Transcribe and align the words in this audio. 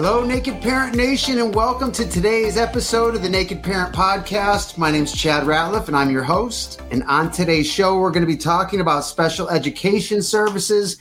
Hello, 0.00 0.24
Naked 0.24 0.62
Parent 0.62 0.94
Nation, 0.94 1.40
and 1.40 1.52
welcome 1.52 1.90
to 1.90 2.08
today's 2.08 2.56
episode 2.56 3.16
of 3.16 3.22
the 3.22 3.28
Naked 3.28 3.64
Parent 3.64 3.92
Podcast. 3.92 4.78
My 4.78 4.92
name 4.92 5.02
is 5.02 5.12
Chad 5.12 5.42
Ratliff, 5.42 5.88
and 5.88 5.96
I'm 5.96 6.12
your 6.12 6.22
host. 6.22 6.80
And 6.92 7.02
on 7.08 7.32
today's 7.32 7.66
show, 7.66 7.98
we're 7.98 8.12
going 8.12 8.22
to 8.22 8.32
be 8.32 8.36
talking 8.36 8.80
about 8.80 9.00
special 9.00 9.48
education 9.48 10.22
services, 10.22 10.98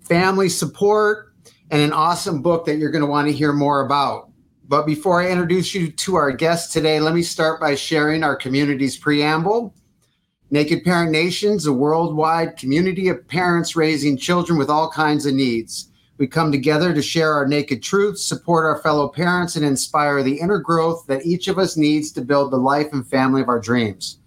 family 0.00 0.48
support, 0.48 1.34
and 1.70 1.82
an 1.82 1.92
awesome 1.92 2.40
book 2.40 2.64
that 2.64 2.78
you're 2.78 2.90
going 2.90 3.04
to 3.04 3.10
want 3.10 3.28
to 3.28 3.34
hear 3.34 3.52
more 3.52 3.84
about. 3.84 4.30
But 4.66 4.86
before 4.86 5.20
I 5.20 5.30
introduce 5.30 5.74
you 5.74 5.92
to 5.92 6.14
our 6.14 6.32
guest 6.32 6.72
today, 6.72 6.98
let 6.98 7.14
me 7.14 7.22
start 7.22 7.60
by 7.60 7.74
sharing 7.74 8.24
our 8.24 8.36
community's 8.36 8.96
preamble. 8.96 9.74
Naked 10.50 10.82
Parent 10.82 11.12
Nation 11.12 11.52
is 11.52 11.66
a 11.66 11.74
worldwide 11.74 12.56
community 12.56 13.10
of 13.10 13.28
parents 13.28 13.76
raising 13.76 14.16
children 14.16 14.58
with 14.58 14.70
all 14.70 14.90
kinds 14.90 15.26
of 15.26 15.34
needs. 15.34 15.89
We 16.20 16.26
come 16.26 16.52
together 16.52 16.92
to 16.92 17.00
share 17.00 17.32
our 17.32 17.48
naked 17.48 17.82
truths, 17.82 18.22
support 18.22 18.66
our 18.66 18.82
fellow 18.82 19.08
parents, 19.08 19.56
and 19.56 19.64
inspire 19.64 20.22
the 20.22 20.38
inner 20.38 20.58
growth 20.58 21.06
that 21.06 21.24
each 21.24 21.48
of 21.48 21.58
us 21.58 21.78
needs 21.78 22.12
to 22.12 22.20
build 22.20 22.52
the 22.52 22.58
life 22.58 22.92
and 22.92 23.08
family 23.08 23.40
of 23.40 23.48
our 23.48 23.58
dreams. 23.58 24.18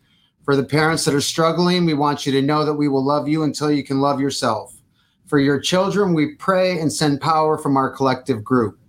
For 0.43 0.55
the 0.55 0.63
parents 0.63 1.05
that 1.05 1.13
are 1.13 1.21
struggling, 1.21 1.85
we 1.85 1.93
want 1.93 2.25
you 2.25 2.31
to 2.31 2.41
know 2.41 2.65
that 2.65 2.73
we 2.73 2.87
will 2.87 3.05
love 3.05 3.27
you 3.27 3.43
until 3.43 3.71
you 3.71 3.83
can 3.83 4.01
love 4.01 4.19
yourself. 4.19 4.73
For 5.27 5.37
your 5.37 5.59
children, 5.59 6.15
we 6.15 6.33
pray 6.33 6.79
and 6.79 6.91
send 6.91 7.21
power 7.21 7.59
from 7.59 7.77
our 7.77 7.91
collective 7.91 8.43
group. 8.43 8.79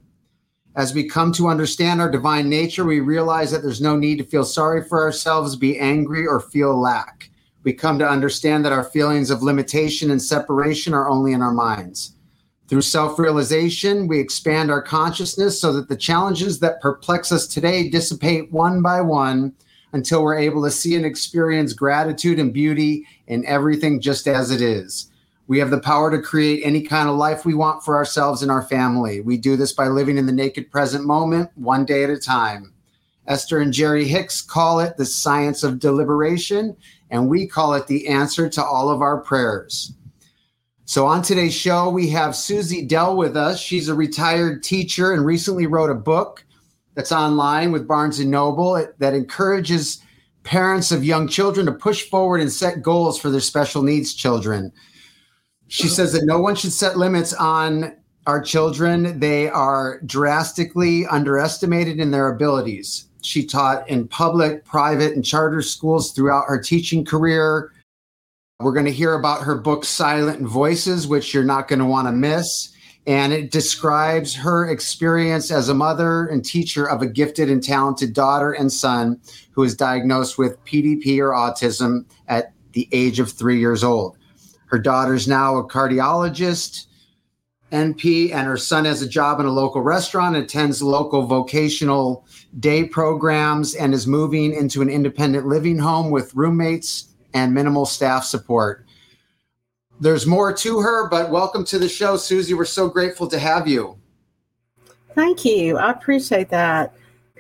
As 0.75 0.95
we 0.95 1.07
come 1.07 1.31
to 1.35 1.49
understand 1.49 2.01
our 2.01 2.11
divine 2.11 2.49
nature, 2.49 2.87
we 2.87 3.01
realize 3.01 3.51
that 3.51 3.61
there's 3.61 3.83
no 3.83 3.99
need 3.99 4.17
to 4.17 4.25
feel 4.25 4.47
sorry 4.47 4.83
for 4.83 5.03
ourselves, 5.03 5.57
be 5.57 5.79
angry, 5.79 6.27
or 6.27 6.41
feel 6.41 6.81
lack. 6.81 7.29
We 7.65 7.75
come 7.75 7.99
to 7.99 8.09
understand 8.09 8.65
that 8.65 8.73
our 8.73 8.85
feelings 8.85 9.31
of 9.31 9.43
limitation 9.43 10.11
and 10.11 10.23
separation 10.23 10.95
are 10.95 11.11
only 11.11 11.35
in 11.35 11.43
our 11.43 11.53
minds. 11.53 12.14
Through 12.67 12.83
self 12.83 13.19
realization, 13.19 14.09
we 14.09 14.19
expand 14.19 14.71
our 14.71 14.81
consciousness 14.81 15.61
so 15.61 15.73
that 15.75 15.89
the 15.89 15.97
challenges 15.97 16.61
that 16.61 16.81
perplex 16.81 17.31
us 17.31 17.47
today 17.47 17.91
dissipate 17.91 18.51
one 18.51 18.81
by 18.81 19.03
one 19.03 19.53
until 19.93 20.23
we're 20.23 20.39
able 20.39 20.63
to 20.65 20.71
see 20.71 20.97
and 20.97 21.05
experience 21.05 21.73
gratitude 21.73 22.39
and 22.39 22.53
beauty 22.53 23.07
in 23.27 23.45
everything 23.47 24.01
just 24.01 24.27
as 24.27 24.51
it 24.51 24.61
is. 24.61 25.11
We 25.47 25.59
have 25.59 25.71
the 25.71 25.79
power 25.79 26.11
to 26.11 26.23
create 26.23 26.63
any 26.65 26.81
kind 26.81 27.09
of 27.09 27.17
life 27.17 27.45
we 27.45 27.55
want 27.55 27.85
for 27.85 27.97
ourselves 27.97 28.43
and 28.43 28.51
our 28.51 28.63
family. 28.63 29.21
We 29.21 29.37
do 29.37 29.57
this 29.57 29.73
by 29.73 29.89
living 29.89 30.17
in 30.17 30.25
the 30.25 30.33
naked 30.33 30.71
present 30.71 31.05
moment, 31.05 31.51
one 31.55 31.85
day 31.85 32.03
at 32.03 32.11
a 32.11 32.19
time. 32.19 32.73
Esther 33.27 33.61
and 33.61 33.73
Jerry 33.73 34.07
Hicks 34.07 34.41
call 34.41 34.81
it 34.81 34.97
the 34.97 35.05
science 35.05 35.63
of 35.63 35.79
deliberation, 35.79 36.77
and 37.11 37.29
we 37.29 37.47
call 37.47 37.75
it 37.75 37.87
the 37.87 38.09
answer 38.09 38.49
to 38.49 38.65
all 38.65 38.89
of 38.89 39.03
our 39.03 39.21
prayers. 39.21 39.93
So, 40.87 41.07
on 41.07 41.23
today's 41.23 41.55
show, 41.55 41.89
we 41.89 42.11
have 42.11 42.37
Suzy 42.37 42.85
Dell 42.85 43.17
with 43.17 43.39
us. 43.39 43.59
She's 43.59 43.89
a 43.89 43.95
retired 43.95 44.63
teacher 44.63 45.13
and 45.13 45.25
recently 45.25 45.67
wrote 45.67 45.89
a 45.89 45.95
book 45.95 46.45
that's 46.95 47.11
online 47.11 47.73
with 47.73 47.89
Barnes 47.89 48.21
and 48.21 48.31
Noble 48.31 48.87
that 48.99 49.15
encourages 49.15 50.03
parents 50.43 50.93
of 50.93 51.03
young 51.03 51.27
children 51.27 51.65
to 51.67 51.73
push 51.73 52.03
forward 52.11 52.43
and 52.43 52.53
set 52.53 52.83
goals 52.83 53.19
for 53.19 53.31
their 53.31 53.41
special 53.41 53.83
needs 53.83 54.13
children. 54.13 54.71
She 55.69 55.89
says 55.89 56.13
that 56.13 56.27
no 56.27 56.39
one 56.39 56.55
should 56.55 56.73
set 56.73 56.99
limits 56.99 57.33
on 57.33 57.97
our 58.27 58.43
children. 58.43 59.19
They 59.19 59.49
are 59.49 60.01
drastically 60.05 61.07
underestimated 61.07 61.99
in 61.99 62.11
their 62.11 62.29
abilities. 62.29 63.07
She 63.23 63.47
taught 63.47 63.89
in 63.89 64.07
public, 64.07 64.67
private, 64.67 65.15
and 65.15 65.25
charter 65.25 65.63
schools 65.63 66.13
throughout 66.13 66.45
her 66.47 66.61
teaching 66.61 67.07
career. 67.07 67.73
We're 68.61 68.73
going 68.73 68.87
to 68.87 68.93
hear 68.93 69.15
about 69.15 69.43
her 69.43 69.57
book, 69.57 69.85
Silent 69.85 70.41
Voices, 70.43 71.09
which 71.09 71.35
you're 71.35 71.43
not 71.43 71.67
going 71.67 71.81
to 71.81 71.85
want 71.85 72.07
to 72.07 72.13
miss. 72.13 72.73
And 73.05 73.33
it 73.33 73.51
describes 73.51 74.33
her 74.37 74.71
experience 74.71 75.51
as 75.51 75.69
a 75.69 75.75
mother 75.75 76.27
and 76.27 76.45
teacher 76.45 76.89
of 76.89 77.03
a 77.03 77.09
gifted 77.09 77.51
and 77.51 77.61
talented 77.61 78.15
daughter 78.15 78.53
and 78.53 78.73
son 78.73 79.21
who 79.51 79.65
is 79.65 79.75
diagnosed 79.75 80.39
with 80.39 80.65
PDP 80.67 81.19
or 81.19 81.31
autism 81.31 82.05
at 82.29 82.53
the 82.75 82.89
age 82.93 83.19
of 83.19 83.33
three 83.33 83.59
years 83.59 83.83
old. 83.83 84.17
Her 84.67 84.79
daughter's 84.79 85.27
now 85.27 85.57
a 85.57 85.69
cardiologist, 85.69 86.87
NP, 87.73 88.33
and 88.33 88.47
her 88.47 88.57
son 88.57 88.85
has 88.85 89.03
a 89.03 89.09
job 89.09 89.41
in 89.41 89.47
a 89.47 89.53
local 89.53 89.83
restaurant, 89.83 90.37
attends 90.37 90.81
local 90.81 91.27
vocational 91.27 92.25
day 92.61 92.85
programs, 92.85 93.75
and 93.75 93.93
is 93.93 94.07
moving 94.07 94.55
into 94.55 94.81
an 94.81 94.89
independent 94.89 95.45
living 95.45 95.81
home 95.81 96.13
with 96.13 96.33
roommates 96.37 97.14
and 97.35 97.53
minimal 97.53 97.85
staff 97.85 98.25
support. 98.25 98.87
There's 100.01 100.27
more 100.27 100.53
to 100.53 100.81
her, 100.81 101.09
but 101.09 101.31
welcome 101.31 101.65
to 101.67 101.79
the 101.79 101.89
show, 101.89 102.17
Suzy. 102.17 102.55
We're 102.55 102.65
so 102.65 102.89
grateful 102.89 103.27
to 103.29 103.39
have 103.39 103.69
you. 103.69 103.99
Thank 105.15 105.45
you. 105.45 105.77
I 105.77 105.91
appreciate 105.91 106.49
that. 106.51 106.95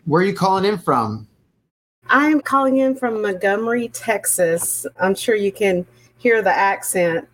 Where 0.05 0.22
are 0.22 0.25
you 0.25 0.34
calling 0.34 0.65
in 0.65 0.78
from? 0.78 1.27
I'm 2.09 2.41
calling 2.41 2.78
in 2.78 2.94
from 2.94 3.22
Montgomery, 3.22 3.88
Texas. 3.88 4.87
I'm 5.00 5.15
sure 5.15 5.34
you 5.34 5.50
can 5.50 5.87
hear 6.19 6.43
the 6.43 6.55
accent. 6.55 7.26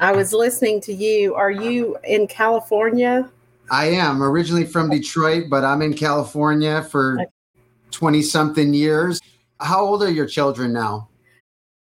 I 0.00 0.12
was 0.12 0.32
listening 0.32 0.80
to 0.82 0.92
you. 0.92 1.34
Are 1.34 1.50
you 1.50 1.96
in 2.04 2.26
California? 2.26 3.30
I 3.70 3.86
am 3.86 4.22
originally 4.22 4.64
from 4.64 4.90
Detroit, 4.90 5.44
but 5.48 5.64
I'm 5.64 5.82
in 5.82 5.94
California 5.94 6.82
for 6.82 7.24
20 7.90 8.22
something 8.22 8.74
years. 8.74 9.20
How 9.60 9.84
old 9.84 10.02
are 10.02 10.10
your 10.10 10.26
children 10.26 10.72
now? 10.72 11.08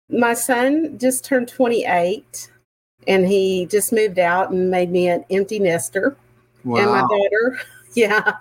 My 0.09 0.35
son 0.35 0.99
just 0.99 1.25
turned 1.25 1.49
28 1.49 2.51
and 3.09 3.27
he 3.27 3.67
just 3.67 3.93
moved 3.93 4.19
out 4.19 4.51
and 4.51 4.71
made 4.71 4.91
me 4.91 5.09
an 5.09 5.25
empty 5.31 5.59
nester. 5.59 6.17
Wow. 6.65 6.79
And 6.79 6.91
my 6.91 7.01
daughter, 7.01 7.61
yeah, 7.95 8.33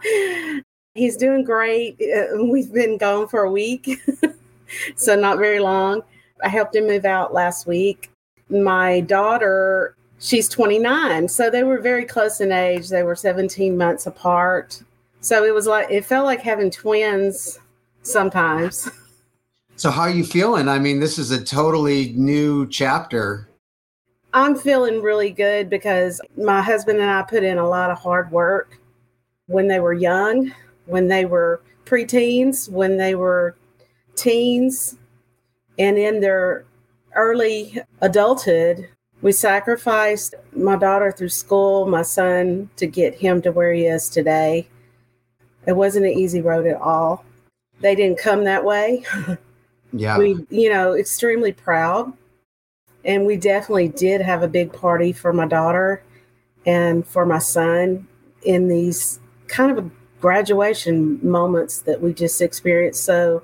he's 0.94 1.18
doing 1.18 1.44
great. 1.44 2.00
Uh, 2.02 2.44
we've 2.44 2.72
been 2.74 2.98
gone 2.98 3.28
for 3.28 3.44
a 3.44 3.52
week, 3.52 4.00
so 4.96 5.16
not 5.16 5.38
very 5.38 5.60
long. 5.60 6.02
I 6.44 6.50
helped 6.50 6.76
him 6.76 6.88
move 6.88 7.06
out 7.06 7.34
last 7.34 7.68
week. 7.68 8.12
My 8.50 9.00
daughter, 9.02 9.96
she's 10.20 10.50
29, 10.50 11.28
so 11.28 11.50
they 11.50 11.64
were 11.64 11.80
very 11.80 12.06
close 12.06 12.42
in 12.42 12.52
age. 12.52 12.90
They 12.90 13.04
were 13.04 13.16
17 13.16 13.78
months 13.78 14.06
apart. 14.06 14.82
So 15.22 15.44
it 15.44 15.54
was 15.54 15.66
like, 15.66 15.90
it 15.90 16.06
felt 16.06 16.26
like 16.26 16.42
having 16.42 16.70
twins 16.70 17.60
sometimes. 18.04 18.90
So, 19.78 19.92
how 19.92 20.04
are 20.04 20.10
you 20.10 20.24
feeling? 20.24 20.70
I 20.70 20.80
mean, 20.80 21.02
this 21.02 21.20
is 21.20 21.32
a 21.32 21.44
totally 21.44 22.14
new 22.14 22.66
chapter. 22.68 23.50
I'm 24.34 24.56
feeling 24.56 25.02
really 25.02 25.32
good 25.32 25.70
because 25.70 26.22
my 26.38 26.62
husband 26.62 27.00
and 27.00 27.10
I 27.10 27.24
put 27.24 27.44
in 27.44 27.58
a 27.58 27.68
lot 27.68 27.92
of 27.92 28.00
hard 28.00 28.32
work 28.32 28.80
when 29.48 29.68
they 29.68 29.82
were 29.82 29.94
young, 29.94 30.54
when 30.86 31.10
they 31.10 31.26
were 31.26 31.62
preteens, 31.84 32.70
when 32.70 32.96
they 32.96 33.16
were 33.16 33.58
teens, 34.16 34.98
and 35.78 35.98
in 35.98 36.22
their 36.22 36.64
early 37.14 37.80
adulthood. 38.00 38.88
We 39.22 39.34
sacrificed 39.34 40.36
my 40.54 40.78
daughter 40.78 41.12
through 41.12 41.30
school, 41.30 41.86
my 41.86 42.04
son 42.04 42.70
to 42.78 42.88
get 42.88 43.16
him 43.16 43.42
to 43.42 43.52
where 43.52 43.74
he 43.74 43.88
is 43.88 44.10
today. 44.10 44.70
It 45.68 45.74
wasn't 45.74 46.06
an 46.06 46.14
easy 46.14 46.42
road 46.42 46.66
at 46.66 46.80
all. 46.80 47.26
They 47.82 47.96
didn't 47.96 48.20
come 48.20 48.46
that 48.46 48.64
way. 48.64 49.04
Yeah. 49.94 50.18
We, 50.18 50.46
you 50.50 50.70
know, 50.70 50.94
extremely 50.94 51.52
proud. 51.52 52.12
And 53.04 53.26
we 53.26 53.38
definitely 53.38 53.90
did 53.90 54.22
have 54.22 54.42
a 54.42 54.48
big 54.48 54.74
party 54.74 55.14
for 55.14 55.32
my 55.32 55.48
daughter 55.48 56.04
and 56.66 57.06
for 57.06 57.26
my 57.26 57.38
son 57.38 58.08
in 58.44 58.68
these 58.68 59.20
kind 59.48 59.78
of 59.78 59.92
graduation 60.20 61.20
moments 61.22 61.82
that 61.82 62.02
we 62.02 62.14
just 62.14 62.42
experienced. 62.42 63.04
So, 63.04 63.44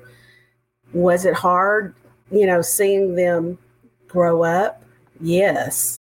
was 0.94 1.26
it 1.26 1.36
hard, 1.36 1.94
you 2.32 2.46
know, 2.46 2.62
seeing 2.62 3.16
them 3.16 3.58
grow 4.08 4.44
up? 4.44 4.84
Yes. 5.22 5.98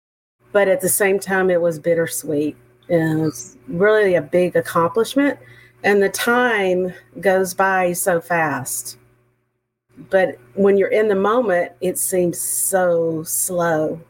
But 0.53 0.69
at 0.69 0.81
the 0.81 0.89
same 0.89 1.21
time, 1.21 1.51
it 1.51 1.61
was 1.61 1.79
bittersweet. 1.79 2.57
And 2.89 3.27
it's 3.27 3.57
really 3.69 4.15
a 4.17 4.23
big 4.23 4.57
accomplishment. 4.57 5.39
And 5.85 6.03
the 6.03 6.09
time 6.09 6.93
goes 7.21 7.55
by 7.55 7.93
so 7.93 8.21
fast 8.21 8.97
but 10.09 10.39
when 10.55 10.77
you're 10.77 10.89
in 10.89 11.09
the 11.09 11.15
moment, 11.15 11.73
it 11.81 11.99
seems 11.99 12.41
so 12.41 13.23
slow. 13.25 14.01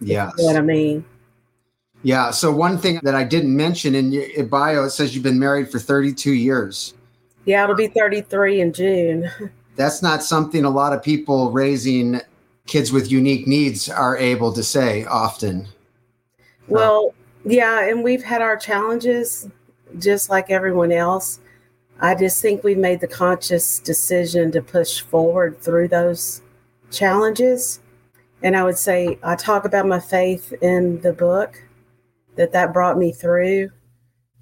Yeah. 0.00 0.30
You 0.36 0.44
know 0.44 0.52
what 0.52 0.58
I 0.58 0.62
mean? 0.62 1.04
Yeah. 2.02 2.30
So 2.30 2.50
one 2.52 2.78
thing 2.78 3.00
that 3.02 3.14
I 3.14 3.24
didn't 3.24 3.54
mention 3.54 3.94
in 3.94 4.12
your 4.12 4.44
bio, 4.46 4.84
it 4.84 4.90
says 4.90 5.14
you've 5.14 5.24
been 5.24 5.38
married 5.38 5.70
for 5.70 5.78
32 5.78 6.32
years. 6.32 6.94
Yeah, 7.44 7.64
it'll 7.64 7.76
be 7.76 7.88
33 7.88 8.60
in 8.60 8.72
June. 8.72 9.30
That's 9.76 10.02
not 10.02 10.22
something 10.22 10.64
a 10.64 10.70
lot 10.70 10.92
of 10.92 11.02
people 11.02 11.50
raising 11.52 12.20
kids 12.66 12.92
with 12.92 13.10
unique 13.10 13.46
needs 13.46 13.88
are 13.88 14.16
able 14.16 14.52
to 14.52 14.62
say 14.62 15.04
often. 15.06 15.66
Well, 16.68 17.14
yeah, 17.44 17.88
and 17.88 18.04
we've 18.04 18.22
had 18.22 18.42
our 18.42 18.56
challenges 18.56 19.48
just 19.98 20.30
like 20.30 20.50
everyone 20.50 20.92
else. 20.92 21.40
I 22.02 22.14
just 22.14 22.40
think 22.40 22.64
we've 22.64 22.78
made 22.78 23.00
the 23.00 23.06
conscious 23.06 23.78
decision 23.78 24.50
to 24.52 24.62
push 24.62 25.02
forward 25.02 25.60
through 25.60 25.88
those 25.88 26.40
challenges. 26.90 27.80
And 28.42 28.56
I 28.56 28.64
would 28.64 28.78
say 28.78 29.18
I 29.22 29.36
talk 29.36 29.66
about 29.66 29.86
my 29.86 30.00
faith 30.00 30.54
in 30.62 31.02
the 31.02 31.12
book 31.12 31.62
that 32.36 32.52
that 32.52 32.72
brought 32.72 32.96
me 32.96 33.12
through. 33.12 33.70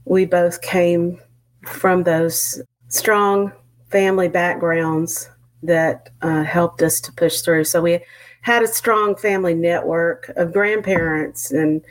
We 0.04 0.24
both 0.24 0.62
came 0.62 1.20
from 1.66 2.04
those 2.04 2.62
strong 2.88 3.52
family 3.90 4.28
backgrounds 4.28 5.28
that 5.64 6.10
uh, 6.22 6.44
helped 6.44 6.80
us 6.80 7.00
to 7.00 7.12
push 7.12 7.40
through. 7.40 7.64
So 7.64 7.82
we 7.82 7.98
had 8.42 8.62
a 8.62 8.68
strong 8.68 9.16
family 9.16 9.54
network 9.54 10.30
of 10.36 10.52
grandparents 10.52 11.50
and 11.50 11.84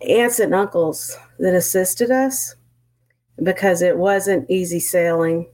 aunts 0.00 0.40
and 0.40 0.52
uncles 0.52 1.16
that 1.38 1.54
assisted 1.54 2.10
us 2.10 2.56
because 3.42 3.82
it 3.82 3.96
wasn't 3.96 4.50
easy 4.50 4.80
sailing 4.80 5.50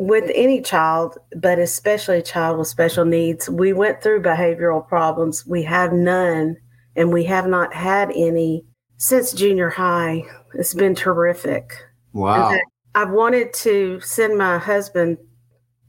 with 0.00 0.30
any 0.34 0.62
child, 0.62 1.18
but 1.36 1.58
especially 1.58 2.18
a 2.18 2.22
child 2.22 2.58
with 2.58 2.68
special 2.68 3.04
needs. 3.04 3.50
We 3.50 3.74
went 3.74 4.02
through 4.02 4.22
behavioral 4.22 4.86
problems. 4.86 5.46
We 5.46 5.62
have 5.64 5.92
none, 5.92 6.56
and 6.96 7.12
we 7.12 7.24
have 7.24 7.46
not 7.46 7.74
had 7.74 8.10
any 8.12 8.64
since 8.96 9.32
junior 9.32 9.68
high. 9.68 10.22
It's 10.54 10.72
been 10.72 10.94
terrific. 10.94 11.76
Wow. 12.14 12.56
I've 12.94 13.10
wanted 13.10 13.52
to 13.54 14.00
send 14.00 14.38
my 14.38 14.56
husband 14.56 15.18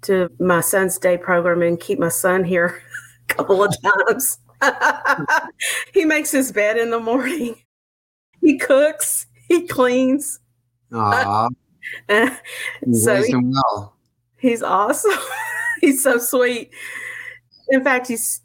to 0.02 0.30
my 0.40 0.60
son's 0.60 0.98
day 0.98 1.18
program 1.18 1.62
and 1.62 1.80
keep 1.80 1.98
my 1.98 2.10
son 2.10 2.44
here 2.44 2.82
a 3.30 3.34
couple 3.34 3.64
of 3.64 3.74
times. 3.82 4.40
he 5.94 6.04
makes 6.04 6.32
his 6.32 6.52
bed 6.52 6.78
in 6.78 6.90
the 6.90 7.00
morning. 7.00 7.56
He 8.42 8.58
cooks, 8.58 9.26
he 9.48 9.68
cleans. 9.68 10.41
Aww. 10.92 11.50
so 12.94 13.24
he, 13.24 13.36
well. 13.36 13.96
he's 14.40 14.62
awesome. 14.62 15.12
he's 15.82 16.04
so 16.04 16.18
sweet. 16.18 16.72
In 17.70 17.84
fact, 17.84 18.08
he's 18.08 18.42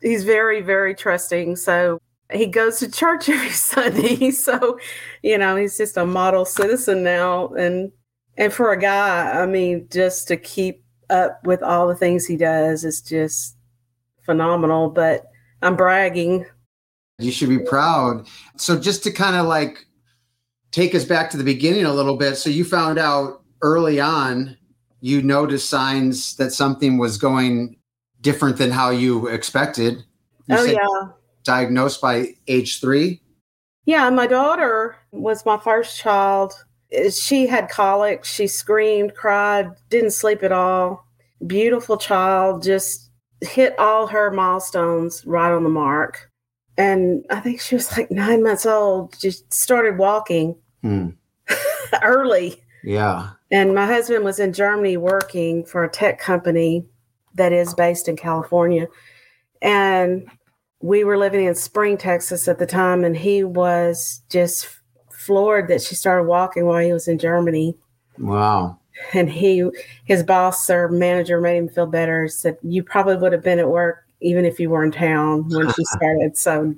he's 0.00 0.24
very, 0.24 0.60
very 0.60 0.94
trusting. 0.94 1.56
So 1.56 2.00
he 2.32 2.46
goes 2.46 2.78
to 2.78 2.90
church 2.90 3.28
every 3.28 3.50
Sunday. 3.50 4.30
So, 4.30 4.78
you 5.22 5.38
know, 5.38 5.56
he's 5.56 5.76
just 5.76 5.96
a 5.96 6.06
model 6.06 6.44
citizen 6.44 7.02
now. 7.02 7.48
And 7.48 7.92
and 8.36 8.52
for 8.52 8.72
a 8.72 8.80
guy, 8.80 9.42
I 9.42 9.46
mean, 9.46 9.88
just 9.90 10.28
to 10.28 10.36
keep 10.36 10.84
up 11.10 11.44
with 11.44 11.62
all 11.62 11.88
the 11.88 11.96
things 11.96 12.26
he 12.26 12.36
does 12.36 12.84
is 12.84 13.00
just 13.00 13.56
phenomenal. 14.22 14.90
But 14.90 15.24
I'm 15.62 15.76
bragging. 15.76 16.46
You 17.18 17.30
should 17.30 17.50
be 17.50 17.58
proud. 17.58 18.26
So 18.56 18.78
just 18.78 19.02
to 19.04 19.10
kind 19.10 19.36
of 19.36 19.46
like 19.46 19.84
take 20.70 20.94
us 20.94 21.04
back 21.04 21.30
to 21.30 21.36
the 21.36 21.44
beginning 21.44 21.84
a 21.84 21.92
little 21.92 22.16
bit. 22.16 22.36
So 22.36 22.50
you 22.50 22.64
found 22.64 22.98
out 22.98 23.42
early 23.62 24.00
on, 24.00 24.56
you 25.00 25.22
noticed 25.22 25.68
signs 25.68 26.36
that 26.36 26.52
something 26.52 26.98
was 26.98 27.16
going 27.16 27.76
different 28.20 28.58
than 28.58 28.70
how 28.70 28.90
you 28.90 29.26
expected. 29.28 30.04
You 30.46 30.56
oh 30.58 30.64
yeah. 30.64 31.12
Diagnosed 31.42 32.00
by 32.00 32.34
age 32.48 32.80
three. 32.80 33.22
Yeah, 33.86 34.10
my 34.10 34.26
daughter 34.26 34.96
was 35.10 35.46
my 35.46 35.58
first 35.58 35.98
child. 35.98 36.52
She 37.10 37.46
had 37.46 37.70
colic. 37.70 38.24
She 38.24 38.46
screamed, 38.46 39.14
cried, 39.14 39.70
didn't 39.88 40.10
sleep 40.10 40.42
at 40.42 40.52
all. 40.52 41.06
Beautiful 41.46 41.96
child, 41.96 42.62
just 42.62 43.10
hit 43.40 43.78
all 43.78 44.06
her 44.06 44.30
milestones 44.30 45.24
right 45.24 45.50
on 45.50 45.62
the 45.62 45.70
mark 45.70 46.29
and 46.80 47.26
I 47.28 47.40
think 47.40 47.60
she 47.60 47.74
was 47.74 47.94
like 47.94 48.10
nine 48.10 48.42
months 48.42 48.64
old. 48.64 49.14
She 49.18 49.32
started 49.50 49.98
walking 49.98 50.56
hmm. 50.80 51.10
early. 52.02 52.62
Yeah. 52.82 53.32
And 53.50 53.74
my 53.74 53.84
husband 53.84 54.24
was 54.24 54.38
in 54.40 54.54
Germany 54.54 54.96
working 54.96 55.66
for 55.66 55.84
a 55.84 55.90
tech 55.90 56.18
company 56.18 56.86
that 57.34 57.52
is 57.52 57.74
based 57.74 58.08
in 58.08 58.16
California. 58.16 58.86
And 59.60 60.26
we 60.80 61.04
were 61.04 61.18
living 61.18 61.44
in 61.44 61.54
Spring, 61.54 61.98
Texas 61.98 62.48
at 62.48 62.58
the 62.58 62.66
time, 62.66 63.04
and 63.04 63.14
he 63.14 63.44
was 63.44 64.22
just 64.30 64.66
floored 65.12 65.68
that 65.68 65.82
she 65.82 65.94
started 65.94 66.24
walking 66.24 66.64
while 66.64 66.82
he 66.82 66.94
was 66.94 67.08
in 67.08 67.18
Germany. 67.18 67.76
Wow. 68.16 68.78
And 69.12 69.28
he, 69.28 69.68
his 70.06 70.22
boss 70.22 70.70
or 70.70 70.88
manager 70.88 71.42
made 71.42 71.58
him 71.58 71.68
feel 71.68 71.86
better. 71.86 72.26
Said, 72.28 72.56
You 72.62 72.82
probably 72.82 73.16
would 73.16 73.32
have 73.32 73.44
been 73.44 73.58
at 73.58 73.68
work 73.68 74.06
even 74.20 74.44
if 74.44 74.60
you 74.60 74.70
were 74.70 74.84
in 74.84 74.92
town 74.92 75.48
when 75.48 75.72
she 75.72 75.84
started. 75.84 76.36
So 76.36 76.74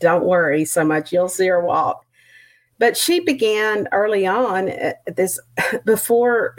don't 0.00 0.24
worry 0.24 0.64
so 0.64 0.84
much. 0.84 1.12
You'll 1.12 1.28
see 1.28 1.46
her 1.48 1.64
walk. 1.64 2.04
But 2.78 2.96
she 2.96 3.20
began 3.20 3.88
early 3.92 4.26
on 4.26 4.70
this 5.06 5.38
before, 5.84 6.56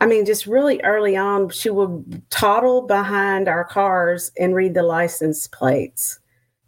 I 0.00 0.06
mean, 0.06 0.24
just 0.24 0.46
really 0.46 0.80
early 0.82 1.16
on, 1.16 1.50
she 1.50 1.70
would 1.70 2.22
toddle 2.30 2.82
behind 2.82 3.48
our 3.48 3.64
cars 3.64 4.32
and 4.38 4.54
read 4.54 4.74
the 4.74 4.82
license 4.82 5.46
plates, 5.46 6.18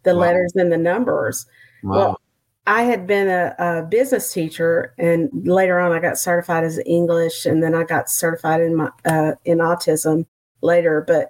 the 0.03 0.13
wow. 0.13 0.21
letters 0.21 0.53
and 0.55 0.71
the 0.71 0.77
numbers. 0.77 1.47
Wow. 1.83 1.97
Well, 1.97 2.19
I 2.65 2.83
had 2.83 3.05
been 3.05 3.27
a, 3.27 3.55
a, 3.59 3.83
business 3.83 4.31
teacher, 4.31 4.93
and 4.97 5.29
later 5.45 5.79
on, 5.79 5.91
I 5.91 5.99
got 5.99 6.17
certified 6.17 6.63
as 6.63 6.79
English, 6.85 7.45
and 7.45 7.61
then 7.61 7.75
I 7.75 7.83
got 7.83 8.09
certified 8.09 8.61
in 8.61 8.75
my 8.75 8.89
uh, 9.03 9.33
in 9.43 9.57
autism 9.57 10.25
later. 10.61 11.03
But 11.05 11.29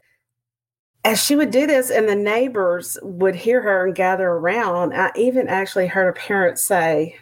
as 1.03 1.23
she 1.23 1.35
would 1.35 1.51
do 1.51 1.67
this 1.67 1.89
and 1.89 2.07
the 2.07 2.15
neighbors 2.15 2.97
would 3.01 3.35
hear 3.35 3.61
her 3.61 3.85
and 3.85 3.95
gather 3.95 4.27
around, 4.27 4.93
I 4.93 5.11
even 5.15 5.47
actually 5.47 5.87
heard 5.87 6.09
a 6.09 6.13
parent 6.13 6.59
say, 6.59 7.17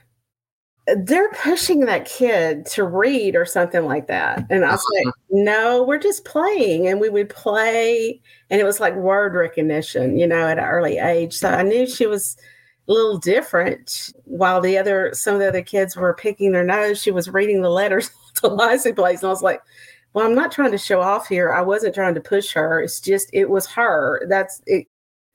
they're 0.88 1.32
pushing 1.32 1.82
that 1.82 2.06
kid 2.06 2.66
to 2.66 2.84
read 2.84 3.36
or 3.36 3.46
something 3.46 3.86
like 3.86 4.08
that. 4.08 4.46
And 4.50 4.66
I 4.66 4.72
was 4.72 4.86
like, 4.94 5.08
uh-huh. 5.08 5.14
no, 5.32 5.84
we're 5.84 6.00
just 6.00 6.26
playing. 6.26 6.88
And 6.88 7.00
we 7.00 7.10
would 7.10 7.30
play, 7.30 8.20
and 8.50 8.60
it 8.60 8.64
was 8.64 8.80
like 8.80 8.96
word 8.96 9.34
recognition, 9.34 10.18
you 10.18 10.28
know, 10.28 10.48
at 10.48 10.58
an 10.58 10.66
early 10.66 10.98
age. 10.98 11.34
So 11.34 11.50
I 11.50 11.64
knew 11.64 11.88
she 11.88 12.08
was 12.08 12.36
a 12.88 12.94
little 12.94 13.18
different. 13.18 14.12
While 14.26 14.60
the 14.62 14.78
other, 14.78 15.12
some 15.14 15.36
of 15.36 15.40
the 15.40 15.48
other 15.48 15.62
kids 15.62 15.96
were 15.96 16.14
picking 16.14 16.52
their 16.52 16.66
nose, 16.66 17.02
she 17.02 17.12
was 17.12 17.30
reading 17.30 17.62
the 17.62 17.70
letters 17.70 18.10
to 18.36 18.48
license 18.48 18.96
plates. 18.96 19.22
And 19.22 19.28
I 19.28 19.32
was 19.32 19.44
like, 19.44 19.62
well, 20.14 20.26
I'm 20.26 20.36
not 20.36 20.52
trying 20.52 20.72
to 20.72 20.78
show 20.78 21.02
off 21.02 21.28
here. 21.28 21.54
I 21.54 21.62
wasn't 21.62 21.96
trying 21.96 22.16
to 22.16 22.22
push 22.22 22.52
her. 22.54 22.82
It's 22.82 23.00
just 23.00 23.30
it 23.34 23.50
was 23.50 23.66
her. 23.68 24.26
That's 24.28 24.62
it. 24.66 24.88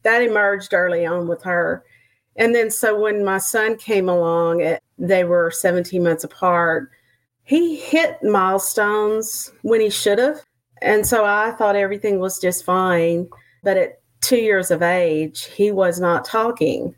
That 0.02 0.22
emerged 0.22 0.74
early 0.74 1.06
on 1.06 1.28
with 1.28 1.42
her. 1.42 1.84
And 2.36 2.54
then 2.54 2.70
so 2.70 3.00
when 3.00 3.24
my 3.24 3.38
son 3.38 3.76
came 3.76 4.08
along, 4.08 4.60
it, 4.60 4.82
they 4.98 5.24
were 5.24 5.50
17 5.50 6.02
months 6.02 6.24
apart. 6.24 6.90
He 7.44 7.76
hit 7.76 8.22
milestones 8.22 9.52
when 9.62 9.80
he 9.80 9.88
should 9.88 10.18
have. 10.18 10.40
And 10.82 11.06
so 11.06 11.24
I 11.24 11.52
thought 11.52 11.76
everything 11.76 12.18
was 12.18 12.38
just 12.38 12.64
fine. 12.64 13.28
But 13.62 13.78
at 13.78 14.00
two 14.20 14.36
years 14.36 14.70
of 14.70 14.82
age, 14.82 15.44
he 15.44 15.70
was 15.70 15.98
not 15.98 16.24
talking. 16.24 16.94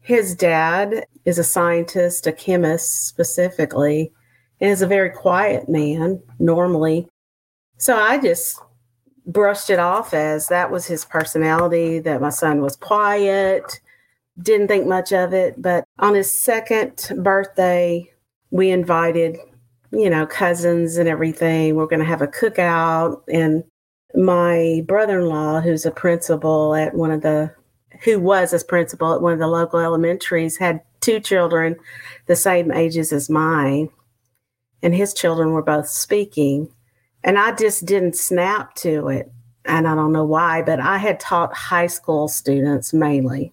His 0.00 0.34
dad 0.34 1.06
is 1.24 1.38
a 1.38 1.44
scientist, 1.44 2.26
a 2.26 2.32
chemist 2.32 3.06
specifically 3.06 4.12
is 4.68 4.80
a 4.80 4.86
very 4.86 5.10
quiet 5.10 5.68
man 5.68 6.22
normally. 6.38 7.08
So 7.78 7.96
I 7.96 8.18
just 8.18 8.60
brushed 9.26 9.70
it 9.70 9.78
off 9.78 10.14
as 10.14 10.48
that 10.48 10.70
was 10.70 10.86
his 10.86 11.04
personality, 11.04 11.98
that 12.00 12.20
my 12.20 12.30
son 12.30 12.60
was 12.60 12.76
quiet, 12.76 13.80
didn't 14.40 14.68
think 14.68 14.86
much 14.86 15.12
of 15.12 15.34
it. 15.34 15.60
But 15.60 15.84
on 15.98 16.14
his 16.14 16.42
second 16.42 17.10
birthday, 17.18 18.08
we 18.50 18.70
invited, 18.70 19.36
you 19.90 20.08
know, 20.08 20.26
cousins 20.26 20.96
and 20.96 21.08
everything. 21.08 21.74
We're 21.74 21.86
going 21.86 22.00
to 22.00 22.06
have 22.06 22.22
a 22.22 22.28
cookout. 22.28 23.22
And 23.32 23.64
my 24.14 24.82
brother 24.86 25.20
in 25.20 25.26
law, 25.26 25.60
who's 25.60 25.84
a 25.84 25.90
principal 25.90 26.76
at 26.76 26.94
one 26.94 27.10
of 27.10 27.22
the, 27.22 27.52
who 28.04 28.20
was 28.20 28.52
a 28.52 28.64
principal 28.64 29.12
at 29.14 29.22
one 29.22 29.32
of 29.32 29.38
the 29.40 29.48
local 29.48 29.80
elementaries, 29.80 30.56
had 30.56 30.82
two 31.00 31.18
children 31.18 31.74
the 32.26 32.36
same 32.36 32.70
ages 32.70 33.12
as 33.12 33.28
mine 33.28 33.88
and 34.82 34.94
his 34.94 35.14
children 35.14 35.52
were 35.52 35.62
both 35.62 35.88
speaking. 35.88 36.68
And 37.24 37.38
I 37.38 37.52
just 37.52 37.86
didn't 37.86 38.16
snap 38.16 38.74
to 38.76 39.08
it. 39.08 39.30
And 39.64 39.86
I 39.86 39.94
don't 39.94 40.12
know 40.12 40.24
why, 40.24 40.62
but 40.62 40.80
I 40.80 40.98
had 40.98 41.20
taught 41.20 41.54
high 41.54 41.86
school 41.86 42.26
students 42.28 42.92
mainly. 42.92 43.52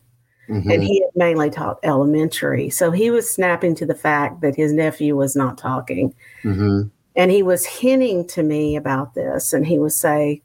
Mm-hmm. 0.50 0.72
And 0.72 0.84
he 0.84 1.02
had 1.02 1.12
mainly 1.16 1.52
taught 1.52 1.80
elementary. 1.84 2.72
So 2.72 2.90
he 2.90 3.12
was 3.12 3.30
snapping 3.30 3.76
to 3.76 3.86
the 3.86 3.94
fact 3.94 4.42
that 4.42 4.56
his 4.56 4.74
nephew 4.74 5.16
was 5.16 5.36
not 5.36 5.60
talking. 5.60 6.16
Mm-hmm. 6.44 6.88
And 7.16 7.32
he 7.32 7.44
was 7.44 7.66
hinting 7.66 8.26
to 8.30 8.42
me 8.42 8.76
about 8.76 9.14
this. 9.14 9.54
And 9.54 9.68
he 9.68 9.78
would 9.78 9.94
say, 9.94 10.42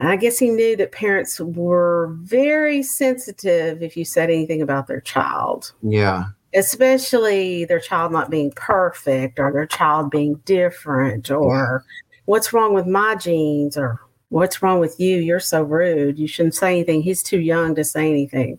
I 0.00 0.16
guess 0.16 0.38
he 0.38 0.48
knew 0.48 0.76
that 0.76 0.92
parents 0.92 1.40
were 1.40 2.16
very 2.22 2.82
sensitive 2.82 3.82
if 3.82 3.96
you 3.96 4.04
said 4.04 4.30
anything 4.30 4.62
about 4.62 4.86
their 4.86 5.00
child. 5.00 5.72
Yeah. 5.82 6.26
Especially 6.54 7.64
their 7.66 7.80
child 7.80 8.10
not 8.10 8.30
being 8.30 8.50
perfect 8.52 9.38
or 9.38 9.52
their 9.52 9.66
child 9.66 10.10
being 10.10 10.36
different 10.44 11.30
or 11.30 11.84
what's 12.24 12.52
wrong 12.52 12.74
with 12.74 12.86
my 12.86 13.14
genes 13.14 13.76
or 13.76 14.00
what's 14.28 14.62
wrong 14.62 14.80
with 14.80 14.98
you? 14.98 15.18
You're 15.18 15.40
so 15.40 15.62
rude. 15.62 16.18
You 16.18 16.26
shouldn't 16.26 16.54
say 16.54 16.70
anything. 16.70 17.02
He's 17.02 17.22
too 17.22 17.40
young 17.40 17.74
to 17.74 17.84
say 17.84 18.08
anything. 18.08 18.58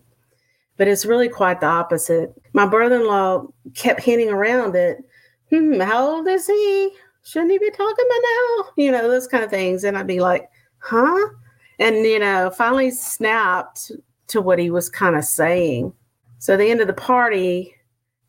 But 0.76 0.88
it's 0.88 1.04
really 1.04 1.28
quite 1.28 1.60
the 1.60 1.66
opposite. 1.66 2.32
My 2.52 2.66
brother 2.66 2.96
in 2.96 3.06
law 3.06 3.46
kept 3.74 4.02
hinting 4.02 4.30
around 4.30 4.72
that, 4.74 4.98
hmm, 5.50 5.78
how 5.80 6.08
old 6.08 6.26
is 6.26 6.46
he? 6.46 6.90
Shouldn't 7.22 7.52
he 7.52 7.58
be 7.58 7.70
talking 7.70 8.06
by 8.08 8.20
now? 8.22 8.68
You 8.76 8.92
know, 8.92 9.08
those 9.08 9.26
kind 9.26 9.44
of 9.44 9.50
things. 9.50 9.84
And 9.84 9.96
I'd 9.96 10.06
be 10.06 10.20
like, 10.20 10.48
huh? 10.78 11.28
And, 11.78 11.96
you 11.96 12.18
know, 12.18 12.50
finally 12.50 12.90
snapped 12.90 13.92
to 14.28 14.40
what 14.40 14.58
he 14.58 14.70
was 14.70 14.88
kind 14.88 15.16
of 15.16 15.24
saying. 15.24 15.92
So 16.38 16.56
the 16.56 16.70
end 16.70 16.80
of 16.80 16.86
the 16.86 16.92
party, 16.92 17.74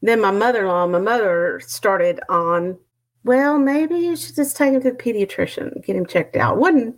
then 0.02 0.20
my 0.22 0.32
mother 0.32 0.62
in 0.62 0.68
law, 0.68 0.88
my 0.88 1.00
mother 1.00 1.62
started 1.66 2.20
on, 2.30 2.78
well, 3.24 3.60
maybe 3.60 3.96
you 3.96 4.16
should 4.16 4.36
just 4.36 4.58
take 4.58 4.74
him 4.74 4.82
to 4.82 4.92
the 4.92 4.98
pediatrician, 4.98 5.86
get 5.86 5.96
him 5.96 6.06
checked 6.06 6.36
out. 6.36 6.58
Wouldn't, 6.58 6.96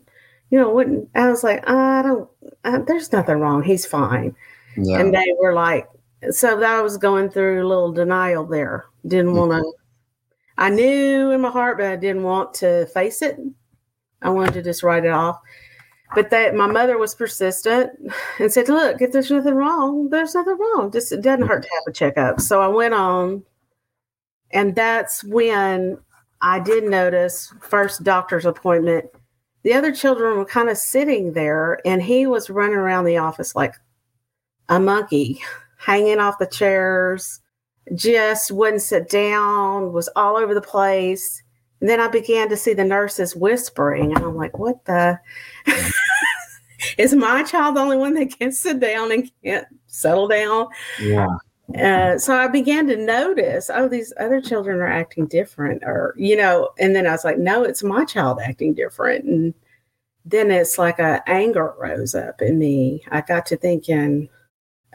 you 0.49 0.59
know, 0.59 0.69
wouldn't, 0.73 1.09
I 1.15 1.29
was 1.29 1.43
like, 1.43 1.67
I 1.69 2.01
don't, 2.01 2.29
I, 2.63 2.77
there's 2.79 3.11
nothing 3.11 3.39
wrong. 3.39 3.63
He's 3.63 3.85
fine. 3.85 4.35
Yeah. 4.77 4.99
And 4.99 5.13
they 5.13 5.25
were 5.41 5.53
like, 5.53 5.87
so 6.31 6.59
that 6.59 6.81
was 6.81 6.97
going 6.97 7.29
through 7.29 7.65
a 7.65 7.67
little 7.67 7.91
denial 7.91 8.45
there. 8.45 8.85
Didn't 9.05 9.35
want 9.35 9.51
to, 9.51 9.57
mm-hmm. 9.57 9.69
I 10.57 10.69
knew 10.69 11.31
in 11.31 11.41
my 11.41 11.49
heart, 11.49 11.77
but 11.77 11.87
I 11.87 11.95
didn't 11.95 12.23
want 12.23 12.53
to 12.55 12.85
face 12.87 13.21
it. 13.21 13.37
I 14.21 14.29
wanted 14.29 14.53
to 14.53 14.61
just 14.61 14.83
write 14.83 15.03
it 15.03 15.11
off. 15.11 15.41
But 16.15 16.29
that 16.29 16.55
my 16.55 16.67
mother 16.67 16.97
was 16.97 17.15
persistent 17.15 17.91
and 18.39 18.51
said, 18.51 18.69
"Look, 18.69 19.01
if 19.01 19.11
there's 19.11 19.31
nothing 19.31 19.55
wrong, 19.55 20.09
there's 20.09 20.35
nothing 20.35 20.57
wrong. 20.57 20.91
Just 20.91 21.11
it 21.11 21.21
doesn't 21.21 21.47
hurt 21.47 21.63
to 21.63 21.69
have 21.69 21.83
a 21.87 21.91
checkup." 21.91 22.39
So 22.39 22.61
I 22.61 22.67
went 22.67 22.93
on, 22.93 23.43
and 24.51 24.75
that's 24.75 25.23
when 25.23 25.97
I 26.41 26.59
did 26.59 26.83
notice 26.83 27.53
first 27.61 28.03
doctor's 28.03 28.45
appointment. 28.45 29.05
The 29.63 29.73
other 29.73 29.93
children 29.93 30.37
were 30.37 30.45
kind 30.45 30.69
of 30.69 30.77
sitting 30.77 31.33
there, 31.33 31.79
and 31.85 32.03
he 32.03 32.27
was 32.27 32.49
running 32.49 32.75
around 32.75 33.05
the 33.05 33.17
office 33.17 33.55
like 33.55 33.75
a 34.69 34.79
monkey, 34.79 35.41
hanging 35.77 36.19
off 36.19 36.37
the 36.39 36.45
chairs, 36.45 37.39
just 37.95 38.51
wouldn't 38.51 38.81
sit 38.81 39.09
down, 39.09 39.93
was 39.93 40.09
all 40.15 40.37
over 40.37 40.53
the 40.53 40.61
place. 40.61 41.43
And 41.81 41.89
then 41.89 41.99
I 41.99 42.07
began 42.07 42.49
to 42.49 42.57
see 42.57 42.73
the 42.73 42.85
nurses 42.85 43.35
whispering, 43.35 44.13
and 44.13 44.23
I'm 44.23 44.35
like, 44.35 44.57
what 44.57 44.85
the? 44.85 45.19
Is 46.97 47.13
my 47.13 47.43
child 47.43 47.75
the 47.75 47.81
only 47.81 47.97
one 47.97 48.13
that 48.15 48.37
can 48.37 48.51
sit 48.51 48.79
down 48.79 49.11
and 49.11 49.31
can't 49.43 49.67
settle 49.87 50.27
down? 50.27 50.67
Yeah. 50.99 51.27
Uh, 51.79 52.17
so 52.17 52.35
I 52.35 52.47
began 52.47 52.87
to 52.87 52.97
notice, 52.97 53.69
oh, 53.73 53.87
these 53.87 54.13
other 54.19 54.41
children 54.41 54.79
are 54.79 54.87
acting 54.87 55.27
different, 55.27 55.83
or, 55.83 56.13
you 56.17 56.35
know, 56.35 56.69
and 56.77 56.95
then 56.95 57.07
I 57.07 57.11
was 57.11 57.23
like, 57.23 57.37
no, 57.37 57.63
it's 57.63 57.83
my 57.83 58.05
child 58.05 58.39
acting 58.43 58.73
different. 58.73 59.25
And 59.25 59.53
then 60.25 60.51
it's 60.51 60.77
like 60.77 60.99
a 60.99 61.23
anger 61.27 61.73
rose 61.79 62.15
up 62.15 62.41
in 62.41 62.59
me. 62.59 63.03
I 63.11 63.21
got 63.21 63.45
to 63.47 63.57
thinking, 63.57 64.29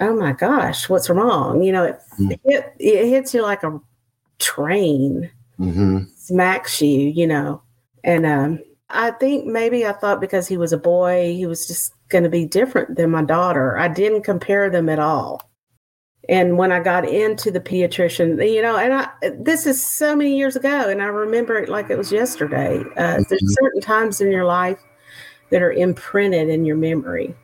oh 0.00 0.14
my 0.14 0.32
gosh, 0.32 0.88
what's 0.88 1.10
wrong? 1.10 1.62
You 1.62 1.72
know, 1.72 1.84
it, 1.84 2.00
mm-hmm. 2.18 2.32
it, 2.44 2.74
it 2.78 3.08
hits 3.08 3.34
you 3.34 3.42
like 3.42 3.62
a 3.62 3.80
train 4.38 5.30
mm-hmm. 5.58 6.04
smacks 6.16 6.80
you, 6.80 7.08
you 7.08 7.26
know. 7.26 7.62
And 8.04 8.24
um, 8.24 8.60
I 8.90 9.10
think 9.12 9.46
maybe 9.46 9.86
I 9.86 9.92
thought 9.92 10.20
because 10.20 10.48
he 10.48 10.56
was 10.56 10.72
a 10.72 10.78
boy, 10.78 11.34
he 11.34 11.46
was 11.46 11.66
just 11.66 11.92
going 12.08 12.24
to 12.24 12.30
be 12.30 12.46
different 12.46 12.96
than 12.96 13.10
my 13.10 13.22
daughter. 13.22 13.78
I 13.78 13.88
didn't 13.88 14.22
compare 14.22 14.70
them 14.70 14.88
at 14.88 14.98
all. 14.98 15.42
And 16.28 16.58
when 16.58 16.72
I 16.72 16.80
got 16.80 17.08
into 17.08 17.50
the 17.50 17.60
pediatrician, 17.60 18.52
you 18.52 18.60
know, 18.60 18.76
and 18.76 18.92
I 18.92 19.08
this 19.38 19.66
is 19.66 19.84
so 19.84 20.14
many 20.14 20.36
years 20.36 20.56
ago, 20.56 20.88
and 20.88 21.00
I 21.00 21.06
remember 21.06 21.56
it 21.56 21.68
like 21.68 21.88
it 21.90 21.96
was 21.96 22.12
yesterday. 22.12 22.80
Uh, 22.96 23.16
mm-hmm. 23.16 23.22
There's 23.28 23.56
certain 23.62 23.80
times 23.80 24.20
in 24.20 24.30
your 24.30 24.44
life 24.44 24.78
that 25.50 25.62
are 25.62 25.72
imprinted 25.72 26.48
in 26.48 26.64
your 26.64 26.76
memory. 26.76 27.34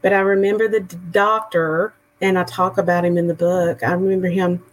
But 0.00 0.14
I 0.14 0.20
remember 0.20 0.68
the 0.68 0.80
doctor, 0.80 1.92
and 2.22 2.38
I 2.38 2.44
talk 2.44 2.78
about 2.78 3.04
him 3.04 3.18
in 3.18 3.26
the 3.26 3.34
book. 3.34 3.82
I 3.82 3.92
remember 3.92 4.28
him 4.28 4.64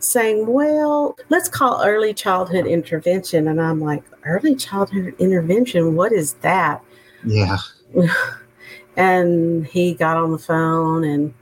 saying, 0.00 0.46
Well, 0.46 1.16
let's 1.28 1.48
call 1.48 1.82
early 1.84 2.12
childhood 2.12 2.66
intervention. 2.66 3.48
And 3.48 3.60
I'm 3.60 3.80
like, 3.80 4.02
Early 4.24 4.56
childhood 4.56 5.14
intervention? 5.18 5.94
What 5.94 6.12
is 6.12 6.34
that? 6.34 6.82
Yeah. 7.24 7.58
and 8.96 9.66
he 9.66 9.94
got 9.94 10.16
on 10.16 10.32
the 10.32 10.38
phone 10.38 11.04
and, 11.04 11.32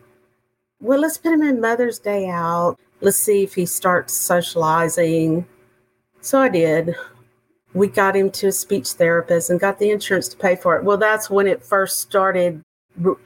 well, 0.80 1.00
let's 1.00 1.18
put 1.18 1.32
him 1.32 1.42
in 1.42 1.60
Mother's 1.60 1.98
Day 1.98 2.28
out. 2.28 2.76
Let's 3.00 3.16
see 3.16 3.42
if 3.42 3.54
he 3.54 3.66
starts 3.66 4.12
socializing. 4.14 5.46
So 6.20 6.40
I 6.40 6.48
did. 6.48 6.94
We 7.74 7.88
got 7.88 8.16
him 8.16 8.30
to 8.32 8.48
a 8.48 8.52
speech 8.52 8.90
therapist 8.90 9.50
and 9.50 9.60
got 9.60 9.78
the 9.78 9.90
insurance 9.90 10.28
to 10.28 10.36
pay 10.36 10.56
for 10.56 10.76
it. 10.76 10.84
Well, 10.84 10.96
that's 10.96 11.30
when 11.30 11.46
it 11.46 11.64
first 11.64 12.00
started. 12.00 12.62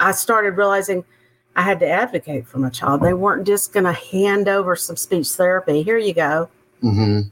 I 0.00 0.12
started 0.12 0.56
realizing 0.56 1.04
I 1.54 1.62
had 1.62 1.80
to 1.80 1.88
advocate 1.88 2.46
for 2.46 2.58
my 2.58 2.70
child. 2.70 3.02
They 3.02 3.14
weren't 3.14 3.46
just 3.46 3.72
going 3.72 3.84
to 3.84 3.92
hand 3.92 4.48
over 4.48 4.74
some 4.74 4.96
speech 4.96 5.28
therapy. 5.30 5.82
Here 5.82 5.98
you 5.98 6.14
go. 6.14 6.48
Mm-hmm. 6.82 7.28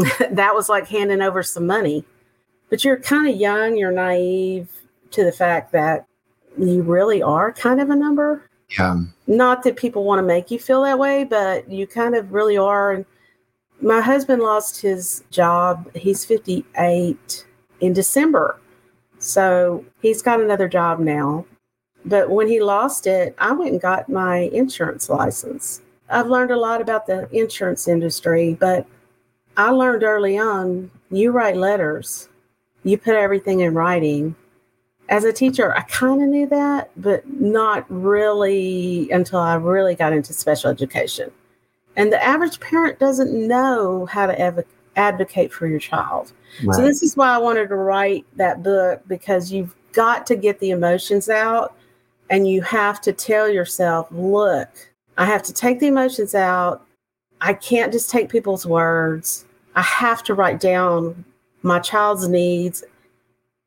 that 0.34 0.54
was 0.54 0.68
like 0.68 0.88
handing 0.88 1.22
over 1.22 1.42
some 1.42 1.66
money. 1.66 2.04
But 2.70 2.84
you're 2.84 2.98
kind 2.98 3.28
of 3.28 3.36
young, 3.36 3.76
you're 3.76 3.92
naive 3.92 4.68
to 5.10 5.24
the 5.24 5.32
fact 5.32 5.72
that 5.72 6.06
you 6.58 6.82
really 6.82 7.22
are 7.22 7.52
kind 7.52 7.80
of 7.80 7.90
a 7.90 7.96
number. 7.96 8.48
Yeah. 8.78 9.02
Not 9.26 9.62
that 9.62 9.76
people 9.76 10.04
want 10.04 10.18
to 10.18 10.22
make 10.22 10.50
you 10.50 10.58
feel 10.58 10.82
that 10.82 10.98
way, 10.98 11.24
but 11.24 11.70
you 11.70 11.86
kind 11.86 12.14
of 12.14 12.32
really 12.32 12.56
are. 12.56 12.92
And 12.92 13.04
my 13.80 14.00
husband 14.00 14.42
lost 14.42 14.80
his 14.80 15.22
job. 15.30 15.94
He's 15.94 16.24
58 16.24 17.46
in 17.80 17.92
December. 17.92 18.58
So 19.18 19.84
he's 20.00 20.22
got 20.22 20.40
another 20.40 20.68
job 20.68 20.98
now. 20.98 21.44
But 22.04 22.30
when 22.30 22.48
he 22.48 22.60
lost 22.60 23.06
it, 23.06 23.34
I 23.38 23.52
went 23.52 23.72
and 23.72 23.80
got 23.80 24.08
my 24.08 24.50
insurance 24.52 25.08
license. 25.08 25.80
I've 26.10 26.26
learned 26.26 26.50
a 26.50 26.58
lot 26.58 26.80
about 26.80 27.06
the 27.06 27.28
insurance 27.36 27.88
industry, 27.88 28.54
but 28.60 28.86
I 29.56 29.70
learned 29.70 30.02
early 30.02 30.38
on 30.38 30.90
you 31.10 31.30
write 31.30 31.56
letters, 31.56 32.28
you 32.82 32.98
put 32.98 33.14
everything 33.14 33.60
in 33.60 33.74
writing. 33.74 34.34
As 35.08 35.24
a 35.24 35.32
teacher, 35.32 35.74
I 35.76 35.82
kind 35.82 36.22
of 36.22 36.28
knew 36.28 36.46
that, 36.48 36.90
but 36.96 37.28
not 37.28 37.86
really 37.88 39.10
until 39.10 39.38
I 39.38 39.54
really 39.54 39.94
got 39.94 40.12
into 40.12 40.32
special 40.32 40.70
education. 40.70 41.30
And 41.96 42.12
the 42.12 42.22
average 42.22 42.58
parent 42.60 42.98
doesn't 42.98 43.32
know 43.32 44.06
how 44.06 44.26
to 44.26 44.64
advocate 44.96 45.52
for 45.52 45.66
your 45.66 45.78
child. 45.78 46.32
Right. 46.64 46.74
So, 46.74 46.82
this 46.82 47.02
is 47.02 47.16
why 47.16 47.28
I 47.28 47.38
wanted 47.38 47.68
to 47.68 47.76
write 47.76 48.26
that 48.36 48.62
book 48.62 49.02
because 49.06 49.52
you've 49.52 49.74
got 49.92 50.26
to 50.26 50.36
get 50.36 50.58
the 50.58 50.70
emotions 50.70 51.28
out 51.28 51.76
and 52.34 52.48
you 52.48 52.62
have 52.62 53.00
to 53.02 53.12
tell 53.12 53.48
yourself, 53.48 54.08
look, 54.10 54.68
I 55.16 55.24
have 55.24 55.44
to 55.44 55.52
take 55.52 55.78
the 55.78 55.86
emotions 55.86 56.34
out. 56.34 56.84
I 57.40 57.52
can't 57.54 57.92
just 57.92 58.10
take 58.10 58.28
people's 58.28 58.66
words. 58.66 59.44
I 59.76 59.82
have 59.82 60.24
to 60.24 60.34
write 60.34 60.58
down 60.58 61.24
my 61.62 61.78
child's 61.78 62.26
needs 62.26 62.82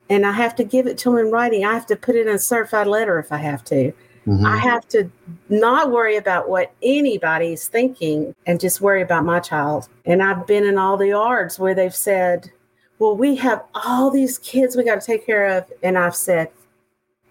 and 0.10 0.26
I 0.26 0.34
have 0.34 0.54
to 0.56 0.66
give 0.66 0.86
it 0.86 0.98
to 0.98 1.12
them 1.12 1.18
in 1.20 1.32
writing. 1.32 1.64
I 1.64 1.74
have 1.76 1.86
to 1.86 1.96
put 1.96 2.16
it 2.18 2.28
in 2.28 2.36
a 2.36 2.40
certified 2.40 2.88
letter 2.88 3.18
if 3.20 3.32
I 3.32 3.38
have 3.38 3.64
to. 3.66 3.94
Mm-hmm. 4.28 4.46
I 4.46 4.58
have 4.58 4.86
to 4.90 5.10
not 5.48 5.90
worry 5.90 6.18
about 6.18 6.50
what 6.50 6.74
anybody's 6.82 7.70
thinking 7.70 8.36
and 8.48 8.60
just 8.60 8.82
worry 8.82 9.02
about 9.02 9.24
my 9.24 9.40
child. 9.40 9.88
And 10.04 10.22
I've 10.22 10.46
been 10.46 10.66
in 10.66 10.78
all 10.78 10.98
the 10.98 11.14
ARDs 11.14 11.58
where 11.58 11.74
they've 11.74 11.96
said, 11.96 12.52
Well, 13.00 13.16
we 13.16 13.38
have 13.38 13.64
all 13.74 14.12
these 14.12 14.40
kids 14.40 14.76
we 14.76 14.84
got 14.84 15.00
to 15.00 15.08
take 15.08 15.26
care 15.26 15.46
of. 15.58 15.72
And 15.84 15.98
I've 15.98 16.18
said, 16.18 16.50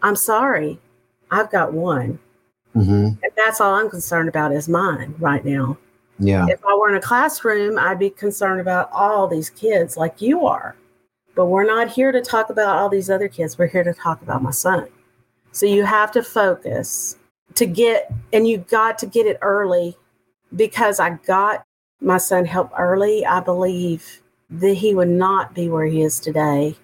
I'm 0.00 0.16
sorry. 0.16 0.80
I've 1.30 1.50
got 1.50 1.72
one. 1.72 2.18
Mm-hmm. 2.74 3.06
And 3.22 3.32
that's 3.36 3.60
all 3.60 3.74
I'm 3.74 3.90
concerned 3.90 4.28
about 4.28 4.52
is 4.52 4.68
mine 4.68 5.14
right 5.18 5.44
now. 5.44 5.78
Yeah. 6.18 6.46
If 6.48 6.64
I 6.64 6.74
were 6.74 6.88
in 6.88 6.96
a 6.96 7.00
classroom, 7.00 7.78
I'd 7.78 7.98
be 7.98 8.10
concerned 8.10 8.60
about 8.60 8.90
all 8.92 9.26
these 9.26 9.50
kids 9.50 9.96
like 9.96 10.20
you 10.20 10.46
are. 10.46 10.76
But 11.34 11.46
we're 11.46 11.66
not 11.66 11.90
here 11.90 12.12
to 12.12 12.22
talk 12.22 12.50
about 12.50 12.76
all 12.76 12.88
these 12.88 13.10
other 13.10 13.28
kids. 13.28 13.58
We're 13.58 13.66
here 13.66 13.84
to 13.84 13.92
talk 13.92 14.22
about 14.22 14.42
my 14.42 14.50
son. 14.50 14.88
So 15.52 15.66
you 15.66 15.84
have 15.84 16.10
to 16.12 16.22
focus 16.22 17.16
to 17.54 17.66
get, 17.66 18.12
and 18.32 18.48
you 18.48 18.58
got 18.58 18.98
to 18.98 19.06
get 19.06 19.26
it 19.26 19.38
early 19.42 19.96
because 20.54 21.00
I 21.00 21.10
got 21.26 21.64
my 22.00 22.18
son 22.18 22.44
help 22.44 22.70
early. 22.78 23.24
I 23.24 23.40
believe 23.40 24.22
that 24.50 24.74
he 24.74 24.94
would 24.94 25.08
not 25.08 25.54
be 25.54 25.68
where 25.68 25.86
he 25.86 26.02
is 26.02 26.20
today 26.20 26.76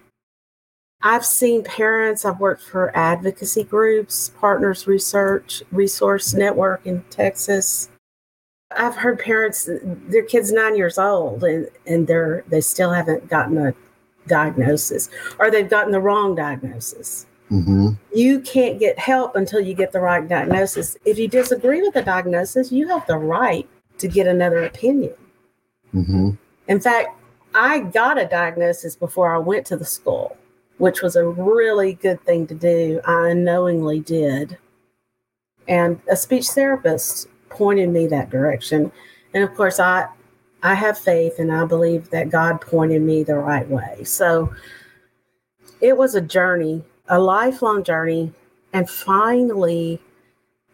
I've 1.03 1.25
seen 1.25 1.63
parents, 1.63 2.23
I've 2.23 2.39
worked 2.39 2.63
for 2.63 2.95
advocacy 2.95 3.65
groups, 3.65 4.31
Partners 4.39 4.87
Research 4.87 5.61
Resource 5.71 6.33
Network 6.33 6.85
in 6.85 7.03
Texas. 7.09 7.89
I've 8.75 8.95
heard 8.95 9.19
parents, 9.19 9.69
their 9.83 10.23
kid's 10.23 10.51
nine 10.51 10.77
years 10.77 10.97
old 10.97 11.43
and, 11.43 11.69
and 11.85 12.07
they're 12.07 12.43
they 12.47 12.61
still 12.61 12.91
haven't 12.91 13.27
gotten 13.27 13.57
a 13.57 13.75
diagnosis 14.27 15.09
or 15.39 15.51
they've 15.51 15.69
gotten 15.69 15.91
the 15.91 15.99
wrong 15.99 16.35
diagnosis. 16.35 17.27
Mm-hmm. 17.51 17.89
You 18.15 18.39
can't 18.39 18.79
get 18.79 18.97
help 18.97 19.35
until 19.35 19.59
you 19.59 19.73
get 19.73 19.91
the 19.91 19.99
right 19.99 20.27
diagnosis. 20.27 20.97
If 21.05 21.19
you 21.19 21.27
disagree 21.27 21.81
with 21.81 21.93
the 21.93 22.01
diagnosis, 22.01 22.71
you 22.71 22.87
have 22.87 23.05
the 23.05 23.17
right 23.17 23.67
to 23.99 24.07
get 24.07 24.25
another 24.25 24.63
opinion. 24.63 25.13
Mm-hmm. 25.93 26.31
In 26.67 26.79
fact, 26.79 27.09
I 27.53 27.81
got 27.81 28.17
a 28.19 28.25
diagnosis 28.25 28.95
before 28.95 29.35
I 29.35 29.37
went 29.37 29.67
to 29.67 29.77
the 29.77 29.85
school, 29.85 30.35
which 30.83 31.01
was 31.01 31.15
a 31.15 31.25
really 31.25 31.93
good 31.93 32.21
thing 32.25 32.45
to 32.45 32.53
do. 32.53 32.99
I 33.05 33.29
unknowingly 33.29 34.01
did. 34.01 34.57
And 35.65 36.01
a 36.11 36.17
speech 36.17 36.49
therapist 36.49 37.29
pointed 37.47 37.87
me 37.87 38.05
that 38.07 38.29
direction. 38.29 38.91
And 39.33 39.45
of 39.45 39.55
course, 39.55 39.79
I 39.79 40.07
I 40.61 40.73
have 40.73 40.97
faith 40.97 41.39
and 41.39 41.53
I 41.53 41.63
believe 41.63 42.09
that 42.09 42.29
God 42.29 42.59
pointed 42.59 43.01
me 43.01 43.23
the 43.23 43.37
right 43.37 43.65
way. 43.69 44.03
So 44.03 44.53
it 45.79 45.95
was 45.95 46.15
a 46.15 46.21
journey, 46.21 46.83
a 47.07 47.17
lifelong 47.17 47.85
journey. 47.85 48.33
And 48.73 48.89
finally, 48.89 50.01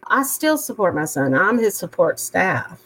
I 0.08 0.24
still 0.24 0.58
support 0.58 0.96
my 0.96 1.04
son. 1.04 1.36
I'm 1.36 1.56
his 1.56 1.76
support 1.76 2.18
staff. 2.18 2.80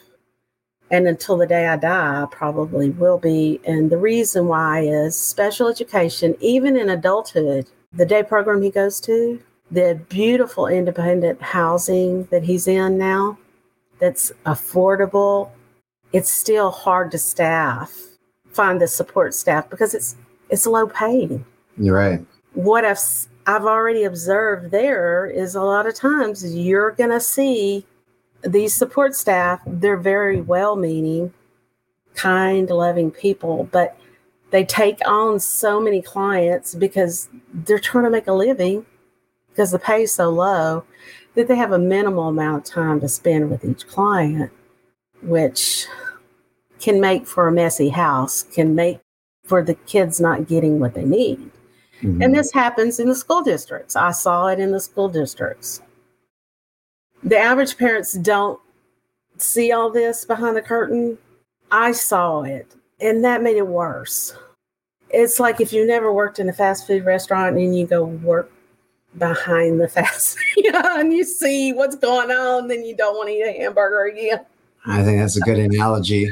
And 0.91 1.09
until 1.09 1.37
the 1.37 1.47
day 1.47 1.67
I 1.67 1.77
die, 1.77 2.23
I 2.23 2.27
probably 2.31 2.91
will 2.91 3.19
be. 3.19 3.61
And 3.67 3.91
the 3.91 3.97
reason 3.97 4.47
why 4.47 4.81
is 4.81 5.17
special 5.19 5.69
education, 5.69 6.37
even 6.41 6.77
in 6.77 6.91
adulthood, 6.91 7.67
the 7.93 8.07
day 8.07 8.23
program 8.23 8.63
he 8.63 8.71
goes 8.71 9.01
to, 9.03 9.41
the 9.71 10.01
beautiful 10.09 10.67
independent 10.67 11.41
housing 11.41 12.25
that 12.27 12.45
he's 12.45 12.69
in 12.69 12.99
now, 12.99 13.39
that's 13.99 14.31
affordable, 14.45 15.51
it's 16.13 16.31
still 16.31 16.71
hard 16.71 17.11
to 17.13 17.19
staff, 17.19 17.93
find 18.51 18.81
the 18.81 18.89
support 18.89 19.35
staff 19.35 19.69
because 19.71 19.95
it's 19.95 20.17
it's 20.51 20.67
low 20.67 20.87
paid. 20.87 21.43
You're 21.79 21.97
right. 21.97 22.25
What 22.53 22.85
I've 22.85 23.01
I've 23.47 23.65
already 23.65 24.05
observed 24.05 24.71
there 24.71 25.27
is 25.27 25.55
a 25.55 25.63
lot 25.63 25.87
of 25.87 25.95
times 25.95 26.55
you're 26.55 26.93
going 26.93 27.11
to 27.11 27.21
see 27.21 27.85
these 28.45 28.75
support 28.75 29.15
staff, 29.15 29.61
they're 29.67 29.97
very 29.97 30.41
well 30.41 30.77
meaning, 30.77 31.33
kind, 32.15 32.69
loving 32.69 33.11
people, 33.11 33.69
but 33.73 33.97
they 34.51 34.65
take 34.65 34.99
on 35.07 35.41
so 35.41 35.81
many 35.81 36.01
clients 36.01 36.75
because 36.75 37.29
they're 37.53 37.79
trying 37.79 38.05
to 38.05 38.11
make 38.11 38.27
a 38.27 38.33
living 38.33 38.87
because 39.49 39.71
the 39.71 39.79
pay 39.79 40.03
is 40.03 40.13
so 40.13 40.31
low 40.31 40.85
that 41.35 41.49
they 41.49 41.57
have 41.57 41.73
a 41.73 41.79
minimal 41.79 42.29
amount 42.29 42.67
of 42.69 42.73
time 42.73 43.01
to 43.01 43.09
spend 43.09 43.51
with 43.51 43.65
each 43.65 43.87
client, 43.87 44.53
which 45.23 45.87
can 46.79 47.01
make 47.01 47.27
for 47.27 47.49
a 47.49 47.53
messy 47.53 47.89
house, 47.89 48.43
can 48.43 48.75
make 48.75 49.01
for 49.45 49.63
the 49.63 49.75
kids 49.75 50.21
not 50.21 50.47
getting 50.47 50.79
what 50.79 50.95
they 50.95 51.05
need. 51.05 51.51
Mm-hmm. 52.03 52.23
And 52.23 52.35
this 52.35 52.53
happens 52.53 53.01
in 53.01 53.09
the 53.09 53.15
school 53.15 53.43
districts. 53.43 53.97
I 53.97 54.11
saw 54.11 54.49
it 54.49 54.59
in 54.59 54.73
the 54.73 54.81
school 54.81 55.09
districts 55.09 55.81
the 57.25 57.39
average 57.39 57.77
parents 57.77 58.13
don't 58.13 58.61
see 59.39 59.73
all 59.73 59.91
this 59.91 60.25
behind 60.25 60.57
the 60.57 60.63
curtain. 60.63 61.19
I 61.71 61.93
saw 61.93 62.43
it, 62.43 62.75
and 63.01 63.25
that 63.25 63.43
made 63.43 63.57
it 63.57 63.67
worse. 63.67 64.37
It's 65.11 65.41
like 65.41 65.61
if 65.61 65.73
you 65.73 65.87
never 65.87 66.13
worked 66.13 66.39
in 66.39 66.49
a 66.49 66.53
fast 66.53 66.87
food 66.87 67.05
restaurant 67.05 67.57
and 67.57 67.77
you 67.77 67.87
go 67.87 68.05
work 68.05 68.53
behind 69.19 69.81
the 69.81 69.89
fast 69.89 70.39
food 70.39 70.75
and 70.75 71.13
you 71.13 71.25
see 71.25 71.73
what's 71.73 71.97
going 71.97 72.31
on, 72.31 72.69
then 72.69 72.85
you 72.85 72.97
don't 72.97 73.17
want 73.17 73.29
to 73.29 73.35
eat 73.35 73.43
a 73.43 73.53
hamburger 73.53 74.05
again. 74.05 74.45
I 74.87 75.03
think 75.03 75.19
that's 75.19 75.37
a 75.37 75.41
good 75.41 75.59
analogy. 75.59 76.31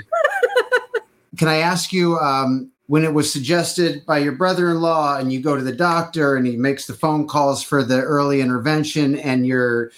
Can 1.39 1.49
I 1.49 1.57
ask 1.57 1.93
you, 1.93 2.19
um, 2.19 2.71
when 2.87 3.05
it 3.05 3.15
was 3.15 3.33
suggested 3.33 4.05
by 4.05 4.19
your 4.19 4.33
brother-in-law 4.33 5.17
and 5.17 5.33
you 5.33 5.41
go 5.41 5.57
to 5.57 5.63
the 5.63 5.73
doctor 5.73 6.37
and 6.37 6.47
he 6.47 6.57
makes 6.57 6.87
the 6.87 6.93
phone 6.93 7.27
calls 7.27 7.63
for 7.63 7.83
the 7.83 8.03
early 8.03 8.43
intervention 8.43 9.19
and 9.21 9.47
you're 9.47 9.91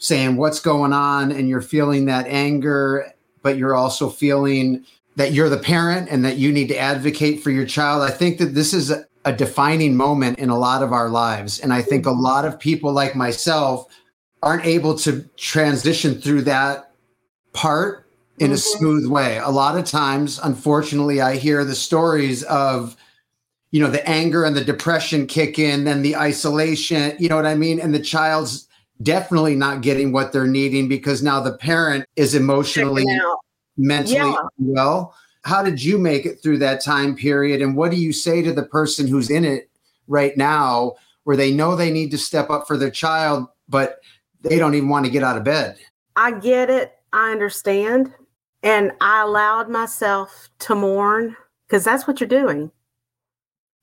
saying 0.00 0.36
what's 0.36 0.60
going 0.60 0.92
on 0.92 1.30
and 1.30 1.48
you're 1.48 1.60
feeling 1.60 2.06
that 2.06 2.26
anger, 2.26 3.12
but 3.42 3.56
you're 3.56 3.76
also 3.76 4.08
feeling 4.08 4.84
that 5.16 5.32
you're 5.32 5.50
the 5.50 5.58
parent 5.58 6.08
and 6.10 6.24
that 6.24 6.38
you 6.38 6.50
need 6.50 6.68
to 6.68 6.78
advocate 6.78 7.42
for 7.42 7.50
your 7.50 7.66
child. 7.66 8.02
I 8.02 8.10
think 8.10 8.38
that 8.38 8.54
this 8.54 8.72
is 8.72 8.90
a, 8.90 9.04
defining 9.36 9.94
moment 9.94 10.38
in 10.38 10.48
a 10.48 10.58
lot 10.58 10.82
of 10.82 10.92
our 10.92 11.10
lives. 11.10 11.60
And 11.60 11.74
I 11.74 11.82
think 11.82 12.06
a 12.06 12.10
lot 12.10 12.46
of 12.46 12.58
people 12.58 12.90
like 12.90 13.14
myself 13.14 13.86
aren't 14.42 14.64
able 14.64 14.96
to 14.96 15.22
transition 15.36 16.14
through 16.14 16.42
that 16.42 16.90
part 17.52 18.06
in 18.38 18.46
mm-hmm. 18.46 18.54
a 18.54 18.56
smooth 18.56 19.06
way. 19.06 19.36
A 19.36 19.50
lot 19.50 19.76
of 19.76 19.84
times, 19.84 20.40
unfortunately, 20.42 21.20
I 21.20 21.36
hear 21.36 21.66
the 21.66 21.74
stories 21.74 22.42
of, 22.44 22.96
you 23.72 23.82
know, 23.82 23.90
the 23.90 24.08
anger 24.08 24.44
and 24.44 24.56
the 24.56 24.64
depression 24.64 25.26
kick 25.26 25.58
in, 25.58 25.84
then 25.84 26.00
the 26.00 26.16
isolation, 26.16 27.14
you 27.18 27.28
know 27.28 27.36
what 27.36 27.44
I 27.44 27.54
mean? 27.54 27.78
And 27.78 27.94
the 27.94 28.00
child's 28.00 28.66
definitely 29.02 29.54
not 29.54 29.80
getting 29.80 30.12
what 30.12 30.32
they're 30.32 30.46
needing 30.46 30.88
because 30.88 31.22
now 31.22 31.40
the 31.40 31.56
parent 31.56 32.04
is 32.16 32.34
emotionally, 32.34 33.04
mentally 33.76 34.16
yeah. 34.16 34.36
well. 34.58 35.14
How 35.42 35.62
did 35.62 35.82
you 35.82 35.98
make 35.98 36.26
it 36.26 36.42
through 36.42 36.58
that 36.58 36.82
time 36.82 37.16
period? 37.16 37.62
And 37.62 37.76
what 37.76 37.90
do 37.90 37.96
you 37.96 38.12
say 38.12 38.42
to 38.42 38.52
the 38.52 38.64
person 38.64 39.06
who's 39.06 39.30
in 39.30 39.44
it 39.44 39.70
right 40.06 40.36
now 40.36 40.94
where 41.24 41.36
they 41.36 41.52
know 41.52 41.76
they 41.76 41.90
need 41.90 42.10
to 42.10 42.18
step 42.18 42.50
up 42.50 42.66
for 42.66 42.76
their 42.76 42.90
child, 42.90 43.46
but 43.68 44.00
they 44.42 44.58
don't 44.58 44.74
even 44.74 44.88
want 44.88 45.06
to 45.06 45.10
get 45.10 45.22
out 45.22 45.38
of 45.38 45.44
bed? 45.44 45.78
I 46.16 46.32
get 46.32 46.68
it. 46.68 46.94
I 47.12 47.32
understand. 47.32 48.12
And 48.62 48.92
I 49.00 49.22
allowed 49.22 49.70
myself 49.70 50.50
to 50.60 50.74
mourn 50.74 51.36
because 51.66 51.84
that's 51.84 52.06
what 52.06 52.20
you're 52.20 52.28
doing. 52.28 52.70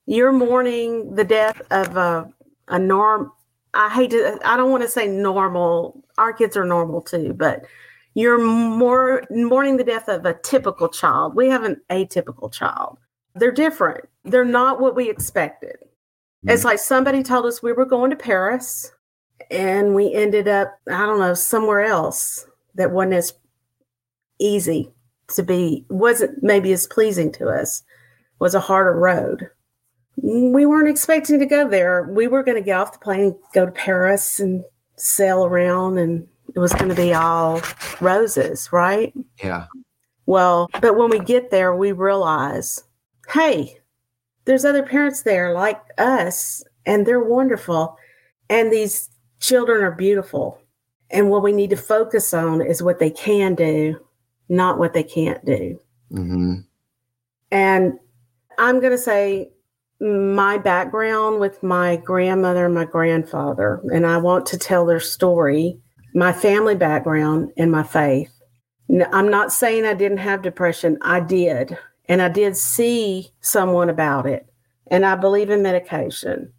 You're 0.05 0.31
mourning 0.31 1.15
the 1.15 1.23
death 1.23 1.59
of 1.71 1.97
a, 1.97 2.31
a 2.67 2.77
norm 2.77 3.31
I 3.77 3.89
hate 3.89 4.09
to, 4.11 4.39
I 4.43 4.57
don't 4.57 4.71
want 4.71 4.81
to 4.83 4.89
say 4.89 5.07
normal. 5.07 6.03
Our 6.17 6.33
kids 6.33 6.57
are 6.57 6.65
normal 6.65 7.01
too, 7.01 7.33
but 7.33 7.63
you're 8.15 8.43
more 8.43 9.23
mourning 9.29 9.77
the 9.77 9.83
death 9.83 10.09
of 10.09 10.25
a 10.25 10.33
typical 10.33 10.89
child. 10.89 11.35
We 11.35 11.47
have 11.49 11.63
an 11.63 11.79
atypical 11.91 12.51
child. 12.51 12.97
They're 13.35 13.51
different. 13.51 14.05
They're 14.23 14.43
not 14.43 14.81
what 14.81 14.95
we 14.95 15.11
expected. 15.11 15.75
Mm-hmm. 15.79 16.49
It's 16.49 16.63
like 16.63 16.79
somebody 16.79 17.21
told 17.21 17.45
us 17.45 17.61
we 17.61 17.71
were 17.71 17.85
going 17.85 18.09
to 18.09 18.15
Paris 18.15 18.91
and 19.51 19.93
we 19.93 20.11
ended 20.11 20.47
up, 20.47 20.73
I 20.91 21.05
don't 21.05 21.19
know, 21.19 21.35
somewhere 21.35 21.81
else 21.81 22.47
that 22.73 22.91
wasn't 22.91 23.13
as 23.13 23.33
easy 24.39 24.91
to 25.35 25.43
be, 25.43 25.85
wasn't 25.89 26.41
maybe 26.41 26.71
as 26.71 26.87
pleasing 26.87 27.31
to 27.33 27.49
us, 27.49 27.83
was 28.39 28.55
a 28.55 28.59
harder 28.59 28.97
road 28.97 29.51
we 30.17 30.65
weren't 30.65 30.89
expecting 30.89 31.39
to 31.39 31.45
go 31.45 31.67
there. 31.67 32.03
We 32.03 32.27
were 32.27 32.43
going 32.43 32.57
to 32.57 32.63
get 32.63 32.77
off 32.77 32.93
the 32.93 32.99
plane 32.99 33.21
and 33.21 33.35
go 33.53 33.65
to 33.65 33.71
Paris 33.71 34.39
and 34.39 34.63
sail 34.97 35.45
around, 35.45 35.97
and 35.99 36.27
it 36.55 36.59
was 36.59 36.73
going 36.73 36.89
to 36.89 36.95
be 36.95 37.13
all 37.13 37.61
roses, 38.01 38.69
right? 38.71 39.13
Yeah. 39.43 39.67
Well, 40.25 40.69
but 40.81 40.97
when 40.97 41.09
we 41.09 41.19
get 41.19 41.51
there, 41.51 41.75
we 41.75 41.91
realize, 41.91 42.83
hey, 43.29 43.79
there's 44.45 44.65
other 44.65 44.83
parents 44.83 45.21
there 45.21 45.53
like 45.53 45.79
us, 45.97 46.63
and 46.85 47.05
they're 47.05 47.23
wonderful. 47.23 47.97
And 48.49 48.71
these 48.71 49.09
children 49.39 49.83
are 49.83 49.91
beautiful. 49.91 50.59
And 51.11 51.29
what 51.29 51.43
we 51.43 51.51
need 51.51 51.69
to 51.69 51.77
focus 51.77 52.33
on 52.33 52.61
is 52.61 52.81
what 52.81 52.99
they 52.99 53.11
can 53.11 53.55
do, 53.55 53.99
not 54.49 54.79
what 54.79 54.93
they 54.93 55.03
can't 55.03 55.45
do. 55.45 55.79
Mm-hmm. 56.11 56.55
And 57.51 57.99
I'm 58.57 58.79
going 58.79 58.91
to 58.91 58.97
say 58.97 59.51
my 59.99 60.57
background 60.57 61.39
with 61.39 61.61
my 61.63 61.97
grandmother 61.97 62.65
and 62.65 62.75
my 62.75 62.85
grandfather, 62.85 63.81
and 63.93 64.05
I 64.05 64.17
want 64.17 64.45
to 64.47 64.57
tell 64.57 64.85
their 64.85 64.99
story, 64.99 65.79
my 66.13 66.33
family 66.33 66.75
background, 66.75 67.51
and 67.57 67.71
my 67.71 67.83
faith. 67.83 68.31
I'm 69.11 69.29
not 69.29 69.51
saying 69.51 69.85
I 69.85 69.93
didn't 69.93 70.19
have 70.19 70.41
depression, 70.41 70.97
I 71.01 71.19
did. 71.19 71.77
And 72.09 72.21
I 72.21 72.29
did 72.29 72.55
see 72.55 73.31
someone 73.41 73.89
about 73.89 74.25
it. 74.25 74.47
And 74.89 75.05
I 75.05 75.15
believe 75.15 75.49
in 75.49 75.61
medication. 75.61 76.53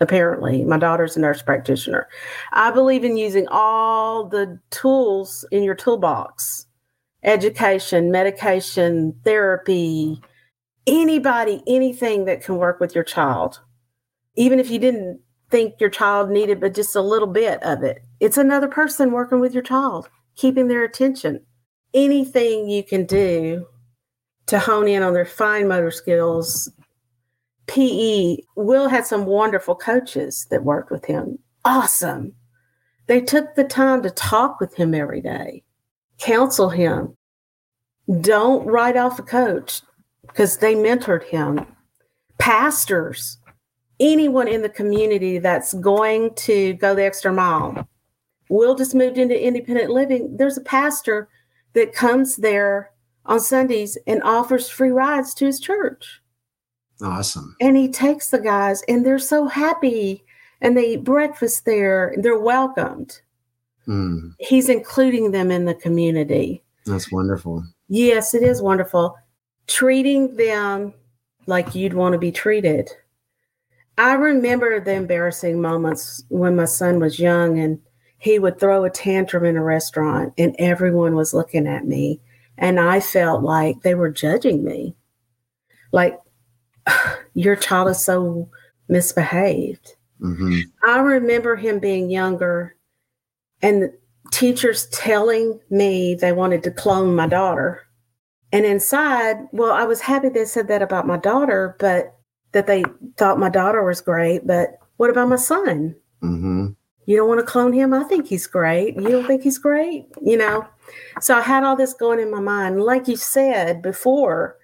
Apparently, 0.00 0.64
my 0.64 0.78
daughter's 0.78 1.16
a 1.16 1.20
nurse 1.20 1.42
practitioner. 1.42 2.08
I 2.52 2.72
believe 2.72 3.04
in 3.04 3.16
using 3.16 3.46
all 3.48 4.26
the 4.26 4.58
tools 4.70 5.44
in 5.52 5.62
your 5.62 5.76
toolbox 5.76 6.66
education, 7.24 8.10
medication, 8.10 9.14
therapy, 9.22 10.20
anybody, 10.86 11.62
anything 11.66 12.24
that 12.26 12.42
can 12.42 12.56
work 12.56 12.80
with 12.80 12.94
your 12.94 13.04
child, 13.04 13.60
even 14.36 14.58
if 14.58 14.70
you 14.70 14.78
didn't 14.78 15.20
think 15.50 15.74
your 15.78 15.90
child 15.90 16.30
needed 16.30 16.60
but 16.60 16.74
just 16.74 16.96
a 16.96 17.02
little 17.02 17.28
bit 17.28 17.62
of 17.62 17.82
it. 17.82 18.02
It's 18.20 18.38
another 18.38 18.68
person 18.68 19.12
working 19.12 19.38
with 19.38 19.52
your 19.52 19.62
child, 19.62 20.08
keeping 20.36 20.68
their 20.68 20.82
attention. 20.82 21.44
Anything 21.94 22.68
you 22.68 22.82
can 22.82 23.04
do 23.04 23.66
to 24.46 24.58
hone 24.58 24.88
in 24.88 25.02
on 25.02 25.12
their 25.12 25.26
fine 25.26 25.68
motor 25.68 25.90
skills. 25.90 26.70
PE, 27.66 28.38
Will 28.56 28.88
had 28.88 29.06
some 29.06 29.26
wonderful 29.26 29.74
coaches 29.74 30.46
that 30.50 30.64
worked 30.64 30.90
with 30.90 31.04
him. 31.04 31.38
Awesome. 31.64 32.34
They 33.06 33.20
took 33.20 33.54
the 33.54 33.64
time 33.64 34.02
to 34.02 34.10
talk 34.10 34.58
with 34.58 34.74
him 34.74 34.94
every 34.94 35.20
day, 35.20 35.62
counsel 36.18 36.70
him. 36.70 37.16
Don't 38.20 38.66
write 38.66 38.96
off 38.96 39.18
a 39.18 39.22
coach 39.22 39.82
because 40.32 40.58
they 40.58 40.74
mentored 40.74 41.24
him. 41.24 41.60
Pastors, 42.38 43.38
anyone 44.00 44.48
in 44.48 44.62
the 44.62 44.68
community 44.68 45.38
that's 45.38 45.74
going 45.74 46.34
to 46.34 46.74
go 46.74 46.94
the 46.94 47.04
extra 47.04 47.32
mile. 47.32 47.88
Will 48.48 48.74
just 48.74 48.94
moved 48.94 49.16
into 49.18 49.40
independent 49.40 49.90
living. 49.90 50.36
There's 50.36 50.58
a 50.58 50.62
pastor 50.62 51.28
that 51.74 51.94
comes 51.94 52.36
there 52.36 52.90
on 53.24 53.40
Sundays 53.40 53.96
and 54.06 54.22
offers 54.22 54.68
free 54.68 54.90
rides 54.90 55.32
to 55.34 55.46
his 55.46 55.60
church. 55.60 56.20
Awesome. 57.00 57.56
And 57.60 57.76
he 57.76 57.88
takes 57.88 58.30
the 58.30 58.38
guys, 58.40 58.82
and 58.88 59.06
they're 59.06 59.18
so 59.18 59.46
happy, 59.46 60.24
and 60.60 60.76
they 60.76 60.94
eat 60.94 61.04
breakfast 61.04 61.64
there, 61.64 62.14
they're 62.18 62.38
welcomed. 62.38 63.20
Mm, 63.88 64.34
He's 64.38 64.68
including 64.68 65.30
them 65.32 65.50
in 65.50 65.64
the 65.64 65.74
community. 65.74 66.62
that's 66.86 67.10
wonderful. 67.10 67.64
Yes, 67.88 68.34
it 68.34 68.42
is 68.42 68.60
wonderful. 68.62 69.16
Treating 69.66 70.36
them 70.36 70.94
like 71.46 71.74
you'd 71.74 71.94
want 71.94 72.12
to 72.12 72.18
be 72.18 72.32
treated. 72.32 72.90
I 73.98 74.14
remember 74.14 74.80
the 74.80 74.94
embarrassing 74.94 75.60
moments 75.60 76.24
when 76.28 76.56
my 76.56 76.64
son 76.64 76.98
was 76.98 77.18
young 77.18 77.58
and 77.58 77.78
he 78.18 78.38
would 78.38 78.58
throw 78.58 78.84
a 78.84 78.90
tantrum 78.90 79.44
in 79.44 79.56
a 79.56 79.62
restaurant 79.62 80.32
and 80.38 80.56
everyone 80.58 81.14
was 81.14 81.34
looking 81.34 81.66
at 81.66 81.86
me. 81.86 82.20
And 82.56 82.78
I 82.78 83.00
felt 83.00 83.42
like 83.42 83.82
they 83.82 83.94
were 83.94 84.10
judging 84.10 84.64
me. 84.64 84.94
Like, 85.90 86.18
your 87.34 87.56
child 87.56 87.88
is 87.88 88.04
so 88.04 88.48
misbehaved. 88.88 89.96
hmm 90.20 90.60
I 90.84 90.98
remember 91.00 91.56
him 91.56 91.78
being 91.78 92.10
younger 92.10 92.76
and 93.60 93.82
the 93.82 93.98
teachers 94.30 94.86
telling 94.86 95.60
me 95.70 96.14
they 96.14 96.32
wanted 96.32 96.62
to 96.64 96.70
clone 96.70 97.14
my 97.14 97.26
daughter. 97.26 97.86
And 98.52 98.66
inside, 98.66 99.36
well, 99.52 99.72
I 99.72 99.84
was 99.84 100.00
happy 100.00 100.28
they 100.28 100.44
said 100.44 100.68
that 100.68 100.82
about 100.82 101.06
my 101.06 101.16
daughter, 101.16 101.76
but 101.78 102.14
that 102.52 102.66
they 102.66 102.84
thought 103.16 103.38
my 103.38 103.48
daughter 103.48 103.82
was 103.82 104.00
great. 104.00 104.46
But 104.46 104.78
what 104.98 105.10
about 105.10 105.28
my 105.28 105.36
son? 105.36 105.96
hmm 106.20 106.68
You 107.06 107.16
don't 107.16 107.28
want 107.28 107.40
to 107.40 107.46
clone 107.46 107.72
him? 107.72 107.94
I 107.94 108.04
think 108.04 108.26
he's 108.26 108.46
great. 108.46 108.96
You 108.96 109.08
don't 109.08 109.26
think 109.26 109.42
he's 109.42 109.58
great? 109.58 110.06
You 110.20 110.36
know? 110.36 110.66
So 111.20 111.36
I 111.36 111.40
had 111.40 111.64
all 111.64 111.76
this 111.76 111.94
going 111.94 112.20
in 112.20 112.30
my 112.30 112.40
mind. 112.40 112.82
Like 112.82 113.08
you 113.08 113.16
said 113.16 113.80
before, 113.80 114.56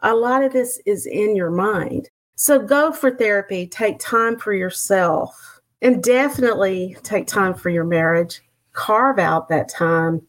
a 0.00 0.14
lot 0.14 0.42
of 0.42 0.52
this 0.52 0.80
is 0.86 1.06
in 1.06 1.36
your 1.36 1.50
mind. 1.50 2.08
So 2.34 2.58
go 2.58 2.90
for 2.90 3.10
therapy, 3.10 3.66
take 3.66 3.98
time 3.98 4.38
for 4.38 4.54
yourself, 4.54 5.60
and 5.82 6.02
definitely 6.02 6.96
take 7.02 7.26
time 7.26 7.54
for 7.54 7.68
your 7.70 7.84
marriage. 7.84 8.40
Carve 8.72 9.18
out 9.18 9.48
that 9.48 9.68
time. 9.68 10.22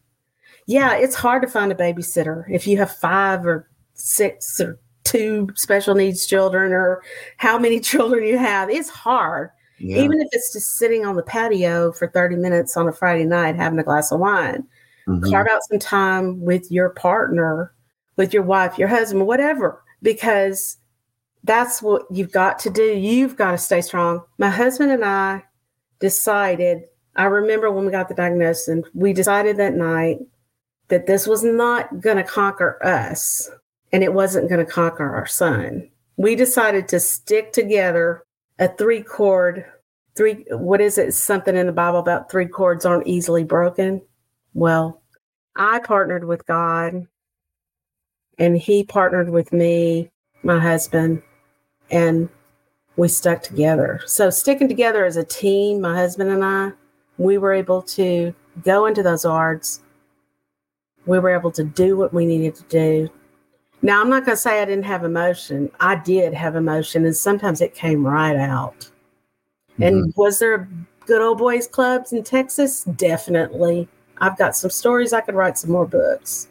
Yeah, 0.68 0.96
it's 0.96 1.16
hard 1.16 1.42
to 1.42 1.48
find 1.48 1.72
a 1.72 1.76
babysitter 1.76 2.44
if 2.50 2.68
you 2.68 2.78
have 2.78 2.92
five 2.96 3.46
or 3.46 3.70
six 3.94 4.60
or 4.60 4.80
two 5.04 5.50
special 5.56 5.96
needs 5.96 6.26
children 6.26 6.72
or 6.72 7.02
how 7.38 7.58
many 7.58 7.80
children 7.92 8.24
you 8.26 8.38
have. 8.38 8.70
It's 8.70 8.90
hard 8.90 9.50
Yeah. 9.80 9.98
even 10.04 10.22
if 10.22 10.28
it's 10.32 10.54
just 10.54 10.78
sitting 10.78 11.06
on 11.06 11.16
the 11.16 11.24
patio 11.24 11.92
for 11.92 12.08
30 12.08 12.36
minutes 12.38 12.78
on 12.78 12.88
a 12.88 12.94
Friday 12.94 13.26
night 13.26 13.56
having 13.56 13.80
a 13.80 13.84
glass 13.84 14.12
of 14.12 14.20
wine, 14.20 14.64
Mhm. 15.08 15.30
carve 15.32 15.48
out 15.50 15.64
some 15.64 15.80
time 15.80 16.40
with 16.42 16.72
your 16.72 16.90
partner, 16.92 17.74
with 18.18 18.34
your 18.34 18.44
wife, 18.44 18.78
your 18.78 18.88
husband, 18.88 19.26
whatever, 19.26 19.82
because 20.04 20.78
that's 21.44 21.82
what 21.82 22.04
you've 22.12 22.32
got 22.32 22.60
to 22.60 22.70
do. 22.70 22.84
You've 22.84 23.36
got 23.36 23.52
to 23.52 23.58
stay 23.58 23.82
strong. 23.82 24.22
My 24.38 24.50
husband 24.50 24.92
and 24.92 25.04
I 25.04 25.44
decided, 26.00 26.84
I 27.16 27.26
remember 27.26 27.72
when 27.72 27.86
we 27.86 27.92
got 27.92 28.08
the 28.10 28.14
diagnosis, 28.14 28.68
and 28.68 28.86
we 28.94 29.12
decided 29.14 29.58
that 29.58 29.74
night 29.74 30.20
that 30.92 31.08
this 31.08 31.26
was 31.26 31.44
not 31.44 32.02
going 32.02 32.18
to 32.18 32.24
conquer 32.24 32.78
us 32.86 33.50
and 33.92 34.04
it 34.04 34.14
wasn't 34.14 34.50
going 34.50 34.64
to 34.64 34.72
conquer 34.72 35.10
our 35.16 35.26
son. 35.26 35.90
We 36.18 36.36
decided 36.36 36.88
to 36.90 37.00
stick 37.00 37.54
together 37.54 38.24
a 38.60 38.68
three 38.68 39.02
chord 39.02 39.66
three 40.16 40.46
what 40.52 40.82
is 40.82 40.98
it 40.98 41.14
something 41.14 41.56
in 41.56 41.66
the 41.66 41.72
bible 41.72 41.98
about 41.98 42.30
three 42.30 42.46
chords 42.46 42.86
aren't 42.86 43.08
easily 43.08 43.46
broken 43.46 44.02
well 44.54 45.02
i 45.56 45.80
partnered 45.80 46.26
with 46.26 46.46
god 46.46 47.08
and 48.38 48.58
he 48.58 48.84
partnered 48.84 49.30
with 49.30 49.54
me 49.54 50.12
my 50.44 50.60
husband 50.60 51.24
and 51.90 52.28
we 52.98 53.08
stuck 53.08 53.42
together 53.42 54.02
so 54.06 54.30
sticking 54.30 54.68
together 54.68 55.06
as 55.06 55.16
a 55.16 55.24
team 55.24 55.80
my 55.80 55.96
husband 55.96 56.30
and 56.30 56.44
i 56.44 56.72
we 57.18 57.38
were 57.38 57.54
able 57.54 57.82
to 57.82 58.36
go 58.64 58.86
into 58.86 59.02
those 59.02 59.26
ARDs 59.26 59.80
we 61.06 61.20
were 61.20 61.30
able 61.30 61.52
to 61.52 61.64
do 61.64 61.98
what 61.98 62.14
we 62.14 62.26
needed 62.26 62.56
to 62.56 62.64
do 62.64 63.10
now 63.82 64.02
i'm 64.02 64.10
not 64.10 64.26
going 64.26 64.36
to 64.36 64.42
say 64.42 64.62
i 64.62 64.66
didn't 64.66 64.86
have 64.86 65.04
emotion 65.04 65.70
i 65.80 65.96
did 65.96 66.34
have 66.34 66.56
emotion 66.56 67.06
and 67.06 67.16
sometimes 67.16 67.62
it 67.62 67.74
came 67.74 68.06
right 68.06 68.36
out 68.36 68.90
and 69.80 70.14
was 70.16 70.40
there 70.40 70.68
good 71.06 71.22
old 71.22 71.40
boys 71.40 71.68
clubs 71.68 72.14
in 72.14 72.24
Texas? 72.24 72.84
Definitely. 72.84 73.88
I've 74.20 74.38
got 74.38 74.56
some 74.56 74.70
stories. 74.70 75.14
I 75.14 75.22
could 75.22 75.36
write 75.36 75.58
some 75.58 75.72
more 75.72 75.88
books. 75.88 76.48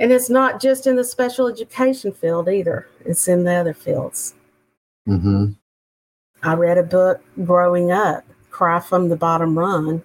And 0.00 0.10
it's 0.10 0.30
not 0.30 0.60
just 0.60 0.86
in 0.86 0.96
the 0.96 1.04
special 1.04 1.46
education 1.46 2.10
field 2.12 2.48
either, 2.48 2.88
it's 3.04 3.28
in 3.28 3.44
the 3.44 3.52
other 3.52 3.74
fields. 3.74 4.34
hmm 5.06 5.52
I 6.42 6.54
read 6.54 6.78
a 6.78 6.82
book 6.82 7.22
growing 7.44 7.90
up, 7.90 8.24
Cry 8.50 8.80
from 8.80 9.08
the 9.08 9.16
Bottom 9.16 9.58
Rung, 9.58 10.02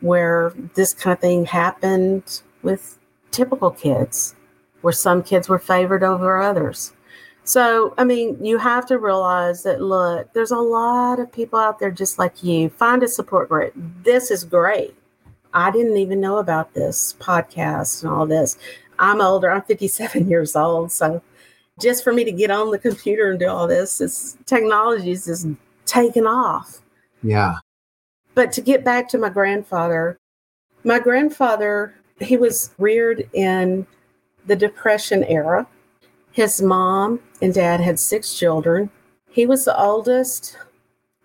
where 0.00 0.52
this 0.74 0.92
kind 0.92 1.14
of 1.14 1.20
thing 1.20 1.44
happened 1.44 2.40
with 2.62 2.98
typical 3.30 3.70
kids, 3.70 4.34
where 4.82 4.92
some 4.92 5.22
kids 5.22 5.48
were 5.48 5.58
favored 5.58 6.02
over 6.02 6.40
others. 6.40 6.92
So, 7.44 7.94
I 7.96 8.04
mean, 8.04 8.44
you 8.44 8.58
have 8.58 8.86
to 8.86 8.98
realize 8.98 9.62
that 9.62 9.80
look, 9.80 10.32
there's 10.32 10.50
a 10.50 10.58
lot 10.58 11.20
of 11.20 11.30
people 11.30 11.58
out 11.58 11.78
there 11.78 11.92
just 11.92 12.18
like 12.18 12.42
you. 12.42 12.68
Find 12.70 13.04
a 13.04 13.08
support 13.08 13.48
group. 13.48 13.72
This 14.02 14.32
is 14.32 14.42
great. 14.42 14.96
I 15.54 15.70
didn't 15.70 15.96
even 15.96 16.20
know 16.20 16.38
about 16.38 16.74
this 16.74 17.14
podcast 17.20 18.02
and 18.02 18.12
all 18.12 18.26
this. 18.26 18.58
I'm 18.98 19.20
older, 19.20 19.50
I'm 19.50 19.62
57 19.62 20.28
years 20.28 20.56
old. 20.56 20.90
So, 20.90 21.22
just 21.78 22.02
for 22.02 22.12
me 22.12 22.24
to 22.24 22.32
get 22.32 22.50
on 22.50 22.70
the 22.70 22.78
computer 22.78 23.30
and 23.30 23.38
do 23.38 23.48
all 23.48 23.68
this, 23.68 24.00
it's 24.00 24.36
technology 24.46 25.12
is 25.12 25.26
just 25.26 25.46
taken 25.84 26.26
off. 26.26 26.80
Yeah. 27.22 27.56
But 28.36 28.52
to 28.52 28.60
get 28.60 28.84
back 28.84 29.08
to 29.08 29.18
my 29.18 29.30
grandfather, 29.30 30.18
my 30.84 30.98
grandfather, 31.00 31.94
he 32.20 32.36
was 32.36 32.70
reared 32.78 33.28
in 33.32 33.86
the 34.46 34.54
Depression 34.54 35.24
era. 35.24 35.66
His 36.32 36.60
mom 36.60 37.18
and 37.40 37.54
dad 37.54 37.80
had 37.80 37.98
six 37.98 38.38
children. 38.38 38.90
He 39.30 39.46
was 39.46 39.64
the 39.64 39.80
oldest. 39.80 40.58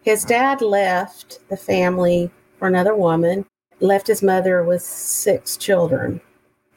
His 0.04 0.24
dad 0.24 0.62
left 0.62 1.48
the 1.50 1.58
family 1.58 2.32
for 2.58 2.70
another 2.70 2.96
woman, 2.96 3.46
left 3.82 4.08
his 4.08 4.24
mother 4.24 4.64
with 4.64 4.82
six 4.82 5.58
children 5.58 6.22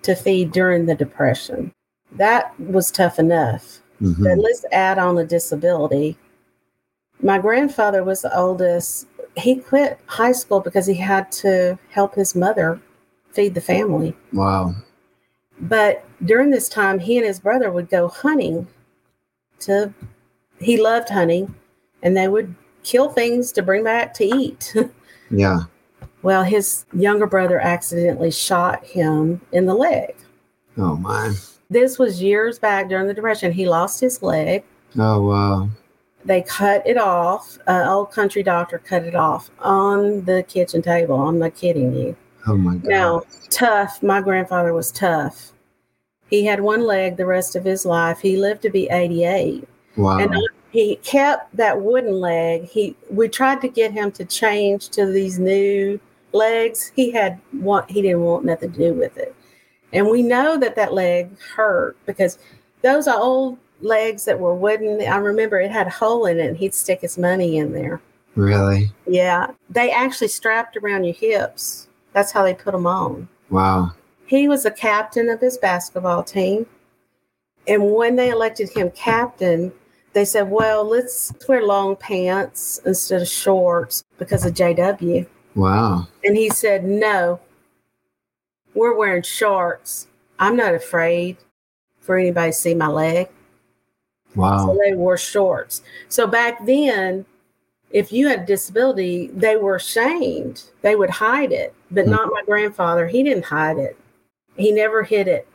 to 0.02 0.16
feed 0.16 0.50
during 0.50 0.84
the 0.84 0.96
Depression. 0.96 1.72
That 2.10 2.58
was 2.58 2.90
tough 2.90 3.20
enough. 3.20 3.78
hmm 4.00 4.24
But 4.24 4.38
let's 4.38 4.64
add 4.72 4.98
on 4.98 5.14
the 5.14 5.24
disability. 5.24 6.18
My 7.22 7.38
grandfather 7.38 8.02
was 8.02 8.22
the 8.22 8.36
oldest. 8.36 9.06
He 9.36 9.56
quit 9.56 9.98
high 10.06 10.32
school 10.32 10.60
because 10.60 10.86
he 10.86 10.94
had 10.94 11.30
to 11.32 11.78
help 11.90 12.14
his 12.14 12.34
mother 12.34 12.80
feed 13.32 13.54
the 13.54 13.60
family. 13.60 14.14
Wow. 14.32 14.74
But 15.60 16.04
during 16.24 16.50
this 16.50 16.68
time, 16.68 16.98
he 16.98 17.16
and 17.16 17.26
his 17.26 17.40
brother 17.40 17.70
would 17.70 17.88
go 17.88 18.08
hunting. 18.08 18.66
To 19.60 19.92
he 20.60 20.80
loved 20.80 21.08
hunting, 21.08 21.54
and 22.02 22.16
they 22.16 22.28
would 22.28 22.54
kill 22.82 23.08
things 23.08 23.50
to 23.52 23.62
bring 23.62 23.84
back 23.84 24.14
to 24.14 24.24
eat. 24.24 24.74
Yeah. 25.30 25.60
well, 26.22 26.44
his 26.44 26.84
younger 26.92 27.26
brother 27.26 27.58
accidentally 27.58 28.30
shot 28.30 28.84
him 28.84 29.40
in 29.52 29.64
the 29.66 29.74
leg. 29.74 30.14
Oh 30.76 30.96
my. 30.96 31.34
This 31.70 31.98
was 31.98 32.22
years 32.22 32.58
back 32.58 32.88
during 32.88 33.08
the 33.08 33.14
depression. 33.14 33.50
He 33.50 33.66
lost 33.66 34.00
his 34.00 34.22
leg. 34.22 34.62
Oh 34.98 35.22
wow. 35.22 35.68
They 36.24 36.42
cut 36.42 36.86
it 36.86 36.96
off. 36.96 37.58
An 37.66 37.86
old 37.86 38.10
country 38.10 38.42
doctor 38.42 38.78
cut 38.78 39.04
it 39.04 39.14
off 39.14 39.50
on 39.60 40.24
the 40.24 40.42
kitchen 40.44 40.82
table. 40.82 41.20
I'm 41.20 41.38
not 41.38 41.54
kidding 41.54 41.94
you. 41.94 42.16
Oh 42.46 42.56
my 42.56 42.76
god. 42.76 42.88
Now, 42.88 43.22
tough. 43.50 44.02
My 44.02 44.20
grandfather 44.20 44.72
was 44.72 44.90
tough. 44.92 45.52
He 46.28 46.44
had 46.44 46.60
one 46.60 46.82
leg 46.82 47.16
the 47.16 47.26
rest 47.26 47.56
of 47.56 47.64
his 47.64 47.84
life. 47.84 48.20
He 48.20 48.36
lived 48.36 48.62
to 48.62 48.70
be 48.70 48.88
88. 48.88 49.68
wow. 49.96 50.18
And 50.18 50.34
he 50.72 50.96
kept 50.96 51.56
that 51.56 51.80
wooden 51.80 52.14
leg. 52.14 52.64
He 52.64 52.96
we 53.08 53.28
tried 53.28 53.60
to 53.60 53.68
get 53.68 53.92
him 53.92 54.10
to 54.12 54.24
change 54.24 54.88
to 54.90 55.06
these 55.06 55.38
new 55.38 56.00
legs. 56.32 56.90
He 56.96 57.12
had 57.12 57.40
want 57.52 57.90
he 57.90 58.02
didn't 58.02 58.22
want 58.22 58.44
nothing 58.44 58.72
to 58.72 58.78
do 58.78 58.92
with 58.92 59.16
it. 59.16 59.34
And 59.92 60.10
we 60.10 60.22
know 60.22 60.58
that 60.58 60.74
that 60.74 60.92
leg 60.92 61.30
hurt 61.38 61.96
because 62.06 62.38
those 62.82 63.06
are 63.06 63.20
old 63.20 63.58
legs 63.84 64.24
that 64.24 64.40
were 64.40 64.54
wooden. 64.54 65.00
I 65.00 65.16
remember 65.16 65.60
it 65.60 65.70
had 65.70 65.86
a 65.86 65.90
hole 65.90 66.26
in 66.26 66.40
it 66.40 66.48
and 66.48 66.56
he'd 66.56 66.74
stick 66.74 67.02
his 67.02 67.18
money 67.18 67.58
in 67.58 67.72
there. 67.72 68.00
really? 68.34 68.90
Yeah. 69.06 69.48
They 69.70 69.90
actually 69.92 70.28
strapped 70.28 70.76
around 70.76 71.04
your 71.04 71.14
hips. 71.14 71.88
That's 72.12 72.32
how 72.32 72.42
they 72.42 72.54
put 72.54 72.72
them 72.72 72.86
on. 72.86 73.28
Wow. 73.50 73.92
He 74.26 74.48
was 74.48 74.62
the 74.62 74.70
captain 74.70 75.28
of 75.28 75.40
his 75.40 75.58
basketball 75.58 76.24
team. 76.24 76.66
And 77.68 77.92
when 77.92 78.16
they 78.16 78.30
elected 78.30 78.70
him 78.70 78.90
captain, 78.90 79.72
they 80.12 80.24
said, 80.24 80.50
well, 80.50 80.84
let's 80.84 81.32
wear 81.48 81.64
long 81.64 81.96
pants 81.96 82.80
instead 82.86 83.22
of 83.22 83.28
shorts 83.28 84.04
because 84.18 84.44
of 84.44 84.54
JW. 84.54 85.26
Wow. 85.54 86.08
And 86.24 86.36
he 86.36 86.50
said, 86.50 86.84
no, 86.84 87.40
we're 88.74 88.96
wearing 88.96 89.22
shorts. 89.22 90.08
I'm 90.38 90.56
not 90.56 90.74
afraid 90.74 91.36
for 92.00 92.18
anybody 92.18 92.50
to 92.50 92.56
see 92.56 92.74
my 92.74 92.88
leg. 92.88 93.28
Wow. 94.34 94.66
So 94.66 94.78
they 94.84 94.94
wore 94.94 95.16
shorts. 95.16 95.82
So 96.08 96.26
back 96.26 96.64
then, 96.66 97.24
if 97.90 98.12
you 98.12 98.26
had 98.28 98.40
a 98.40 98.46
disability, 98.46 99.28
they 99.28 99.56
were 99.56 99.78
shamed. 99.78 100.64
They 100.82 100.96
would 100.96 101.10
hide 101.10 101.52
it, 101.52 101.74
but 101.90 102.08
not 102.08 102.30
my 102.32 102.42
grandfather. 102.44 103.06
He 103.06 103.22
didn't 103.22 103.44
hide 103.44 103.78
it. 103.78 103.96
He 104.56 104.72
never 104.72 105.04
hid 105.04 105.28
it. 105.28 105.46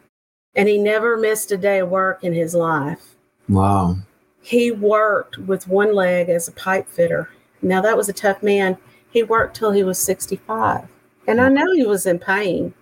And 0.55 0.67
he 0.67 0.77
never 0.77 1.17
missed 1.17 1.51
a 1.51 1.57
day 1.57 1.79
of 1.79 1.89
work 1.89 2.23
in 2.23 2.33
his 2.33 2.55
life. 2.55 3.15
Wow. 3.49 3.97
He 4.41 4.71
worked 4.71 5.37
with 5.37 5.67
one 5.67 5.93
leg 5.93 6.29
as 6.29 6.47
a 6.47 6.53
pipe 6.53 6.87
fitter. 6.87 7.29
Now, 7.61 7.81
that 7.81 7.97
was 7.97 8.07
a 8.07 8.13
tough 8.13 8.41
man. 8.41 8.77
He 9.11 9.23
worked 9.23 9.57
till 9.57 9.71
he 9.71 9.83
was 9.83 10.01
65. 10.01 10.87
And 11.27 11.41
I 11.41 11.49
know 11.49 11.73
he 11.73 11.85
was 11.85 12.05
in 12.05 12.19
pain 12.19 12.73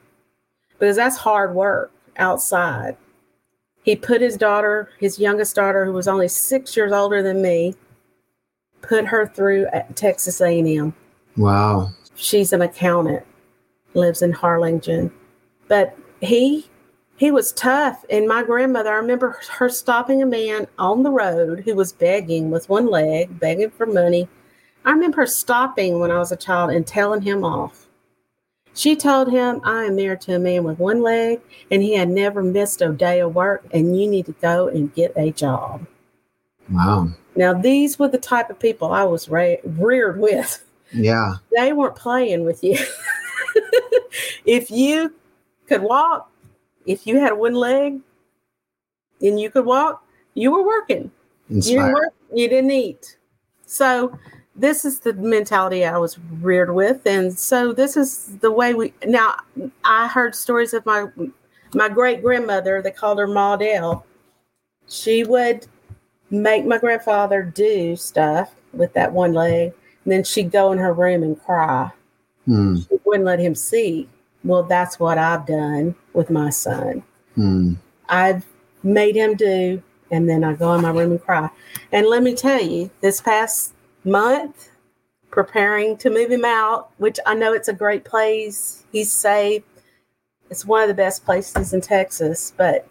because 0.70 0.96
that's 0.96 1.18
hard 1.18 1.56
work 1.56 1.92
outside. 2.18 2.96
He 3.88 3.96
put 3.96 4.20
his 4.20 4.36
daughter, 4.36 4.90
his 5.00 5.18
youngest 5.18 5.56
daughter, 5.56 5.86
who 5.86 5.94
was 5.94 6.10
only 6.10 6.28
six 6.28 6.76
years 6.76 6.92
older 6.92 7.24
than 7.24 7.42
me, 7.42 7.74
put 8.82 9.06
her 9.06 9.26
through 9.26 9.68
at 9.68 9.96
Texas 9.96 10.42
A&M. 10.42 10.94
Wow. 11.38 11.92
She's 12.16 12.52
an 12.52 12.62
accountant, 12.62 13.26
lives 13.94 14.22
in 14.22 14.34
Harlingen. 14.34 15.10
But 15.70 15.98
he 16.20 16.66
he 17.16 17.32
was 17.32 17.54
tough. 17.54 18.04
And 18.10 18.28
my 18.28 18.44
grandmother, 18.44 18.92
I 18.92 18.98
remember 18.98 19.40
her 19.52 19.70
stopping 19.70 20.22
a 20.22 20.26
man 20.26 20.68
on 20.78 21.04
the 21.04 21.10
road 21.10 21.62
who 21.64 21.74
was 21.74 21.94
begging 21.94 22.52
with 22.52 22.68
one 22.68 22.88
leg, 22.88 23.40
begging 23.40 23.70
for 23.70 23.86
money. 23.86 24.28
I 24.84 24.92
remember 24.92 25.22
her 25.22 25.28
stopping 25.28 26.00
when 26.00 26.12
I 26.12 26.20
was 26.20 26.34
a 26.34 26.36
child 26.36 26.72
and 26.72 26.86
telling 26.86 27.22
him 27.22 27.46
off. 27.46 27.87
She 28.78 28.96
told 28.96 29.32
him, 29.32 29.60
I 29.64 29.86
am 29.86 29.96
married 29.96 30.22
to 30.22 30.36
a 30.36 30.40
man 30.40 30.64
with 30.64 30.78
one 30.78 31.02
leg 31.02 31.42
and 31.72 31.82
he 31.82 31.96
had 31.96 32.10
never 32.10 32.44
missed 32.44 32.80
a 32.84 32.90
day 32.90 33.22
of 33.22 33.34
work, 33.34 33.66
and 33.72 34.00
you 34.00 34.08
need 34.08 34.28
to 34.28 34.34
go 34.34 34.68
and 34.68 34.94
get 34.94 35.14
a 35.16 35.32
job. 35.32 35.88
Wow. 36.72 37.10
Now, 37.36 37.54
these 37.54 37.98
were 37.98 38.08
the 38.08 38.20
type 38.20 38.52
of 38.52 38.60
people 38.60 38.92
I 38.92 39.04
was 39.04 39.30
reared 39.30 40.20
with. 40.20 40.64
Yeah. 40.94 41.34
They 41.56 41.74
weren't 41.74 41.96
playing 41.96 42.46
with 42.46 42.64
you. 42.64 42.78
if 44.46 44.70
you 44.70 45.12
could 45.68 45.82
walk, 45.82 46.30
if 46.86 47.08
you 47.08 47.20
had 47.20 47.34
one 47.34 47.56
leg 47.56 48.00
and 49.22 49.40
you 49.40 49.50
could 49.50 49.66
walk, 49.66 50.06
you 50.36 50.52
were 50.52 50.64
working. 50.64 51.10
You 51.50 51.62
didn't 51.62 51.94
work, 51.94 52.14
you 52.32 52.48
didn't 52.48 52.72
eat. 52.72 53.18
So 53.66 54.18
this 54.58 54.84
is 54.84 55.00
the 55.00 55.14
mentality 55.14 55.86
I 55.86 55.98
was 55.98 56.18
reared 56.42 56.74
with, 56.74 57.06
and 57.06 57.38
so 57.38 57.72
this 57.72 57.96
is 57.96 58.38
the 58.40 58.52
way 58.52 58.74
we. 58.74 58.94
Now 59.06 59.36
I 59.86 60.08
heard 60.08 60.36
stories 60.36 60.74
of 60.74 60.86
my 60.86 61.08
my 61.74 61.90
great 61.90 62.22
grandmother. 62.22 62.82
They 62.82 62.92
called 62.92 63.20
her 63.20 63.28
Ma 63.28 63.56
Dell. 63.56 64.06
She 64.90 65.24
would 65.24 65.68
make 66.32 66.66
my 66.66 66.80
grandfather 66.80 67.44
do 67.44 67.96
stuff 67.96 68.56
with 68.74 68.94
that 68.94 69.14
one 69.14 69.34
leg, 69.34 69.74
and 70.04 70.12
then 70.12 70.24
she'd 70.24 70.52
go 70.52 70.72
in 70.72 70.80
her 70.80 70.94
room 70.94 71.24
and 71.24 71.42
cry. 71.42 71.92
Hmm. 72.46 72.78
She 72.78 72.98
wouldn't 73.06 73.26
let 73.26 73.40
him 73.40 73.54
see. 73.54 74.10
Well, 74.44 74.64
that's 74.64 75.00
what 75.00 75.18
I've 75.18 75.46
done 75.46 75.96
with 76.14 76.30
my 76.30 76.50
son. 76.50 77.04
Hmm. 77.36 77.74
I've 78.10 78.46
made 78.82 79.16
him 79.16 79.36
do, 79.36 79.84
and 80.10 80.28
then 80.28 80.44
I 80.44 80.54
go 80.54 80.74
in 80.74 80.82
my 80.82 80.92
room 80.92 81.12
and 81.12 81.22
cry. 81.22 81.50
And 81.92 82.08
let 82.08 82.24
me 82.24 82.34
tell 82.34 82.62
you, 82.62 82.90
this 83.02 83.22
past 83.22 83.74
month, 84.08 84.72
preparing 85.30 85.98
to 85.98 86.10
move 86.10 86.32
him 86.32 86.46
out, 86.46 86.92
which 86.98 87.20
I 87.26 87.36
know 87.36 87.54
it's 87.54 87.68
a 87.68 87.74
great 87.74 88.06
place. 88.06 88.84
He's 88.92 89.12
safe. 89.12 89.64
It's 90.50 90.66
one 90.66 90.82
of 90.82 90.88
the 90.88 90.94
best 90.94 91.26
places 91.26 91.74
in 91.74 91.82
Texas, 91.82 92.54
but 92.56 92.88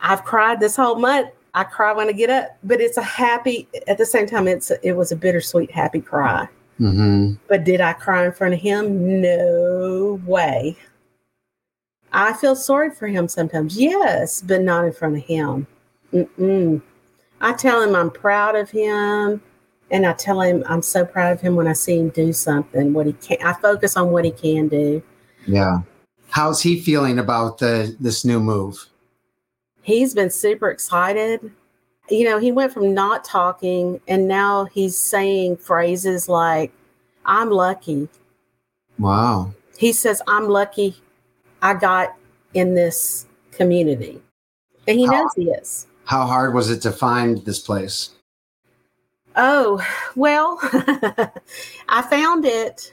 I've 0.00 0.24
cried 0.24 0.60
this 0.60 0.76
whole 0.76 0.96
month. 0.96 1.30
I 1.54 1.64
cry 1.64 1.92
when 1.92 2.08
I 2.08 2.12
get 2.12 2.30
up, 2.30 2.56
but 2.64 2.80
it's 2.80 2.96
a 2.96 3.02
happy. 3.02 3.68
At 3.86 3.98
the 3.98 4.06
same 4.06 4.26
time, 4.26 4.48
it's 4.48 4.70
it 4.82 4.92
was 4.92 5.12
a 5.12 5.16
bittersweet, 5.16 5.70
happy 5.70 6.00
cry. 6.00 6.48
Hmm. 6.78 7.34
But 7.48 7.64
did 7.64 7.80
I 7.80 7.92
cry 7.92 8.24
in 8.24 8.32
front 8.32 8.54
of 8.54 8.60
him? 8.60 9.20
No 9.20 10.20
way. 10.24 10.76
I 12.12 12.32
feel 12.34 12.56
sorry 12.56 12.90
for 12.90 13.06
him 13.06 13.28
sometimes, 13.28 13.78
yes, 13.78 14.42
but 14.42 14.62
not 14.62 14.84
in 14.84 14.92
front 14.92 15.16
of 15.16 15.22
him. 15.22 15.66
Mm-mm. 16.12 16.82
I 17.42 17.52
tell 17.52 17.82
him 17.82 17.94
I'm 17.94 18.10
proud 18.10 18.56
of 18.56 18.70
him, 18.70 19.42
and 19.90 20.06
I 20.06 20.14
tell 20.14 20.40
him 20.40 20.64
I'm 20.66 20.80
so 20.80 21.04
proud 21.04 21.32
of 21.32 21.40
him 21.40 21.56
when 21.56 21.68
I 21.68 21.74
see 21.74 21.98
him 21.98 22.08
do 22.08 22.32
something. 22.32 22.94
What 22.94 23.06
he 23.06 23.12
can, 23.12 23.38
I 23.44 23.52
focus 23.52 23.96
on 23.96 24.10
what 24.10 24.24
he 24.24 24.30
can 24.30 24.68
do. 24.68 25.02
Yeah. 25.46 25.80
How's 26.30 26.62
he 26.62 26.80
feeling 26.80 27.18
about 27.18 27.58
the 27.58 27.94
this 28.00 28.24
new 28.24 28.40
move? 28.40 28.86
He's 29.82 30.14
been 30.14 30.30
super 30.30 30.70
excited. 30.70 31.50
You 32.08 32.24
know, 32.24 32.38
he 32.38 32.52
went 32.52 32.72
from 32.72 32.94
not 32.94 33.24
talking, 33.24 34.00
and 34.08 34.26
now 34.26 34.64
he's 34.64 34.96
saying 34.96 35.58
phrases 35.58 36.28
like, 36.28 36.72
"I'm 37.26 37.50
lucky." 37.50 38.08
Wow. 38.98 39.52
he 39.78 39.92
says, 39.92 40.22
I'm 40.28 40.48
lucky 40.48 40.94
I 41.60 41.74
got 41.74 42.14
in 42.54 42.74
this 42.74 43.26
community. 43.50 44.20
And 44.86 44.98
he 44.98 45.06
knows 45.06 45.30
he 45.34 45.50
is. 45.50 45.86
How 46.04 46.26
hard 46.26 46.54
was 46.54 46.70
it 46.70 46.82
to 46.82 46.92
find 46.92 47.44
this 47.44 47.58
place? 47.60 48.10
Oh, 49.36 49.84
well, 50.14 50.58
I 51.88 52.02
found 52.02 52.44
it. 52.44 52.92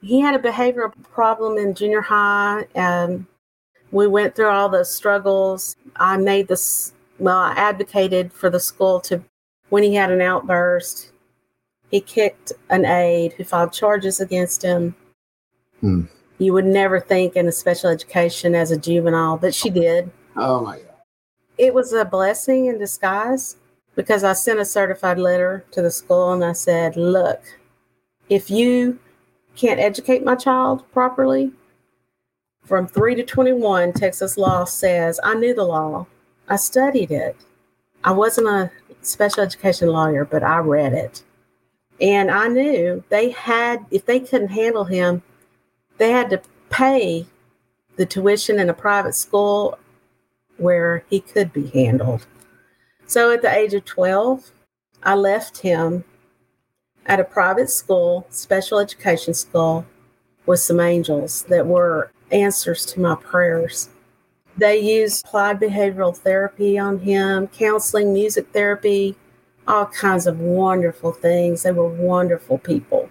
He 0.00 0.20
had 0.20 0.34
a 0.34 0.38
behavioral 0.38 0.92
problem 1.12 1.58
in 1.58 1.74
junior 1.74 2.00
high. 2.00 2.66
And 2.74 3.26
we 3.90 4.06
went 4.06 4.34
through 4.34 4.48
all 4.48 4.68
the 4.68 4.84
struggles. 4.84 5.76
I 5.96 6.16
made 6.16 6.48
this, 6.48 6.94
well, 7.18 7.38
I 7.38 7.52
advocated 7.52 8.32
for 8.32 8.50
the 8.50 8.60
school 8.60 9.00
to, 9.02 9.22
when 9.68 9.82
he 9.82 9.94
had 9.94 10.10
an 10.10 10.20
outburst, 10.20 11.12
he 11.90 12.00
kicked 12.00 12.52
an 12.70 12.86
aide 12.86 13.34
who 13.34 13.44
filed 13.44 13.72
charges 13.72 14.20
against 14.20 14.62
him. 14.62 14.94
Hmm. 15.80 16.04
You 16.38 16.54
would 16.54 16.64
never 16.64 16.98
think 16.98 17.36
in 17.36 17.46
a 17.46 17.52
special 17.52 17.90
education 17.90 18.54
as 18.54 18.70
a 18.70 18.78
juvenile, 18.78 19.36
but 19.36 19.54
she 19.54 19.70
did. 19.70 20.10
Oh 20.34 20.60
my 20.60 20.78
God. 20.78 20.91
It 21.62 21.72
was 21.72 21.92
a 21.92 22.04
blessing 22.04 22.66
in 22.66 22.76
disguise 22.76 23.54
because 23.94 24.24
I 24.24 24.32
sent 24.32 24.58
a 24.58 24.64
certified 24.64 25.16
letter 25.16 25.64
to 25.70 25.80
the 25.80 25.92
school 25.92 26.32
and 26.32 26.44
I 26.44 26.54
said, 26.54 26.96
Look, 26.96 27.40
if 28.28 28.50
you 28.50 28.98
can't 29.54 29.78
educate 29.78 30.24
my 30.24 30.34
child 30.34 30.82
properly, 30.90 31.52
from 32.64 32.88
3 32.88 33.14
to 33.14 33.22
21, 33.22 33.92
Texas 33.92 34.36
law 34.36 34.64
says 34.64 35.20
I 35.22 35.34
knew 35.34 35.54
the 35.54 35.62
law. 35.62 36.08
I 36.48 36.56
studied 36.56 37.12
it. 37.12 37.36
I 38.02 38.10
wasn't 38.10 38.48
a 38.48 38.72
special 39.02 39.44
education 39.44 39.86
lawyer, 39.86 40.24
but 40.24 40.42
I 40.42 40.58
read 40.58 40.94
it. 40.94 41.22
And 42.00 42.28
I 42.28 42.48
knew 42.48 43.04
they 43.08 43.30
had, 43.30 43.86
if 43.92 44.04
they 44.04 44.18
couldn't 44.18 44.48
handle 44.48 44.82
him, 44.82 45.22
they 45.98 46.10
had 46.10 46.28
to 46.30 46.42
pay 46.70 47.24
the 47.94 48.04
tuition 48.04 48.58
in 48.58 48.68
a 48.68 48.74
private 48.74 49.14
school 49.14 49.78
where 50.56 51.04
he 51.08 51.20
could 51.20 51.52
be 51.52 51.68
handled. 51.68 52.26
So 53.06 53.30
at 53.32 53.42
the 53.42 53.54
age 53.54 53.74
of 53.74 53.84
12, 53.84 54.52
I 55.02 55.14
left 55.14 55.58
him 55.58 56.04
at 57.06 57.20
a 57.20 57.24
private 57.24 57.70
school, 57.70 58.26
special 58.30 58.78
education 58.78 59.34
school, 59.34 59.84
with 60.46 60.60
some 60.60 60.80
angels 60.80 61.42
that 61.48 61.66
were 61.66 62.10
answers 62.30 62.86
to 62.86 63.00
my 63.00 63.14
prayers. 63.14 63.88
They 64.56 64.78
used 64.80 65.26
applied 65.26 65.60
behavioral 65.60 66.16
therapy 66.16 66.78
on 66.78 66.98
him, 66.98 67.48
counseling, 67.48 68.12
music 68.12 68.48
therapy, 68.52 69.16
all 69.66 69.86
kinds 69.86 70.26
of 70.26 70.40
wonderful 70.40 71.12
things. 71.12 71.62
They 71.62 71.72
were 71.72 71.88
wonderful 71.88 72.58
people. 72.58 73.08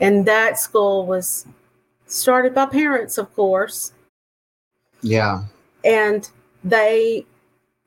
And 0.00 0.26
that 0.26 0.58
school 0.58 1.06
was 1.06 1.46
started 2.06 2.54
by 2.54 2.66
parents, 2.66 3.18
of 3.18 3.34
course. 3.34 3.92
Yeah. 5.02 5.44
And 5.84 6.28
they, 6.64 7.26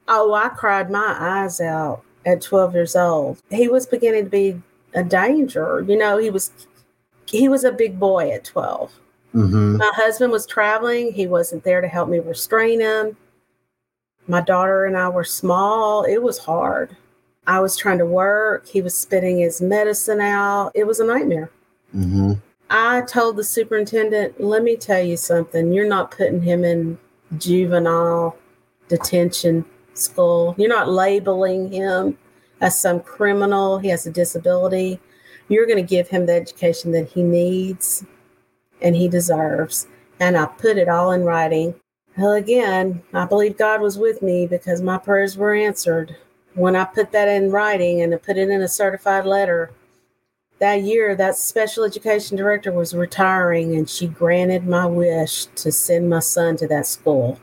oh, 0.07 0.33
I 0.33 0.49
cried 0.49 0.89
my 0.89 1.15
eyes 1.19 1.61
out 1.61 2.03
at 2.25 2.41
12 2.41 2.73
years 2.73 2.95
old. 2.95 3.41
He 3.49 3.67
was 3.67 3.85
beginning 3.85 4.25
to 4.25 4.29
be 4.29 4.61
a 4.93 5.03
danger. 5.03 5.83
You 5.87 5.97
know, 5.97 6.17
he 6.17 6.29
was 6.29 6.51
he 7.25 7.49
was 7.49 7.63
a 7.63 7.71
big 7.71 7.99
boy 7.99 8.31
at 8.31 8.43
12. 8.43 8.91
hmm 9.31 9.77
My 9.77 9.91
husband 9.95 10.31
was 10.31 10.45
traveling. 10.45 11.11
He 11.13 11.27
wasn't 11.27 11.63
there 11.63 11.81
to 11.81 11.87
help 11.87 12.09
me 12.09 12.19
restrain 12.19 12.79
him. 12.79 13.17
My 14.27 14.41
daughter 14.41 14.85
and 14.85 14.95
I 14.95 15.09
were 15.09 15.23
small. 15.23 16.03
It 16.03 16.21
was 16.21 16.37
hard. 16.37 16.95
I 17.45 17.59
was 17.59 17.75
trying 17.75 17.97
to 17.97 18.05
work. 18.05 18.67
He 18.67 18.81
was 18.81 18.97
spitting 18.97 19.39
his 19.39 19.61
medicine 19.61 20.21
out. 20.21 20.71
It 20.75 20.85
was 20.85 20.99
a 20.99 21.05
nightmare. 21.05 21.49
hmm 21.91 22.33
I 22.69 23.01
told 23.01 23.35
the 23.35 23.43
superintendent, 23.43 24.41
let 24.41 24.63
me 24.63 24.75
tell 24.75 25.01
you 25.03 25.15
something. 25.15 25.71
You're 25.73 25.87
not 25.87 26.09
putting 26.09 26.41
him 26.41 26.63
in 26.63 26.97
juvenile 27.37 28.35
detention. 28.87 29.65
school. 29.93 30.55
You're 30.57 30.69
not 30.69 30.89
labeling 30.89 31.71
him 31.71 32.17
as 32.61 32.79
some 32.79 32.99
criminal. 33.01 33.79
He 33.79 33.89
has 33.89 34.05
a 34.07 34.11
disability. 34.11 34.99
You're 35.49 35.65
going 35.65 35.77
to 35.77 35.83
give 35.87 36.07
him 36.07 36.25
the 36.25 36.33
education 36.33 36.91
that 36.93 37.09
he 37.09 37.23
needs 37.23 38.05
and 38.81 38.95
he 38.95 39.07
deserves. 39.07 39.87
And 40.19 40.37
I 40.37 40.45
put 40.45 40.77
it 40.77 40.89
all 40.89 41.11
in 41.11 41.23
writing. 41.23 41.75
Well, 42.17 42.33
again, 42.33 43.01
I 43.13 43.25
believe 43.25 43.57
God 43.57 43.81
was 43.81 43.97
with 43.97 44.21
me 44.21 44.47
because 44.47 44.81
my 44.81 44.97
prayers 44.97 45.37
were 45.37 45.53
answered. 45.53 46.15
When 46.53 46.75
I 46.75 46.85
put 46.85 47.11
that 47.11 47.27
in 47.27 47.51
writing 47.51 48.01
and 48.01 48.13
I 48.13 48.17
put 48.17 48.37
it 48.37 48.49
in 48.49 48.61
a 48.61 48.67
certified 48.67 49.25
letter, 49.25 49.71
that 50.59 50.83
year 50.83 51.15
that 51.15 51.35
special 51.35 51.83
education 51.83 52.37
director 52.37 52.71
was 52.71 52.93
retiring 52.93 53.75
and 53.75 53.89
she 53.89 54.07
granted 54.07 54.65
my 54.65 54.85
wish 54.85 55.45
to 55.55 55.71
send 55.71 56.09
my 56.09 56.19
son 56.19 56.55
to 56.57 56.67
that 56.67 56.85
school. 56.85 57.39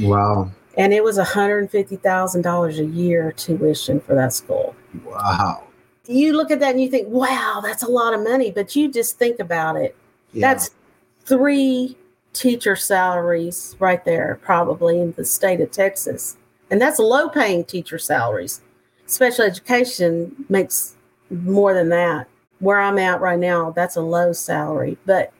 Wow. 0.00 0.52
And 0.76 0.92
it 0.92 1.04
was 1.04 1.18
$150,000 1.18 2.78
a 2.78 2.84
year 2.84 3.32
tuition 3.32 4.00
for 4.00 4.14
that 4.14 4.32
school. 4.32 4.74
Wow. 5.04 5.64
You 6.06 6.32
look 6.34 6.50
at 6.50 6.60
that 6.60 6.70
and 6.72 6.80
you 6.80 6.90
think, 6.90 7.08
wow, 7.08 7.60
that's 7.62 7.82
a 7.82 7.90
lot 7.90 8.14
of 8.14 8.22
money. 8.22 8.50
But 8.50 8.74
you 8.74 8.90
just 8.90 9.18
think 9.18 9.38
about 9.38 9.76
it. 9.76 9.96
Yeah. 10.32 10.52
That's 10.54 10.70
three 11.24 11.96
teacher 12.32 12.74
salaries 12.76 13.76
right 13.78 14.04
there, 14.04 14.38
probably 14.42 15.00
in 15.00 15.12
the 15.12 15.24
state 15.24 15.60
of 15.60 15.70
Texas. 15.70 16.36
And 16.70 16.80
that's 16.80 16.98
low 16.98 17.28
paying 17.28 17.64
teacher 17.64 17.98
salaries. 17.98 18.62
Special 19.06 19.44
education 19.44 20.34
makes 20.48 20.96
more 21.30 21.74
than 21.74 21.90
that. 21.90 22.28
Where 22.60 22.80
I'm 22.80 22.98
at 22.98 23.20
right 23.20 23.38
now, 23.38 23.70
that's 23.70 23.96
a 23.96 24.00
low 24.00 24.32
salary. 24.32 24.96
But 25.04 25.32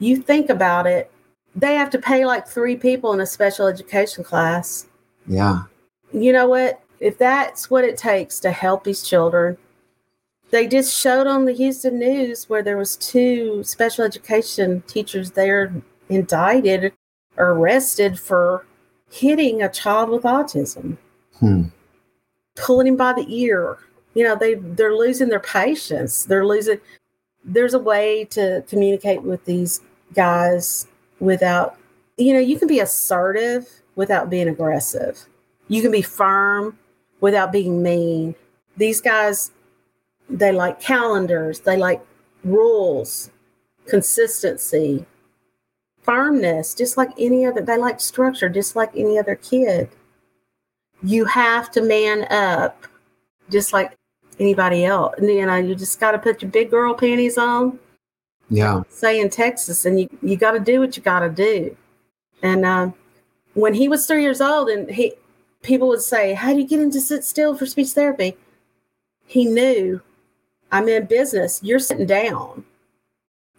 you 0.00 0.16
think 0.16 0.50
about 0.50 0.86
it, 0.86 1.10
they 1.54 1.74
have 1.74 1.90
to 1.90 1.98
pay 1.98 2.24
like 2.24 2.46
three 2.46 2.76
people 2.76 3.12
in 3.12 3.20
a 3.20 3.26
special 3.26 3.66
education 3.66 4.24
class. 4.24 4.86
yeah. 5.26 5.62
You 6.12 6.32
know 6.32 6.46
what? 6.46 6.80
If 7.00 7.16
that's 7.16 7.70
what 7.70 7.84
it 7.84 7.96
takes 7.96 8.38
to 8.40 8.50
help 8.50 8.84
these 8.84 9.02
children, 9.02 9.56
they 10.50 10.66
just 10.68 10.94
showed 10.94 11.26
on 11.26 11.46
the 11.46 11.52
Houston 11.54 11.98
News 11.98 12.50
where 12.50 12.62
there 12.62 12.76
was 12.76 12.96
two 12.96 13.64
special 13.64 14.04
education 14.04 14.82
teachers 14.86 15.30
there 15.30 15.72
indicted 16.10 16.92
or 17.38 17.52
arrested 17.52 18.20
for 18.20 18.66
hitting 19.10 19.62
a 19.62 19.70
child 19.70 20.10
with 20.10 20.22
autism, 20.24 20.98
Hmm. 21.40 21.62
pulling 22.56 22.86
him 22.88 22.96
by 22.96 23.14
the 23.14 23.26
ear. 23.28 23.78
You 24.14 24.24
know, 24.24 24.36
they 24.36 24.54
they're 24.54 24.94
losing 24.94 25.28
their 25.30 25.40
patience. 25.40 26.24
They're 26.26 26.46
losing 26.46 26.78
there's 27.42 27.72
a 27.74 27.78
way 27.78 28.24
to 28.26 28.62
communicate 28.68 29.22
with 29.22 29.44
these 29.46 29.80
guys 30.14 30.86
without 31.22 31.78
you 32.18 32.34
know, 32.34 32.40
you 32.40 32.58
can 32.58 32.68
be 32.68 32.80
assertive 32.80 33.66
without 33.94 34.28
being 34.28 34.48
aggressive. 34.48 35.24
You 35.68 35.80
can 35.80 35.90
be 35.90 36.02
firm 36.02 36.78
without 37.20 37.52
being 37.52 37.82
mean. 37.82 38.34
These 38.76 39.00
guys 39.00 39.50
they 40.28 40.52
like 40.52 40.80
calendars, 40.80 41.60
they 41.60 41.76
like 41.76 42.00
rules, 42.44 43.30
consistency, 43.86 45.04
firmness, 46.02 46.74
just 46.74 46.96
like 46.96 47.10
any 47.18 47.46
other, 47.46 47.60
they 47.60 47.76
like 47.76 48.00
structure, 48.00 48.48
just 48.48 48.76
like 48.76 48.90
any 48.96 49.18
other 49.18 49.36
kid. 49.36 49.88
You 51.02 51.24
have 51.26 51.70
to 51.72 51.82
man 51.82 52.26
up, 52.30 52.86
just 53.50 53.72
like 53.72 53.96
anybody 54.38 54.84
else. 54.84 55.14
You 55.20 55.42
uh, 55.42 55.46
know, 55.46 55.56
you 55.56 55.74
just 55.74 56.00
got 56.00 56.12
to 56.12 56.18
put 56.18 56.42
your 56.42 56.50
big 56.50 56.70
girl 56.70 56.94
panties 56.94 57.38
on, 57.38 57.78
Yeah. 58.52 58.82
say 58.90 59.18
in 59.18 59.30
Texas, 59.30 59.86
and 59.86 59.98
you, 59.98 60.10
you 60.20 60.36
got 60.36 60.52
to 60.52 60.60
do 60.60 60.78
what 60.78 60.94
you 60.94 61.02
got 61.02 61.20
to 61.20 61.30
do. 61.30 61.74
And 62.42 62.66
um, 62.66 62.92
when 63.54 63.72
he 63.72 63.88
was 63.88 64.06
three 64.06 64.22
years 64.22 64.42
old, 64.42 64.68
and 64.68 64.90
he, 64.90 65.14
people 65.62 65.88
would 65.88 66.02
say, 66.02 66.34
How 66.34 66.52
do 66.52 66.58
you 66.58 66.66
get 66.66 66.78
him 66.78 66.90
to 66.90 67.00
sit 67.00 67.24
still 67.24 67.56
for 67.56 67.64
speech 67.64 67.90
therapy? 67.90 68.36
He 69.26 69.46
knew 69.46 70.02
I'm 70.70 70.86
in 70.86 71.06
business. 71.06 71.60
You're 71.62 71.78
sitting 71.78 72.04
down. 72.04 72.64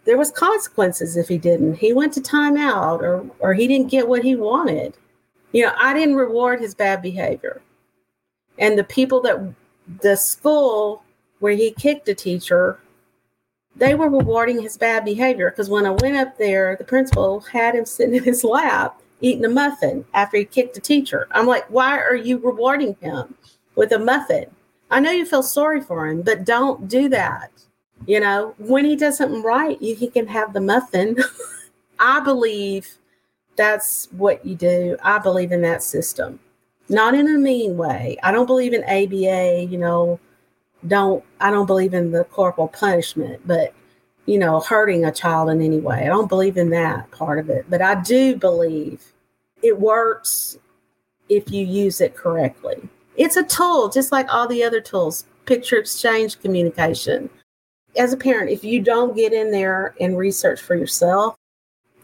There 0.04 0.16
was 0.16 0.30
consequences 0.30 1.16
if 1.16 1.26
he 1.26 1.38
didn't. 1.38 1.74
He 1.74 1.92
went 1.92 2.12
to 2.14 2.20
timeout 2.20 3.00
or 3.00 3.28
or 3.40 3.52
he 3.52 3.66
didn't 3.66 3.90
get 3.90 4.06
what 4.06 4.22
he 4.22 4.36
wanted. 4.36 4.94
You 5.50 5.64
know, 5.64 5.72
I 5.76 5.92
didn't 5.92 6.14
reward 6.14 6.60
his 6.60 6.74
bad 6.74 7.02
behavior. 7.02 7.60
And 8.58 8.78
the 8.78 8.84
people 8.84 9.20
that 9.22 9.54
the 10.02 10.16
school 10.16 11.02
where 11.40 11.54
he 11.54 11.72
kicked 11.72 12.08
a 12.08 12.14
teacher, 12.14 12.78
they 13.76 13.94
were 13.94 14.08
rewarding 14.08 14.62
his 14.62 14.76
bad 14.76 15.04
behavior 15.04 15.50
because 15.50 15.68
when 15.68 15.86
I 15.86 15.90
went 15.90 16.16
up 16.16 16.38
there, 16.38 16.76
the 16.76 16.84
principal 16.84 17.40
had 17.40 17.74
him 17.74 17.84
sitting 17.84 18.14
in 18.14 18.24
his 18.24 18.44
lap 18.44 19.00
eating 19.20 19.44
a 19.44 19.48
muffin 19.48 20.04
after 20.14 20.36
he 20.36 20.44
kicked 20.44 20.76
a 20.76 20.80
teacher. 20.80 21.26
I'm 21.32 21.46
like, 21.46 21.64
why 21.70 21.98
are 21.98 22.14
you 22.14 22.38
rewarding 22.38 22.96
him 23.00 23.34
with 23.74 23.92
a 23.92 23.98
muffin? 23.98 24.46
I 24.90 25.00
know 25.00 25.10
you 25.10 25.26
feel 25.26 25.42
sorry 25.42 25.80
for 25.80 26.06
him, 26.06 26.22
but 26.22 26.44
don't 26.44 26.88
do 26.88 27.08
that. 27.08 27.50
You 28.06 28.20
know, 28.20 28.54
when 28.58 28.84
he 28.84 28.96
does 28.96 29.16
something 29.16 29.42
right, 29.42 29.80
you, 29.80 29.94
he 29.94 30.08
can 30.08 30.26
have 30.26 30.52
the 30.52 30.60
muffin. 30.60 31.16
I 31.98 32.20
believe 32.20 32.98
that's 33.56 34.08
what 34.12 34.44
you 34.44 34.54
do. 34.54 34.96
I 35.02 35.18
believe 35.18 35.52
in 35.52 35.62
that 35.62 35.82
system, 35.82 36.38
not 36.88 37.14
in 37.14 37.26
a 37.28 37.38
mean 37.38 37.76
way. 37.76 38.18
I 38.22 38.30
don't 38.30 38.46
believe 38.46 38.74
in 38.74 38.84
ABA, 38.84 39.64
you 39.70 39.78
know, 39.78 40.20
don't, 40.86 41.24
I 41.40 41.50
don't 41.50 41.66
believe 41.66 41.94
in 41.94 42.10
the 42.10 42.24
corporal 42.24 42.68
punishment, 42.68 43.40
but, 43.46 43.74
you 44.26 44.38
know, 44.38 44.60
hurting 44.60 45.04
a 45.04 45.12
child 45.12 45.50
in 45.50 45.60
any 45.60 45.78
way. 45.78 46.02
I 46.02 46.06
don't 46.06 46.28
believe 46.28 46.56
in 46.56 46.70
that 46.70 47.10
part 47.10 47.38
of 47.38 47.50
it, 47.50 47.66
but 47.68 47.82
I 47.82 48.00
do 48.02 48.36
believe 48.36 49.02
it 49.62 49.78
works 49.78 50.58
if 51.28 51.50
you 51.50 51.66
use 51.66 52.00
it 52.00 52.14
correctly. 52.14 52.88
It's 53.16 53.36
a 53.36 53.44
tool, 53.44 53.88
just 53.88 54.12
like 54.12 54.32
all 54.32 54.48
the 54.48 54.62
other 54.62 54.80
tools, 54.80 55.24
picture 55.46 55.78
exchange 55.78 56.40
communication. 56.40 57.30
As 57.96 58.12
a 58.12 58.16
parent, 58.16 58.50
if 58.50 58.64
you 58.64 58.80
don't 58.80 59.16
get 59.16 59.32
in 59.32 59.50
there 59.50 59.94
and 60.00 60.18
research 60.18 60.60
for 60.60 60.74
yourself, 60.74 61.36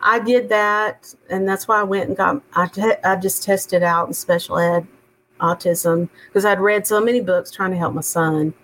I 0.01 0.19
did 0.19 0.49
that, 0.49 1.15
and 1.29 1.47
that's 1.49 1.69
why 1.69 1.81
I 1.81 1.83
went 1.83 2.09
and 2.09 2.17
got. 2.17 2.43
I, 2.55 2.67
te- 2.67 3.03
I 3.05 3.17
just 3.17 3.43
tested 3.43 3.83
out 3.83 4.09
in 4.09 4.15
special 4.15 4.59
ed 4.59 4.87
autism 5.41 6.09
because 6.27 6.45
I'd 6.45 6.61
read 6.61 6.87
so 6.87 7.01
many 7.01 7.21
books 7.21 7.51
trying 7.51 7.73
to 7.73 7.77
help 7.77 7.95
my 7.95 8.01
son. 8.01 8.55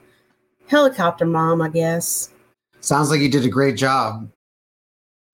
Helicopter 0.69 1.25
mom, 1.25 1.63
I 1.63 1.69
guess. 1.69 2.31
Sounds 2.81 3.11
like 3.11 3.21
you 3.21 3.29
did 3.29 3.45
a 3.45 3.49
great 3.49 3.77
job. 3.77 4.31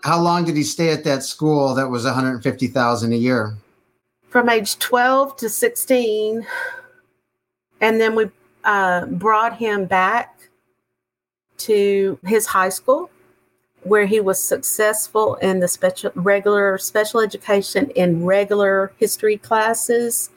How 0.03 0.21
long 0.21 0.45
did 0.45 0.57
he 0.57 0.65
stay 0.65 0.91
at 0.91 1.05
that 1.05 1.23
school 1.23 1.75
that 1.75 1.89
was 1.89 2.05
150,000 2.05 3.13
a 3.13 3.17
year? 3.17 3.55
From 4.29 4.49
age 4.49 4.79
12 4.79 5.37
to 5.37 5.49
16. 5.49 6.47
And 7.81 8.01
then 8.01 8.15
we 8.15 8.31
uh, 8.65 9.07
brought 9.07 9.59
him 9.59 9.87
back 9.87 10.39
to 11.59 12.19
his 12.25 12.47
high 12.47 12.69
school 12.69 13.11
where 13.83 14.07
he 14.07 14.21
was 14.21 14.43
successful 14.43 15.35
in 15.37 15.61
the 15.61 15.69
special 15.69 16.13
regular 16.15 16.79
special 16.79 17.21
education 17.21 17.91
in 17.91 18.25
regular 18.25 18.93
history 18.99 19.37
classes 19.37 20.31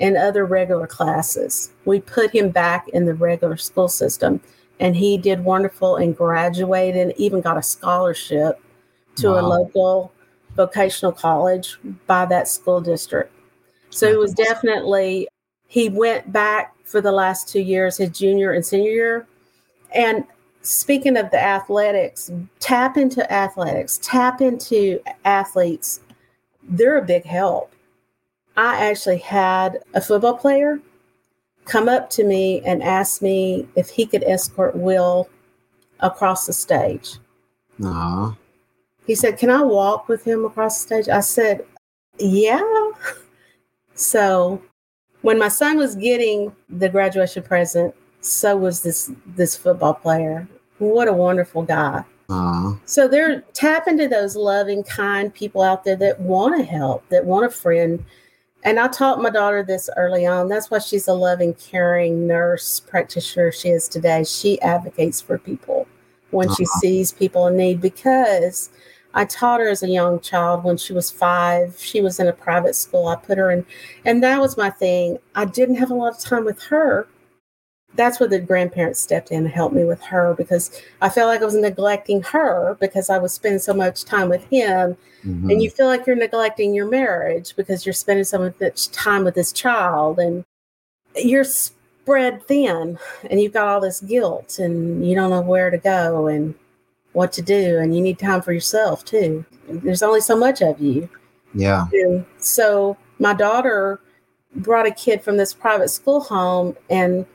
and 0.00 0.16
other 0.16 0.46
regular 0.46 0.86
classes. 0.86 1.70
We 1.84 2.00
put 2.00 2.30
him 2.30 2.50
back 2.50 2.88
in 2.88 3.04
the 3.04 3.14
regular 3.14 3.56
school 3.56 3.88
system 3.88 4.40
and 4.80 4.96
he 4.96 5.18
did 5.18 5.44
wonderful 5.44 5.96
and 5.96 6.16
graduated 6.16 6.96
and 6.96 7.12
even 7.18 7.42
got 7.42 7.58
a 7.58 7.62
scholarship 7.62 8.60
to 9.16 9.38
a 9.38 9.42
local 9.42 10.12
vocational 10.56 11.12
college 11.12 11.78
by 12.06 12.24
that 12.26 12.48
school 12.48 12.80
district. 12.80 13.32
So 13.90 14.06
it 14.08 14.18
was 14.18 14.32
definitely 14.32 15.28
he 15.66 15.88
went 15.88 16.32
back 16.32 16.74
for 16.84 17.00
the 17.00 17.12
last 17.12 17.48
2 17.48 17.60
years 17.60 17.98
his 17.98 18.10
junior 18.10 18.52
and 18.52 18.64
senior 18.64 18.90
year 18.90 19.26
and 19.94 20.24
speaking 20.62 21.16
of 21.16 21.30
the 21.30 21.42
athletics, 21.42 22.30
tap 22.58 22.96
into 22.96 23.30
athletics, 23.32 23.98
tap 24.02 24.40
into 24.40 25.00
athletes. 25.24 26.00
They're 26.62 26.98
a 26.98 27.04
big 27.04 27.24
help. 27.24 27.72
I 28.60 28.90
actually 28.90 29.16
had 29.16 29.78
a 29.94 30.02
football 30.02 30.36
player 30.36 30.80
come 31.64 31.88
up 31.88 32.10
to 32.10 32.24
me 32.24 32.60
and 32.66 32.82
ask 32.82 33.22
me 33.22 33.66
if 33.74 33.88
he 33.88 34.04
could 34.04 34.22
escort 34.24 34.76
Will 34.76 35.30
across 36.00 36.46
the 36.46 36.52
stage. 36.52 37.14
Aw. 37.82 38.36
He 39.06 39.14
said, 39.14 39.38
Can 39.38 39.48
I 39.48 39.62
walk 39.62 40.08
with 40.08 40.24
him 40.24 40.44
across 40.44 40.76
the 40.76 40.86
stage? 40.86 41.08
I 41.08 41.20
said, 41.20 41.64
Yeah. 42.18 42.90
So 43.94 44.62
when 45.22 45.38
my 45.38 45.48
son 45.48 45.78
was 45.78 45.96
getting 45.96 46.54
the 46.68 46.90
graduation 46.90 47.42
present, 47.42 47.94
so 48.20 48.58
was 48.58 48.82
this 48.82 49.10
this 49.26 49.56
football 49.56 49.94
player. 49.94 50.46
What 50.78 51.08
a 51.08 51.14
wonderful 51.14 51.62
guy. 51.62 52.04
Aw. 52.28 52.78
So 52.84 53.08
they're 53.08 53.40
tap 53.54 53.88
into 53.88 54.06
those 54.06 54.36
loving, 54.36 54.84
kind 54.84 55.32
people 55.32 55.62
out 55.62 55.84
there 55.84 55.96
that 55.96 56.20
want 56.20 56.58
to 56.58 56.62
help, 56.62 57.08
that 57.08 57.24
want 57.24 57.46
a 57.46 57.50
friend. 57.50 58.04
And 58.62 58.78
I 58.78 58.88
taught 58.88 59.22
my 59.22 59.30
daughter 59.30 59.62
this 59.62 59.88
early 59.96 60.26
on. 60.26 60.48
That's 60.48 60.70
why 60.70 60.78
she's 60.80 61.08
a 61.08 61.14
loving, 61.14 61.54
caring 61.54 62.26
nurse 62.26 62.80
practitioner 62.80 63.52
she 63.52 63.70
is 63.70 63.88
today. 63.88 64.22
She 64.24 64.60
advocates 64.60 65.20
for 65.20 65.38
people 65.38 65.86
when 66.30 66.48
she 66.54 66.64
Uh-huh. 66.64 66.80
sees 66.80 67.12
people 67.12 67.46
in 67.46 67.56
need 67.56 67.80
because 67.80 68.68
I 69.14 69.24
taught 69.24 69.60
her 69.60 69.68
as 69.68 69.82
a 69.82 69.88
young 69.88 70.20
child 70.20 70.62
when 70.62 70.76
she 70.76 70.92
was 70.92 71.10
five. 71.10 71.76
She 71.78 72.00
was 72.02 72.20
in 72.20 72.28
a 72.28 72.32
private 72.32 72.76
school. 72.76 73.08
I 73.08 73.16
put 73.16 73.38
her 73.38 73.50
in, 73.50 73.64
and 74.04 74.22
that 74.22 74.40
was 74.40 74.56
my 74.56 74.70
thing. 74.70 75.18
I 75.34 75.46
didn't 75.46 75.76
have 75.76 75.90
a 75.90 75.94
lot 75.94 76.12
of 76.12 76.20
time 76.20 76.44
with 76.44 76.62
her. 76.64 77.08
That's 77.94 78.20
where 78.20 78.28
the 78.28 78.38
grandparents 78.38 79.00
stepped 79.00 79.30
in 79.30 79.44
and 79.44 79.52
helped 79.52 79.74
me 79.74 79.84
with 79.84 80.00
her 80.02 80.34
because 80.34 80.70
I 81.02 81.08
felt 81.08 81.28
like 81.28 81.42
I 81.42 81.44
was 81.44 81.54
neglecting 81.54 82.22
her 82.22 82.76
because 82.80 83.10
I 83.10 83.18
was 83.18 83.32
spending 83.32 83.58
so 83.58 83.74
much 83.74 84.04
time 84.04 84.28
with 84.28 84.44
him. 84.44 84.96
Mm-hmm. 85.24 85.50
And 85.50 85.62
you 85.62 85.70
feel 85.70 85.86
like 85.86 86.06
you're 86.06 86.16
neglecting 86.16 86.74
your 86.74 86.88
marriage 86.88 87.54
because 87.56 87.84
you're 87.84 87.92
spending 87.92 88.24
so 88.24 88.52
much 88.60 88.90
time 88.90 89.24
with 89.24 89.34
this 89.34 89.52
child 89.52 90.18
and 90.18 90.44
you're 91.16 91.44
spread 91.44 92.46
thin 92.46 92.98
and 93.28 93.40
you've 93.40 93.52
got 93.52 93.66
all 93.66 93.80
this 93.80 94.00
guilt 94.00 94.58
and 94.58 95.06
you 95.06 95.14
don't 95.14 95.30
know 95.30 95.40
where 95.42 95.70
to 95.70 95.78
go. 95.78 96.28
And 96.28 96.54
what 97.12 97.32
to 97.32 97.42
do 97.42 97.78
and 97.78 97.94
you 97.94 98.00
need 98.00 98.18
time 98.18 98.40
for 98.40 98.52
yourself 98.52 99.04
too 99.04 99.44
there's 99.68 100.02
only 100.02 100.20
so 100.20 100.36
much 100.36 100.60
of 100.62 100.80
you 100.80 101.08
yeah 101.54 101.86
and 101.92 102.24
so 102.38 102.96
my 103.18 103.32
daughter 103.32 104.00
brought 104.56 104.86
a 104.86 104.90
kid 104.90 105.22
from 105.22 105.36
this 105.36 105.52
private 105.52 105.88
school 105.88 106.20
home 106.20 106.76
and 106.88 107.26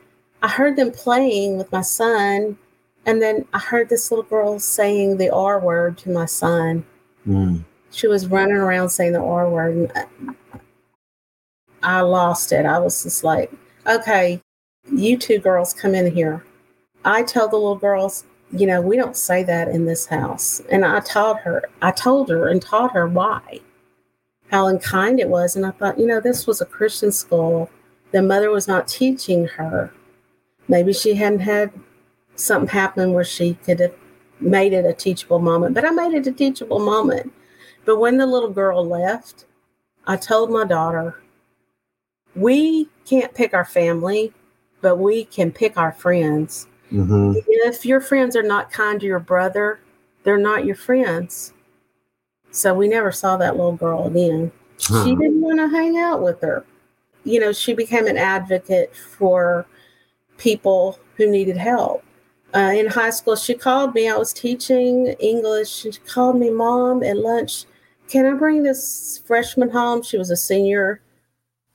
i 0.46 0.48
heard 0.48 0.76
them 0.76 0.90
playing 0.90 1.58
with 1.58 1.70
my 1.72 1.80
son 1.80 2.56
and 3.04 3.20
then 3.20 3.44
i 3.52 3.58
heard 3.58 3.88
this 3.88 4.10
little 4.10 4.24
girl 4.24 4.58
saying 4.58 5.16
the 5.16 5.30
r 5.30 5.58
word 5.58 5.98
to 5.98 6.10
my 6.10 6.26
son 6.26 6.84
mm. 7.26 7.62
she 7.90 8.06
was 8.06 8.26
running 8.26 8.56
around 8.56 8.88
saying 8.88 9.12
the 9.12 9.20
r 9.20 9.48
word 9.50 9.74
and 9.74 10.36
i 11.82 12.00
lost 12.00 12.52
it 12.52 12.64
i 12.64 12.78
was 12.78 13.02
just 13.02 13.24
like 13.24 13.52
okay 13.86 14.40
you 14.92 15.18
two 15.18 15.38
girls 15.38 15.74
come 15.74 15.94
in 15.94 16.14
here 16.14 16.44
i 17.04 17.22
tell 17.22 17.48
the 17.48 17.56
little 17.56 17.76
girls 17.76 18.24
you 18.52 18.66
know, 18.66 18.80
we 18.80 18.96
don't 18.96 19.16
say 19.16 19.42
that 19.42 19.68
in 19.68 19.86
this 19.86 20.06
house. 20.06 20.60
And 20.70 20.84
I 20.84 21.00
taught 21.00 21.40
her, 21.40 21.64
I 21.82 21.90
told 21.90 22.28
her 22.28 22.48
and 22.48 22.62
taught 22.62 22.92
her 22.92 23.06
why, 23.06 23.60
how 24.50 24.68
unkind 24.68 25.20
it 25.20 25.28
was. 25.28 25.56
And 25.56 25.66
I 25.66 25.72
thought, 25.72 25.98
you 25.98 26.06
know, 26.06 26.20
this 26.20 26.46
was 26.46 26.60
a 26.60 26.66
Christian 26.66 27.10
school. 27.10 27.70
The 28.12 28.22
mother 28.22 28.50
was 28.50 28.68
not 28.68 28.86
teaching 28.86 29.46
her. 29.46 29.92
Maybe 30.68 30.92
she 30.92 31.14
hadn't 31.14 31.40
had 31.40 31.72
something 32.34 32.68
happen 32.68 33.12
where 33.12 33.24
she 33.24 33.54
could 33.64 33.80
have 33.80 33.94
made 34.40 34.72
it 34.72 34.84
a 34.84 34.92
teachable 34.92 35.38
moment, 35.38 35.74
but 35.74 35.84
I 35.84 35.90
made 35.90 36.14
it 36.14 36.26
a 36.26 36.32
teachable 36.32 36.80
moment. 36.80 37.32
But 37.84 37.98
when 37.98 38.16
the 38.16 38.26
little 38.26 38.50
girl 38.50 38.84
left, 38.84 39.46
I 40.06 40.16
told 40.16 40.50
my 40.50 40.64
daughter, 40.64 41.22
we 42.34 42.88
can't 43.04 43.32
pick 43.34 43.54
our 43.54 43.64
family, 43.64 44.32
but 44.82 44.96
we 44.96 45.24
can 45.24 45.50
pick 45.52 45.78
our 45.78 45.92
friends 45.92 46.66
Mm-hmm. 46.92 47.32
If 47.46 47.84
your 47.84 48.00
friends 48.00 48.36
are 48.36 48.42
not 48.42 48.70
kind 48.70 49.00
to 49.00 49.06
your 49.06 49.18
brother, 49.18 49.80
they're 50.22 50.38
not 50.38 50.64
your 50.64 50.76
friends. 50.76 51.52
So 52.50 52.74
we 52.74 52.88
never 52.88 53.12
saw 53.12 53.36
that 53.36 53.56
little 53.56 53.76
girl 53.76 54.06
again. 54.06 54.52
Huh. 54.80 55.04
She 55.04 55.16
didn't 55.16 55.40
want 55.40 55.58
to 55.58 55.68
hang 55.68 55.98
out 55.98 56.22
with 56.22 56.40
her. 56.42 56.64
You 57.24 57.40
know, 57.40 57.52
she 57.52 57.74
became 57.74 58.06
an 58.06 58.16
advocate 58.16 58.94
for 58.94 59.66
people 60.38 60.98
who 61.16 61.30
needed 61.30 61.56
help. 61.56 62.04
Uh, 62.54 62.72
in 62.74 62.86
high 62.86 63.10
school, 63.10 63.36
she 63.36 63.54
called 63.54 63.94
me. 63.94 64.08
I 64.08 64.16
was 64.16 64.32
teaching 64.32 65.08
English. 65.20 65.70
She 65.70 65.92
called 65.92 66.38
me, 66.38 66.50
Mom, 66.50 67.02
at 67.02 67.16
lunch. 67.18 67.64
Can 68.08 68.24
I 68.24 68.32
bring 68.34 68.62
this 68.62 69.20
freshman 69.26 69.70
home? 69.70 70.02
She 70.02 70.16
was 70.16 70.30
a 70.30 70.36
senior. 70.36 71.00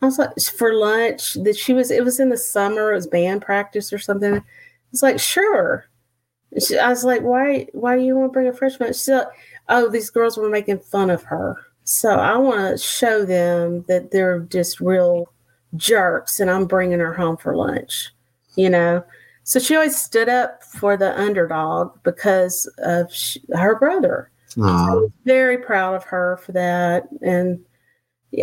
I 0.01 0.05
was 0.05 0.17
like, 0.17 0.31
for 0.57 0.73
lunch. 0.73 1.33
That 1.35 1.55
she 1.55 1.73
was. 1.73 1.91
It 1.91 2.03
was 2.03 2.19
in 2.19 2.29
the 2.29 2.37
summer. 2.37 2.91
It 2.91 2.95
was 2.95 3.07
band 3.07 3.41
practice 3.41 3.91
or 3.93 3.99
something. 3.99 4.41
It's 4.91 5.03
like, 5.03 5.19
sure. 5.19 5.85
She, 6.59 6.77
I 6.77 6.89
was 6.89 7.03
like, 7.03 7.21
why, 7.21 7.67
why 7.73 7.97
do 7.97 8.03
you 8.03 8.15
want 8.15 8.31
to 8.31 8.33
bring 8.33 8.47
a 8.47 8.53
freshman? 8.53 8.93
She 8.93 8.99
said, 8.99 9.27
oh, 9.69 9.89
these 9.89 10.09
girls 10.09 10.37
were 10.37 10.49
making 10.49 10.79
fun 10.79 11.09
of 11.09 11.23
her. 11.23 11.55
So 11.83 12.09
I 12.09 12.37
want 12.37 12.77
to 12.77 12.83
show 12.83 13.25
them 13.25 13.83
that 13.87 14.11
they're 14.11 14.39
just 14.41 14.79
real 14.79 15.31
jerks 15.75 16.39
and 16.39 16.49
I'm 16.49 16.65
bringing 16.65 16.99
her 16.99 17.13
home 17.13 17.37
for 17.37 17.55
lunch, 17.55 18.11
you 18.55 18.69
know? 18.69 19.03
So 19.43 19.59
she 19.59 19.75
always 19.75 19.97
stood 19.97 20.29
up 20.29 20.63
for 20.63 20.97
the 20.97 21.19
underdog 21.19 21.97
because 22.03 22.71
of 22.79 23.13
sh- 23.13 23.37
her 23.53 23.77
brother. 23.77 24.29
So 24.47 24.63
I 24.63 24.93
was 24.95 25.11
very 25.25 25.57
proud 25.57 25.95
of 25.95 26.03
her 26.03 26.37
for 26.37 26.51
that. 26.51 27.07
And 27.21 27.59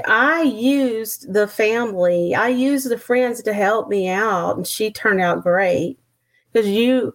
I 0.07 0.43
used 0.43 1.33
the 1.33 1.47
family, 1.47 2.35
I 2.35 2.49
used 2.49 2.89
the 2.89 2.99
friends 2.99 3.43
to 3.43 3.53
help 3.53 3.89
me 3.89 4.09
out, 4.09 4.57
and 4.57 4.67
she 4.67 4.91
turned 4.91 5.21
out 5.21 5.43
great 5.43 5.99
because 6.53 6.69
you 6.69 7.15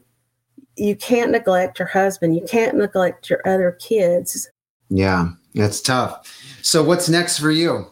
you 0.75 0.95
can't 0.95 1.31
neglect 1.31 1.79
your 1.79 1.87
husband 1.87 2.35
you 2.35 2.43
can't 2.47 2.75
neglect 2.75 3.29
your 3.29 3.41
other 3.45 3.77
kids 3.79 4.49
yeah 4.89 5.29
that's 5.53 5.81
tough 5.81 6.41
so 6.61 6.83
what's 6.83 7.09
next 7.09 7.39
for 7.39 7.51
you 7.51 7.85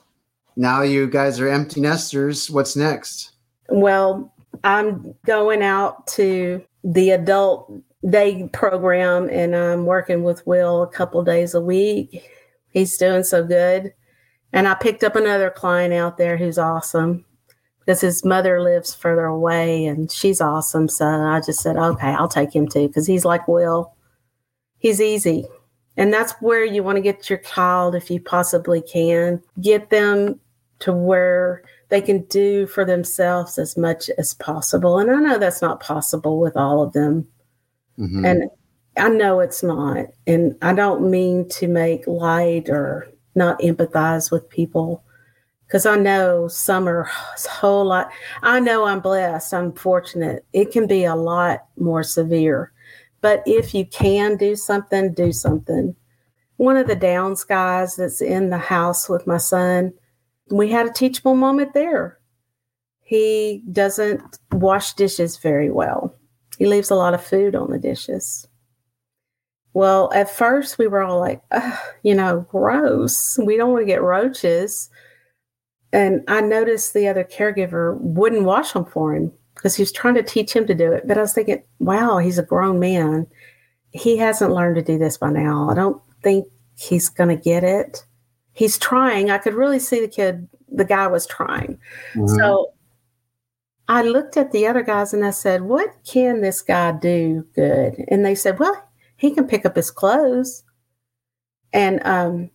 now 0.56 0.82
you 0.82 1.08
guys 1.08 1.39
are 1.39 1.47
empty 1.47 1.80
nesters 1.80 2.49
what's 2.49 2.76
next 2.76 3.32
well 3.70 4.34
i'm 4.64 5.14
going 5.26 5.62
out 5.62 6.06
to 6.08 6.64
the 6.84 7.12
adult 7.12 7.72
day 8.10 8.49
program 8.54 9.30
and 9.30 9.56
i'm 9.56 9.86
working 9.86 10.24
with 10.24 10.45
will 10.47 10.84
a 10.84 10.88
couple 10.88 11.24
days 11.24 11.54
a 11.54 11.62
week 11.62 12.24
he's 12.70 12.97
doing 12.97 13.24
so 13.24 13.45
good 13.45 13.93
and 14.54 14.68
i 14.68 14.74
picked 14.74 15.04
up 15.04 15.16
another 15.16 15.49
client 15.49 15.93
out 15.93 16.18
there 16.18 16.38
who's 16.38 16.58
awesome 16.58 17.26
because 17.86 18.02
his 18.02 18.24
mother 18.24 18.62
lives 18.62 18.93
further 18.93 19.26
away 19.26 19.86
and 19.86 20.12
she's 20.12 20.39
awesome. 20.39 20.88
So 20.88 21.06
I 21.06 21.41
just 21.41 21.62
said, 21.62 21.78
okay, 21.78 22.08
I'll 22.08 22.28
take 22.28 22.56
him 22.56 22.68
too 22.68 22.88
because 22.88 23.08
he's 23.08 23.26
like 23.26 23.47
Will. 23.47 23.93
He's 24.78 25.02
easy. 25.02 25.45
And 25.97 26.14
that's 26.14 26.34
where 26.39 26.64
you 26.64 26.84
want 26.84 26.97
to 26.97 27.02
get 27.02 27.30
your 27.30 27.39
child 27.39 27.95
if 27.95 28.10
you 28.10 28.22
possibly 28.22 28.82
can. 28.82 29.41
Get 29.60 29.89
them 29.89 30.39
to 30.80 30.93
where 30.93 31.64
they 31.91 32.01
can 32.01 32.23
do 32.23 32.65
for 32.65 32.85
themselves 32.85 33.59
as 33.59 33.77
much 33.77 34.09
as 34.17 34.33
possible. 34.33 34.97
And 34.97 35.11
I 35.11 35.19
know 35.19 35.37
that's 35.37 35.61
not 35.61 35.81
possible 35.81 36.39
with 36.39 36.55
all 36.55 36.81
of 36.81 36.93
them. 36.93 37.27
Mm-hmm. 37.99 38.25
And 38.25 38.49
I 38.97 39.09
know 39.09 39.41
it's 39.41 39.61
not. 39.61 40.05
And 40.25 40.55
I 40.61 40.73
don't 40.73 41.11
mean 41.11 41.49
to 41.49 41.67
make 41.67 42.07
light 42.07 42.69
or 42.69 43.11
not 43.35 43.59
empathize 43.59 44.31
with 44.31 44.49
people 44.49 45.03
because 45.67 45.85
I 45.85 45.97
know 45.97 46.47
some 46.47 46.87
are 46.87 47.09
a 47.45 47.49
whole 47.49 47.85
lot. 47.85 48.09
I 48.41 48.61
know 48.61 48.85
I'm 48.85 49.01
blessed. 49.01 49.53
I'm 49.53 49.73
fortunate. 49.73 50.45
It 50.53 50.71
can 50.71 50.87
be 50.87 51.03
a 51.03 51.15
lot 51.15 51.65
more 51.77 52.03
severe. 52.03 52.71
But 53.19 53.43
if 53.45 53.75
you 53.75 53.85
can 53.85 54.37
do 54.37 54.55
something, 54.55 55.13
do 55.13 55.33
something. 55.33 55.93
One 56.55 56.77
of 56.77 56.87
the 56.87 56.95
downs 56.95 57.43
guys 57.43 57.97
that's 57.97 58.21
in 58.21 58.49
the 58.49 58.57
house 58.57 59.09
with 59.09 59.27
my 59.27 59.37
son, 59.37 59.93
we 60.52 60.70
had 60.70 60.86
a 60.86 60.93
teachable 60.93 61.36
moment 61.36 61.74
there. 61.74 62.20
He 63.02 63.64
doesn't 63.72 64.39
wash 64.52 64.93
dishes 64.93 65.38
very 65.38 65.70
well. 65.70 66.16
He 66.58 66.66
leaves 66.66 66.91
a 66.91 66.95
lot 66.95 67.14
of 67.14 67.24
food 67.24 67.56
on 67.56 67.72
the 67.72 67.80
dishes. 67.80 68.47
Well, 69.74 70.12
at 70.14 70.30
first 70.30 70.78
we 70.78 70.88
were 70.88 71.02
all 71.02 71.20
like, 71.20 71.41
you 72.04 72.14
know, 72.14 72.45
gross. 72.49 73.38
We 73.43 73.58
don't 73.58 73.72
want 73.72 73.82
to 73.82 73.88
get 73.88 74.02
roaches 74.02 74.89
and 75.93 76.24
I 76.28 76.41
noticed 76.41 76.93
the 76.93 77.08
other 77.08 77.24
caregiver 77.24 77.97
wouldn't 77.99 78.43
wash 78.43 78.72
them 78.72 78.86
for 78.86 79.14
him 79.14 79.32
because 79.56 79.76
he 79.76 79.82
was 79.82 79.91
trying 79.91 80.16
to 80.16 80.24
teach 80.24 80.54
him 80.54 80.66
to 80.68 80.74
do 80.74 80.91
it. 80.91 81.08
But 81.08 81.18
I 81.18 81.22
was 81.22 81.34
thinking, 81.34 81.64
wow, 81.80 82.18
he's 82.18 82.38
a 82.38 82.43
grown 82.43 82.80
man. 82.80 83.28
He 83.91 84.18
hasn't 84.18 84.54
learned 84.54 84.76
to 84.76 84.82
do 84.82 84.97
this 84.97 85.18
by 85.18 85.32
now. 85.32 85.70
I 85.70 85.74
don't 85.74 86.02
think 86.24 86.47
he's 86.78 87.10
going 87.10 87.30
to 87.30 87.41
get 87.41 87.64
it. 87.64 88.06
He's 88.54 88.78
trying. 88.78 89.30
I 89.30 89.38
could 89.38 89.54
really 89.54 89.80
see 89.80 90.02
the 90.02 90.08
kid, 90.08 90.47
the 90.70 90.86
guy 90.86 91.08
was 91.08 91.26
trying. 91.26 91.80
Mm-hmm. 92.14 92.28
So 92.28 92.74
I 93.88 94.04
looked 94.04 94.38
at 94.38 94.52
the 94.52 94.68
other 94.68 94.84
guys 94.84 95.14
and 95.14 95.26
I 95.26 95.32
said, 95.32 95.64
what 95.64 95.89
can 96.06 96.41
this 96.41 96.62
guy 96.62 96.91
do 96.93 97.45
good? 97.56 98.04
And 98.10 98.26
they 98.26 98.36
said, 98.36 98.60
well, 98.60 98.89
he 99.18 99.32
can 99.32 99.47
pick 99.47 99.66
up 99.66 99.76
his 99.76 99.91
clothes. 99.91 100.64
And 101.74 102.02
um, 102.06 102.49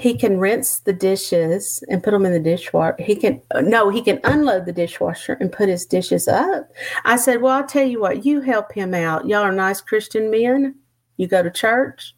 he 0.00 0.16
can 0.16 0.38
rinse 0.38 0.80
the 0.80 0.92
dishes 0.92 1.84
and 1.88 2.02
put 2.02 2.12
them 2.12 2.24
in 2.24 2.32
the 2.32 2.40
dishwasher. 2.40 2.96
He 2.98 3.14
can 3.14 3.40
no, 3.60 3.90
he 3.90 4.02
can 4.02 4.18
unload 4.24 4.64
the 4.64 4.72
dishwasher 4.72 5.34
and 5.34 5.52
put 5.52 5.68
his 5.68 5.84
dishes 5.84 6.26
up. 6.26 6.70
I 7.04 7.16
said, 7.16 7.42
"Well, 7.42 7.54
I'll 7.54 7.66
tell 7.66 7.86
you 7.86 8.00
what. 8.00 8.24
You 8.24 8.40
help 8.40 8.72
him 8.72 8.94
out. 8.94 9.26
Y'all 9.26 9.42
are 9.42 9.52
nice 9.52 9.80
Christian 9.80 10.30
men. 10.30 10.74
You 11.18 11.28
go 11.28 11.42
to 11.42 11.50
church. 11.50 12.14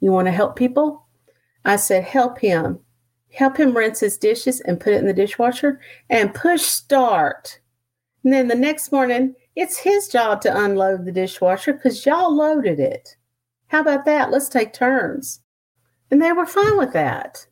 You 0.00 0.12
want 0.12 0.26
to 0.26 0.32
help 0.32 0.54
people." 0.56 1.03
I 1.64 1.76
said, 1.76 2.04
"Help 2.04 2.38
him. 2.38 2.80
Help 3.32 3.56
him 3.56 3.76
rinse 3.76 4.00
his 4.00 4.18
dishes 4.18 4.60
and 4.60 4.80
put 4.80 4.92
it 4.92 5.00
in 5.00 5.06
the 5.06 5.12
dishwasher 5.12 5.80
and 6.10 6.34
push 6.34 6.62
start." 6.62 7.58
And 8.22 8.32
then 8.32 8.48
the 8.48 8.54
next 8.54 8.92
morning, 8.92 9.34
it's 9.56 9.76
his 9.76 10.08
job 10.08 10.40
to 10.42 10.64
unload 10.64 11.04
the 11.04 11.12
dishwasher 11.12 11.74
because 11.74 12.04
y'all 12.04 12.34
loaded 12.34 12.80
it. 12.80 13.16
How 13.68 13.80
about 13.80 14.04
that? 14.04 14.30
Let's 14.30 14.48
take 14.48 14.72
turns. 14.72 15.40
And 16.10 16.22
they 16.22 16.32
were 16.32 16.46
fine 16.46 16.76
with 16.76 16.92
that. 16.92 17.46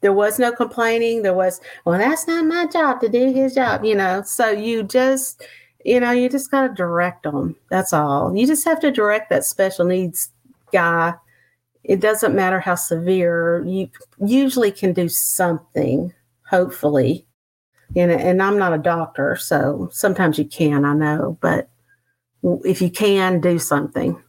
There 0.00 0.12
was 0.12 0.38
no 0.38 0.50
complaining. 0.50 1.22
There 1.22 1.34
was, 1.34 1.60
well, 1.84 1.98
that's 1.98 2.26
not 2.26 2.44
my 2.44 2.66
job 2.66 3.00
to 3.00 3.08
do 3.08 3.32
his 3.32 3.54
job, 3.54 3.84
you 3.84 3.94
know. 3.94 4.22
So 4.22 4.50
you 4.50 4.82
just, 4.82 5.44
you 5.84 6.00
know, 6.00 6.10
you 6.10 6.28
just 6.28 6.50
got 6.50 6.68
to 6.68 6.74
direct 6.74 7.22
them. 7.22 7.54
That's 7.70 7.92
all. 7.92 8.36
You 8.36 8.46
just 8.46 8.64
have 8.64 8.80
to 8.80 8.90
direct 8.90 9.30
that 9.30 9.44
special 9.44 9.84
needs 9.84 10.30
guy 10.72 11.14
it 11.84 12.00
doesn't 12.00 12.34
matter 12.34 12.60
how 12.60 12.74
severe, 12.74 13.64
you 13.66 13.90
usually 14.24 14.70
can 14.70 14.92
do 14.92 15.08
something, 15.08 16.12
hopefully. 16.48 17.26
And, 17.96 18.10
and 18.10 18.42
I'm 18.42 18.58
not 18.58 18.72
a 18.72 18.78
doctor, 18.78 19.36
so 19.36 19.88
sometimes 19.92 20.38
you 20.38 20.44
can, 20.44 20.84
I 20.84 20.94
know, 20.94 21.36
but 21.40 21.68
if 22.42 22.80
you 22.80 22.90
can, 22.90 23.40
do 23.40 23.58
something. 23.58 24.22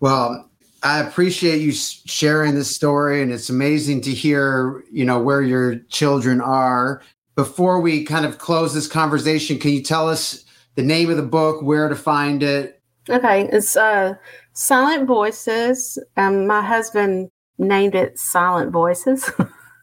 Well, 0.00 0.50
I 0.82 1.00
appreciate 1.00 1.60
you 1.60 1.72
sharing 1.72 2.54
this 2.54 2.74
story, 2.74 3.22
and 3.22 3.32
it's 3.32 3.50
amazing 3.50 4.00
to 4.02 4.10
hear, 4.10 4.82
you 4.90 5.04
know, 5.04 5.20
where 5.20 5.42
your 5.42 5.76
children 5.90 6.40
are. 6.40 7.02
Before 7.34 7.80
we 7.80 8.04
kind 8.04 8.24
of 8.24 8.38
close 8.38 8.72
this 8.72 8.86
conversation, 8.86 9.58
can 9.58 9.72
you 9.72 9.82
tell 9.82 10.08
us 10.08 10.44
the 10.76 10.82
name 10.82 11.10
of 11.10 11.16
the 11.16 11.22
book, 11.22 11.62
where 11.62 11.88
to 11.88 11.96
find 11.96 12.42
it? 12.42 12.80
Okay, 13.08 13.48
it's 13.52 13.76
uh, 13.76 14.14
Silent 14.52 15.06
Voices. 15.06 15.98
Um, 16.16 16.46
my 16.46 16.62
husband 16.62 17.30
named 17.58 17.94
it 17.94 18.18
Silent 18.18 18.72
Voices. 18.72 19.30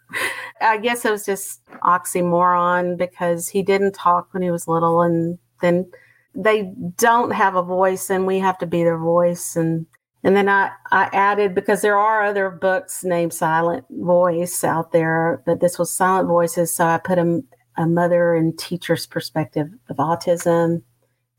I 0.61 0.77
guess 0.77 1.05
it 1.05 1.11
was 1.11 1.25
just 1.25 1.65
oxymoron 1.83 2.97
because 2.97 3.49
he 3.49 3.61
didn't 3.61 3.93
talk 3.93 4.33
when 4.33 4.43
he 4.43 4.51
was 4.51 4.67
little, 4.67 5.01
and 5.01 5.37
then 5.61 5.89
they 6.33 6.73
don't 6.97 7.31
have 7.31 7.55
a 7.55 7.63
voice, 7.63 8.09
and 8.09 8.25
we 8.25 8.39
have 8.39 8.57
to 8.59 8.65
be 8.65 8.83
their 8.83 8.97
voice, 8.97 9.55
and 9.55 9.85
and 10.23 10.35
then 10.35 10.49
I, 10.49 10.71
I 10.91 11.09
added 11.13 11.53
because 11.55 11.81
there 11.81 11.97
are 11.97 12.23
other 12.23 12.49
books 12.49 13.03
named 13.03 13.33
Silent 13.33 13.85
Voice 13.89 14.63
out 14.63 14.91
there, 14.91 15.43
but 15.45 15.59
this 15.59 15.77
was 15.77 15.93
Silent 15.93 16.27
Voices. 16.27 16.73
So 16.73 16.85
I 16.85 16.97
put 16.97 17.17
a, 17.19 17.41
a 17.77 17.85
mother 17.85 18.33
and 18.33 18.57
teacher's 18.57 19.05
perspective 19.05 19.69
of 19.89 19.97
autism. 19.97 20.81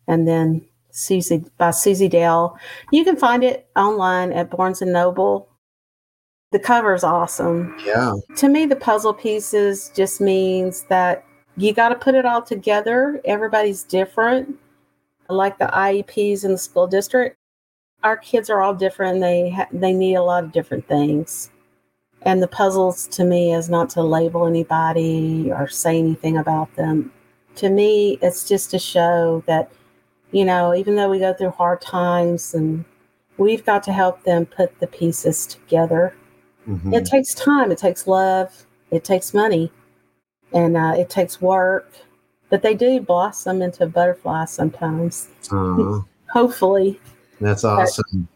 And 0.07 0.27
then 0.27 0.68
Suzy 0.99 1.45
by 1.59 1.71
Suzy 1.71 2.09
Dell. 2.09 2.59
You 2.93 3.05
can 3.05 3.17
find 3.17 3.45
it 3.45 3.69
online 3.77 4.33
at 4.33 4.51
Barnes 4.51 4.83
and 4.83 4.93
Noble. 4.93 5.49
The 6.51 6.59
cover 6.59 6.95
is 6.95 7.05
awesome. 7.05 7.77
Yeah. 7.85 8.15
To 8.37 8.49
me, 8.49 8.67
the 8.67 8.77
puzzle 8.77 9.15
pieces 9.15 9.93
just 9.95 10.21
means 10.21 10.83
that 10.85 11.25
you 11.57 11.73
got 11.73 11.91
to 11.91 11.95
put 11.95 12.15
it 12.15 12.25
all 12.25 12.43
together. 12.43 13.21
Everybody's 13.25 13.83
different. 13.85 14.59
Like 15.29 15.59
the 15.59 15.67
IEPs 15.67 16.45
in 16.45 16.53
the 16.53 16.59
school 16.59 16.87
district, 16.87 17.37
our 18.03 18.17
kids 18.17 18.49
are 18.49 18.63
all 18.63 18.75
different. 18.75 19.21
They 19.21 19.51
ha- 19.51 19.69
they 19.73 19.93
need 19.93 20.15
a 20.15 20.23
lot 20.23 20.45
of 20.45 20.53
different 20.53 20.89
things, 20.89 21.51
and 22.23 22.43
the 22.43 22.49
puzzles 22.49 23.07
to 23.09 23.25
me 23.25 23.53
is 23.53 23.69
not 23.69 23.91
to 23.91 24.03
label 24.03 24.47
anybody 24.47 25.53
or 25.53 25.69
say 25.69 25.99
anything 25.99 26.39
about 26.39 26.75
them. 26.77 27.13
To 27.57 27.69
me, 27.69 28.19
it's 28.23 28.49
just 28.49 28.71
to 28.71 28.79
show 28.79 29.43
that 29.47 29.71
you 30.33 30.45
know, 30.45 30.75
even 30.75 30.95
though 30.95 31.09
we 31.09 31.19
go 31.19 31.33
through 31.35 31.51
hard 31.51 31.81
times, 31.81 32.55
and 32.55 32.85
we've 33.37 33.65
got 33.65 33.83
to 33.85 33.93
help 33.93 34.23
them 34.25 34.47
put 34.47 34.79
the 34.81 34.87
pieces 34.87 35.47
together. 35.47 36.15
Mm-hmm. 36.69 36.95
It 36.95 37.07
takes 37.07 37.35
time. 37.35 37.71
It 37.71 37.79
takes 37.79 38.07
love. 38.07 38.67
It 38.91 39.05
takes 39.05 39.33
money, 39.33 39.73
and 40.53 40.77
uh, 40.77 40.95
it 40.97 41.11
takes 41.11 41.41
work. 41.41 41.93
But 42.51 42.63
they 42.63 42.75
do 42.75 43.01
blossom 43.01 43.61
into 43.61 43.87
butterflies 43.87 44.51
sometimes. 44.51 45.29
Uh-huh. 45.51 46.01
Hopefully. 46.33 47.01
That's 47.41 47.65
awesome. 47.65 48.29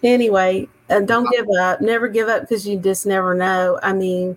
But 0.00 0.08
anyway, 0.08 0.68
and 0.88 1.08
don't 1.08 1.28
give 1.30 1.46
up. 1.58 1.80
Never 1.80 2.08
give 2.08 2.28
up 2.28 2.42
because 2.42 2.66
you 2.66 2.78
just 2.78 3.06
never 3.06 3.34
know. 3.34 3.78
I 3.82 3.92
mean, 3.92 4.36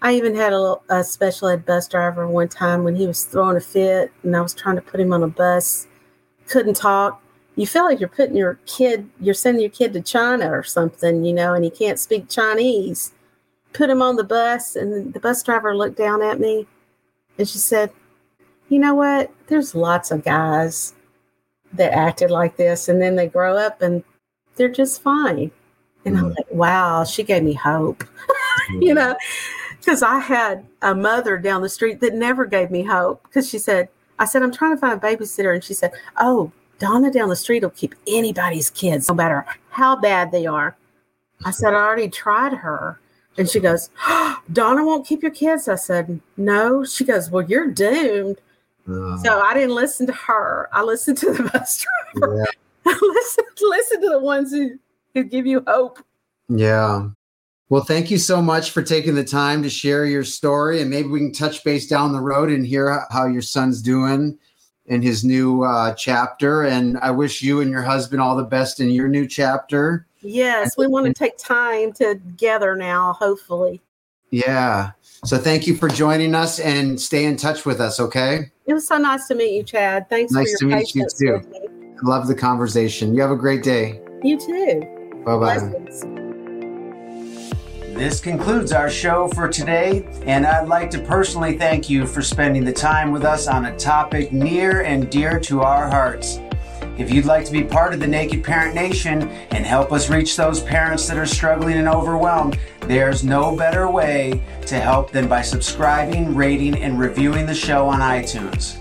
I 0.00 0.14
even 0.14 0.34
had 0.34 0.52
a, 0.52 0.76
a, 0.88 1.04
special 1.04 1.48
ed 1.48 1.64
bus 1.64 1.86
driver 1.86 2.26
one 2.26 2.48
time 2.48 2.82
when 2.82 2.96
he 2.96 3.06
was 3.06 3.24
throwing 3.24 3.56
a 3.56 3.60
fit, 3.60 4.10
and 4.22 4.36
I 4.36 4.40
was 4.40 4.54
trying 4.54 4.76
to 4.76 4.82
put 4.82 5.00
him 5.00 5.12
on 5.12 5.22
a 5.22 5.28
bus. 5.28 5.86
Couldn't 6.52 6.76
talk. 6.76 7.22
You 7.56 7.66
feel 7.66 7.84
like 7.84 8.00
you're 8.00 8.08
putting 8.08 8.36
your 8.36 8.58
kid, 8.66 9.08
you're 9.20 9.34
sending 9.34 9.62
your 9.62 9.70
kid 9.70 9.92
to 9.92 10.00
China 10.00 10.50
or 10.50 10.62
something, 10.62 11.24
you 11.24 11.32
know, 11.32 11.54
and 11.54 11.64
he 11.64 11.70
can't 11.70 11.98
speak 11.98 12.28
Chinese. 12.28 13.12
Put 13.72 13.90
him 13.90 14.02
on 14.02 14.16
the 14.16 14.24
bus, 14.24 14.76
and 14.76 15.12
the 15.12 15.20
bus 15.20 15.42
driver 15.42 15.76
looked 15.76 15.96
down 15.96 16.22
at 16.22 16.38
me, 16.38 16.66
and 17.38 17.48
she 17.48 17.58
said, 17.58 17.90
"You 18.68 18.78
know 18.78 18.94
what? 18.94 19.30
There's 19.48 19.74
lots 19.74 20.10
of 20.10 20.24
guys 20.24 20.94
that 21.74 21.92
acted 21.92 22.30
like 22.30 22.56
this 22.56 22.88
and 22.88 23.00
then 23.00 23.16
they 23.16 23.26
grow 23.26 23.56
up 23.56 23.80
and 23.82 24.04
they're 24.56 24.68
just 24.68 25.02
fine. 25.02 25.50
And 26.04 26.16
mm-hmm. 26.16 26.26
I'm 26.26 26.30
like, 26.30 26.50
wow, 26.50 27.04
she 27.04 27.22
gave 27.22 27.42
me 27.42 27.54
hope. 27.54 28.04
Mm-hmm. 28.70 28.82
you 28.82 28.94
know, 28.94 29.16
because 29.78 30.02
I 30.02 30.18
had 30.18 30.64
a 30.82 30.94
mother 30.94 31.38
down 31.38 31.62
the 31.62 31.70
street 31.70 32.00
that 32.00 32.14
never 32.14 32.44
gave 32.44 32.70
me 32.70 32.82
hope 32.82 33.22
because 33.22 33.48
she 33.48 33.58
said, 33.58 33.88
I 34.22 34.24
said, 34.24 34.44
I'm 34.44 34.52
trying 34.52 34.70
to 34.70 34.76
find 34.76 34.94
a 34.94 35.04
babysitter. 35.04 35.52
And 35.52 35.64
she 35.64 35.74
said, 35.74 35.92
Oh, 36.16 36.52
Donna 36.78 37.10
down 37.10 37.28
the 37.28 37.34
street 37.34 37.64
will 37.64 37.70
keep 37.70 37.96
anybody's 38.06 38.70
kids, 38.70 39.08
no 39.08 39.14
matter 39.14 39.44
how 39.70 39.96
bad 39.96 40.30
they 40.30 40.46
are. 40.46 40.76
I 41.44 41.50
said, 41.50 41.74
I 41.74 41.78
already 41.78 42.08
tried 42.08 42.52
her. 42.52 43.00
And 43.36 43.50
she 43.50 43.58
goes, 43.58 43.90
oh, 44.06 44.40
Donna 44.52 44.84
won't 44.84 45.04
keep 45.04 45.22
your 45.22 45.32
kids. 45.32 45.66
I 45.66 45.74
said, 45.74 46.20
No. 46.36 46.84
She 46.84 47.04
goes, 47.04 47.30
Well, 47.30 47.44
you're 47.44 47.72
doomed. 47.72 48.40
Uh, 48.88 49.16
so 49.18 49.40
I 49.40 49.54
didn't 49.54 49.74
listen 49.74 50.06
to 50.06 50.12
her. 50.12 50.68
I 50.72 50.82
listened 50.84 51.18
to 51.18 51.32
the 51.32 51.42
bus 51.52 51.84
driver. 52.14 52.36
Yeah. 52.36 52.44
I 52.92 52.98
listened, 53.00 53.46
listen 53.60 54.02
to 54.02 54.08
the 54.08 54.20
ones 54.20 54.52
who, 54.52 54.78
who 55.14 55.24
give 55.24 55.46
you 55.46 55.64
hope. 55.66 55.98
Yeah. 56.48 57.08
Well, 57.72 57.82
thank 57.82 58.10
you 58.10 58.18
so 58.18 58.42
much 58.42 58.72
for 58.72 58.82
taking 58.82 59.14
the 59.14 59.24
time 59.24 59.62
to 59.62 59.70
share 59.70 60.04
your 60.04 60.24
story. 60.24 60.82
And 60.82 60.90
maybe 60.90 61.08
we 61.08 61.20
can 61.20 61.32
touch 61.32 61.64
base 61.64 61.86
down 61.86 62.12
the 62.12 62.20
road 62.20 62.50
and 62.50 62.66
hear 62.66 63.06
how 63.10 63.24
your 63.24 63.40
son's 63.40 63.80
doing 63.80 64.38
in 64.84 65.00
his 65.00 65.24
new 65.24 65.62
uh, 65.62 65.94
chapter. 65.94 66.64
And 66.64 66.98
I 66.98 67.12
wish 67.12 67.40
you 67.40 67.62
and 67.62 67.70
your 67.70 67.80
husband 67.80 68.20
all 68.20 68.36
the 68.36 68.42
best 68.42 68.78
in 68.78 68.90
your 68.90 69.08
new 69.08 69.26
chapter. 69.26 70.06
Yes, 70.20 70.76
we 70.76 70.86
want 70.86 71.06
to 71.06 71.14
take 71.14 71.38
time 71.38 71.94
together 71.94 72.76
now, 72.76 73.14
hopefully. 73.14 73.80
Yeah. 74.28 74.90
So 75.24 75.38
thank 75.38 75.66
you 75.66 75.74
for 75.74 75.88
joining 75.88 76.34
us 76.34 76.60
and 76.60 77.00
stay 77.00 77.24
in 77.24 77.38
touch 77.38 77.64
with 77.64 77.80
us, 77.80 77.98
okay? 77.98 78.50
It 78.66 78.74
was 78.74 78.86
so 78.86 78.98
nice 78.98 79.28
to 79.28 79.34
meet 79.34 79.56
you, 79.56 79.62
Chad. 79.62 80.10
Thanks 80.10 80.30
nice 80.30 80.60
for 80.60 80.66
your 80.66 80.76
to 80.76 80.76
meet 80.76 80.94
you 80.94 81.06
too. 81.18 81.40
Love 82.02 82.26
the 82.26 82.34
conversation. 82.34 83.14
You 83.14 83.22
have 83.22 83.30
a 83.30 83.36
great 83.36 83.62
day. 83.62 84.02
You 84.22 84.38
too. 84.38 85.22
Bye 85.24 85.38
bye. 85.38 86.21
This 88.02 88.18
concludes 88.18 88.72
our 88.72 88.90
show 88.90 89.28
for 89.28 89.46
today, 89.46 90.04
and 90.26 90.44
I'd 90.44 90.66
like 90.66 90.90
to 90.90 90.98
personally 90.98 91.56
thank 91.56 91.88
you 91.88 92.04
for 92.04 92.20
spending 92.20 92.64
the 92.64 92.72
time 92.72 93.12
with 93.12 93.24
us 93.24 93.46
on 93.46 93.66
a 93.66 93.76
topic 93.78 94.32
near 94.32 94.80
and 94.80 95.08
dear 95.08 95.38
to 95.38 95.60
our 95.60 95.88
hearts. 95.88 96.40
If 96.98 97.12
you'd 97.12 97.26
like 97.26 97.44
to 97.44 97.52
be 97.52 97.62
part 97.62 97.94
of 97.94 98.00
the 98.00 98.08
Naked 98.08 98.42
Parent 98.42 98.74
Nation 98.74 99.28
and 99.52 99.64
help 99.64 99.92
us 99.92 100.10
reach 100.10 100.34
those 100.34 100.64
parents 100.64 101.06
that 101.06 101.16
are 101.16 101.24
struggling 101.24 101.78
and 101.78 101.86
overwhelmed, 101.86 102.58
there's 102.80 103.22
no 103.22 103.54
better 103.54 103.88
way 103.88 104.42
to 104.66 104.80
help 104.80 105.12
than 105.12 105.28
by 105.28 105.42
subscribing, 105.42 106.34
rating, 106.34 106.74
and 106.74 106.98
reviewing 106.98 107.46
the 107.46 107.54
show 107.54 107.86
on 107.86 108.00
iTunes. 108.00 108.80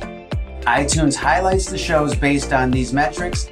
iTunes 0.63 1.13
highlights 1.13 1.69
the 1.69 1.78
shows 1.78 2.15
based 2.15 2.53
on 2.53 2.72
these 2.72 2.91
metrics, 2.91 3.51